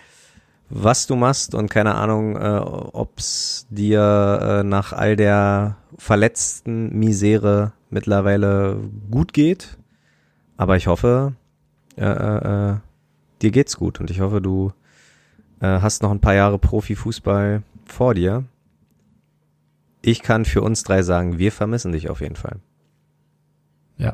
was 0.73 1.05
du 1.05 1.15
machst 1.15 1.53
und 1.53 1.69
keine 1.69 1.95
Ahnung, 1.95 2.35
äh, 2.35 2.59
ob's 2.59 3.67
dir 3.69 4.61
äh, 4.61 4.63
nach 4.63 4.93
all 4.93 5.15
der 5.15 5.77
verletzten 5.97 6.97
Misere 6.97 7.73
mittlerweile 7.89 8.79
gut 9.09 9.33
geht. 9.33 9.77
aber 10.57 10.77
ich 10.77 10.87
hoffe, 10.87 11.33
äh, 11.97 12.05
äh, 12.05 12.75
dir 13.41 13.51
geht's 13.51 13.77
gut 13.77 13.99
und 13.99 14.09
ich 14.11 14.21
hoffe, 14.21 14.41
du 14.41 14.71
äh, 15.59 15.79
hast 15.81 16.03
noch 16.03 16.11
ein 16.11 16.21
paar 16.21 16.35
Jahre 16.35 16.59
Profifußball 16.59 17.63
vor 17.85 18.13
dir. 18.13 18.45
Ich 20.01 20.21
kann 20.21 20.45
für 20.45 20.61
uns 20.61 20.83
drei 20.83 21.01
sagen, 21.03 21.37
wir 21.37 21.51
vermissen 21.51 21.91
dich 21.91 22.09
auf 22.09 22.21
jeden 22.21 22.35
Fall. 22.35 22.59
Ja. 23.97 24.11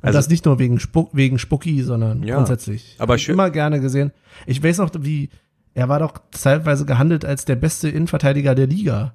Und 0.00 0.08
also, 0.08 0.18
das 0.18 0.28
nicht 0.28 0.44
nur 0.44 0.58
wegen, 0.58 0.78
Spuck, 0.78 1.10
wegen 1.12 1.38
Spucki, 1.38 1.82
sondern 1.82 2.22
ja, 2.22 2.36
grundsätzlich. 2.36 2.96
Aber 2.98 3.18
schön. 3.18 3.34
Immer 3.34 3.50
gerne 3.50 3.80
gesehen. 3.80 4.12
Ich 4.46 4.62
weiß 4.62 4.78
noch, 4.78 4.90
wie, 5.00 5.30
er 5.76 5.90
war 5.90 5.98
doch 5.98 6.14
zeitweise 6.30 6.86
gehandelt 6.86 7.26
als 7.26 7.44
der 7.44 7.54
beste 7.54 7.90
Innenverteidiger 7.90 8.54
der 8.54 8.66
Liga. 8.66 9.14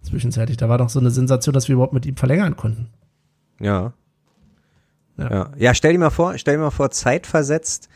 Zwischenzeitlich. 0.00 0.56
Da 0.56 0.70
war 0.70 0.78
doch 0.78 0.88
so 0.88 0.98
eine 0.98 1.10
Sensation, 1.10 1.52
dass 1.52 1.68
wir 1.68 1.74
überhaupt 1.74 1.92
mit 1.92 2.06
ihm 2.06 2.16
verlängern 2.16 2.56
konnten. 2.56 2.88
Ja. 3.60 3.92
Ja, 5.18 5.30
ja. 5.30 5.50
ja 5.58 5.74
stell 5.74 5.92
dir 5.92 5.98
mal 5.98 6.08
vor, 6.08 6.38
stell 6.38 6.56
dir 6.56 6.62
mal 6.62 6.70
vor, 6.70 6.90
zeitversetzt 6.90 7.90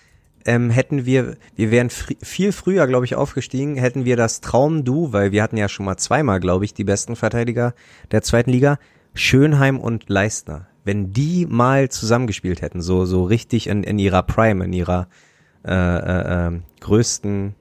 ähm, 0.44 0.68
hätten 0.68 1.06
wir, 1.06 1.38
wir 1.56 1.70
wären 1.70 1.88
fr 1.88 2.12
viel 2.22 2.52
früher, 2.52 2.86
glaube 2.86 3.06
ich, 3.06 3.14
aufgestiegen, 3.14 3.76
hätten 3.76 4.04
wir 4.04 4.18
das 4.18 4.42
Traum-Du, 4.42 5.14
weil 5.14 5.32
wir 5.32 5.42
hatten 5.42 5.56
ja 5.56 5.70
schon 5.70 5.86
mal 5.86 5.96
zweimal, 5.96 6.38
glaube 6.38 6.66
ich, 6.66 6.74
die 6.74 6.84
besten 6.84 7.16
Verteidiger 7.16 7.72
der 8.10 8.20
zweiten 8.20 8.50
Liga, 8.50 8.78
Schönheim 9.14 9.80
und 9.80 10.10
Leistner. 10.10 10.66
Wenn 10.84 11.14
die 11.14 11.46
mal 11.46 11.88
zusammengespielt 11.88 12.60
hätten, 12.60 12.82
so, 12.82 13.06
so 13.06 13.24
richtig 13.24 13.68
in, 13.68 13.82
in 13.84 13.98
ihrer 13.98 14.22
Prime, 14.22 14.62
in 14.66 14.74
ihrer 14.74 15.08
äh, 15.66 15.72
äh, 15.72 16.46
äh, 16.48 16.60
größten 16.80 17.54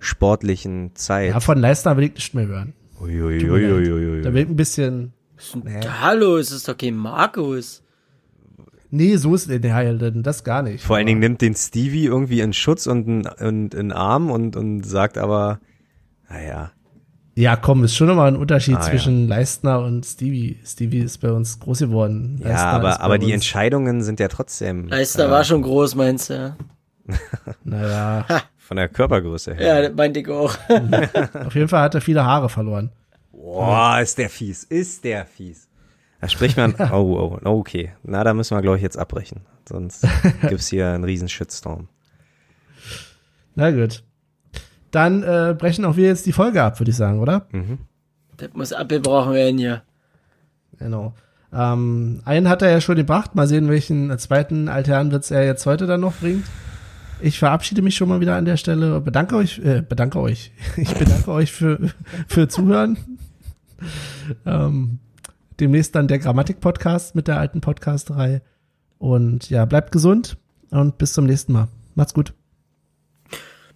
sportlichen 0.00 0.96
Zeit. 0.96 1.30
Ja, 1.30 1.40
von 1.40 1.58
Leistner 1.58 1.96
will 1.96 2.04
ich 2.04 2.14
nicht 2.14 2.34
mehr 2.34 2.46
hören. 2.46 2.72
Uiuiuiui. 3.00 4.22
Da 4.22 4.34
wird 4.34 4.50
ein 4.50 4.56
bisschen. 4.56 5.12
Da 5.64 6.12
los? 6.12 6.50
Ist 6.50 6.68
doch 6.68 6.76
kein 6.76 6.96
Markus. 6.96 7.82
Nee, 8.90 9.16
so 9.16 9.34
ist 9.34 9.48
der 9.48 9.74
Heil 9.74 9.98
denn 9.98 10.22
das 10.22 10.42
gar 10.42 10.62
nicht. 10.62 10.82
Vor 10.82 10.96
allen 10.96 11.06
Dingen 11.06 11.20
nimmt 11.20 11.40
den 11.40 11.54
Stevie 11.54 12.06
irgendwie 12.06 12.40
in 12.40 12.52
Schutz 12.52 12.86
und 12.86 13.06
in, 13.06 13.26
und 13.26 13.74
in 13.74 13.92
Arm 13.92 14.30
und, 14.30 14.56
und 14.56 14.82
sagt 14.82 15.16
aber, 15.16 15.60
naja. 16.28 16.72
Ja, 17.36 17.56
komm, 17.56 17.84
ist 17.84 17.94
schon 17.94 18.08
nochmal 18.08 18.28
ein 18.28 18.36
Unterschied 18.36 18.76
ah, 18.76 18.80
zwischen 18.80 19.22
ja. 19.22 19.36
Leistner 19.36 19.80
und 19.80 20.04
Stevie. 20.04 20.58
Stevie 20.64 20.98
ist 20.98 21.18
bei 21.18 21.30
uns 21.30 21.60
groß 21.60 21.78
geworden. 21.78 22.38
Leistner 22.42 22.50
ja, 22.50 22.72
aber, 22.72 23.00
aber 23.00 23.18
die 23.18 23.32
Entscheidungen 23.32 24.02
sind 24.02 24.18
ja 24.18 24.28
trotzdem. 24.28 24.88
Leistner 24.88 25.26
äh, 25.26 25.30
war 25.30 25.44
schon 25.44 25.62
groß, 25.62 25.94
meinst 25.94 26.30
du? 26.30 26.56
naja. 27.64 28.26
Von 28.70 28.76
der 28.76 28.88
Körpergröße 28.88 29.52
her. 29.54 29.82
Ja, 29.82 29.90
meinte 29.90 30.20
ich 30.20 30.28
auch. 30.28 30.56
Auf 31.44 31.56
jeden 31.56 31.66
Fall 31.66 31.82
hat 31.82 31.96
er 31.96 32.00
viele 32.00 32.24
Haare 32.24 32.48
verloren. 32.48 32.92
Boah, 33.32 33.98
ist 34.00 34.16
der 34.16 34.30
fies, 34.30 34.62
ist 34.62 35.02
der 35.02 35.26
fies. 35.26 35.68
Da 36.20 36.28
spricht 36.28 36.56
man, 36.56 36.76
oh, 36.92 37.36
oh, 37.44 37.48
okay. 37.50 37.90
Na, 38.04 38.22
da 38.22 38.32
müssen 38.32 38.56
wir, 38.56 38.62
glaube 38.62 38.76
ich, 38.76 38.82
jetzt 38.84 38.96
abbrechen. 38.96 39.40
Sonst 39.68 40.06
gibt's 40.48 40.68
hier 40.68 40.86
einen 40.86 41.02
riesen 41.02 41.28
Shitstorm. 41.28 41.88
Na 43.56 43.72
gut. 43.72 44.04
Dann 44.92 45.24
äh, 45.24 45.52
brechen 45.58 45.84
auch 45.84 45.96
wir 45.96 46.06
jetzt 46.06 46.26
die 46.26 46.32
Folge 46.32 46.62
ab, 46.62 46.78
würde 46.78 46.92
ich 46.92 46.96
sagen, 46.96 47.18
oder? 47.18 47.48
Mhm. 47.50 47.78
Das 48.36 48.50
muss 48.52 48.72
abgebrochen 48.72 49.34
werden 49.34 49.58
hier. 49.58 49.82
Genau. 50.78 51.12
Ähm, 51.52 52.22
einen 52.24 52.48
hat 52.48 52.62
er 52.62 52.70
ja 52.70 52.80
schon 52.80 52.94
gebracht. 52.94 53.34
Mal 53.34 53.48
sehen, 53.48 53.68
welchen 53.68 54.16
zweiten 54.20 54.68
Alternwitz 54.68 55.32
er 55.32 55.44
jetzt 55.44 55.66
heute 55.66 55.88
dann 55.88 56.02
noch 56.02 56.14
bringt. 56.14 56.44
Ich 57.22 57.38
verabschiede 57.38 57.82
mich 57.82 57.96
schon 57.96 58.08
mal 58.08 58.20
wieder 58.20 58.36
an 58.36 58.46
der 58.46 58.56
Stelle. 58.56 59.00
Bedanke 59.00 59.36
euch, 59.36 59.58
äh, 59.58 59.82
bedanke 59.86 60.20
euch. 60.20 60.52
Ich 60.76 60.94
bedanke 60.94 61.30
euch 61.30 61.52
für, 61.52 61.90
für 62.26 62.48
Zuhören. 62.48 62.96
Ähm, 64.46 64.98
demnächst 65.58 65.94
dann 65.94 66.08
der 66.08 66.18
Grammatik-Podcast 66.18 67.14
mit 67.14 67.28
der 67.28 67.38
alten 67.38 67.60
Podcast-Reihe. 67.60 68.42
Und 68.98 69.50
ja, 69.50 69.64
bleibt 69.66 69.92
gesund 69.92 70.38
und 70.70 70.98
bis 70.98 71.12
zum 71.12 71.26
nächsten 71.26 71.52
Mal. 71.52 71.68
Macht's 71.94 72.14
gut. 72.14 72.32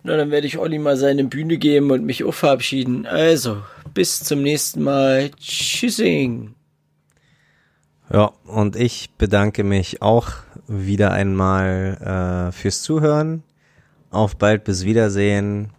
Na, 0.03 0.17
dann 0.17 0.31
werde 0.31 0.47
ich 0.47 0.59
Olli 0.59 0.79
mal 0.79 0.97
seine 0.97 1.25
Bühne 1.25 1.59
geben 1.59 1.91
und 1.91 2.05
mich 2.05 2.25
auch 2.25 2.35
verabschieden. 2.35 3.07
Also, 3.07 3.63
bis 3.93 4.21
zum 4.21 4.43
nächsten 4.43 4.83
Mal. 4.83 5.31
Tschüssing. 5.39 6.55
Ja, 8.13 8.33
und 8.47 8.77
ich 8.77 9.11
bedanke 9.17 9.65
mich 9.65 10.03
auch 10.03 10.33
wieder 10.67 11.13
einmal 11.13 12.49
äh, 12.49 12.53
fürs 12.53 12.83
Zuhören. 12.83 13.43
Auf 14.11 14.37
bald, 14.37 14.65
bis 14.65 14.85
Wiedersehen. 14.85 15.71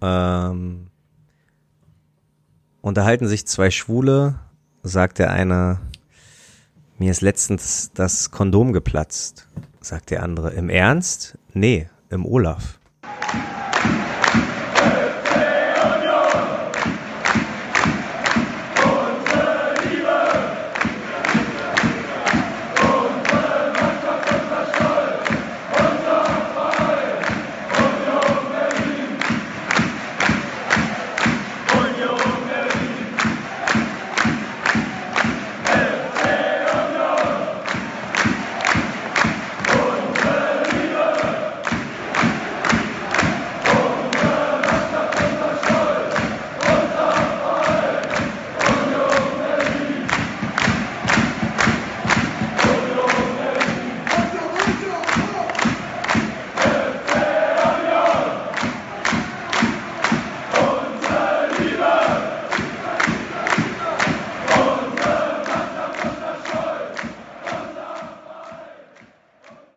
Ähm, 0.00 0.88
unterhalten 2.80 3.28
sich 3.28 3.46
zwei 3.46 3.70
Schwule 3.70 4.36
sagt 4.86 5.18
der 5.18 5.30
eine, 5.30 5.80
mir 6.98 7.10
ist 7.10 7.20
letztens 7.20 7.90
das 7.92 8.30
Kondom 8.30 8.72
geplatzt. 8.72 9.48
Sagt 9.80 10.10
der 10.10 10.22
andere, 10.22 10.52
im 10.52 10.68
Ernst? 10.68 11.38
Nee, 11.52 11.88
im 12.08 12.24
Olaf. 12.24 12.78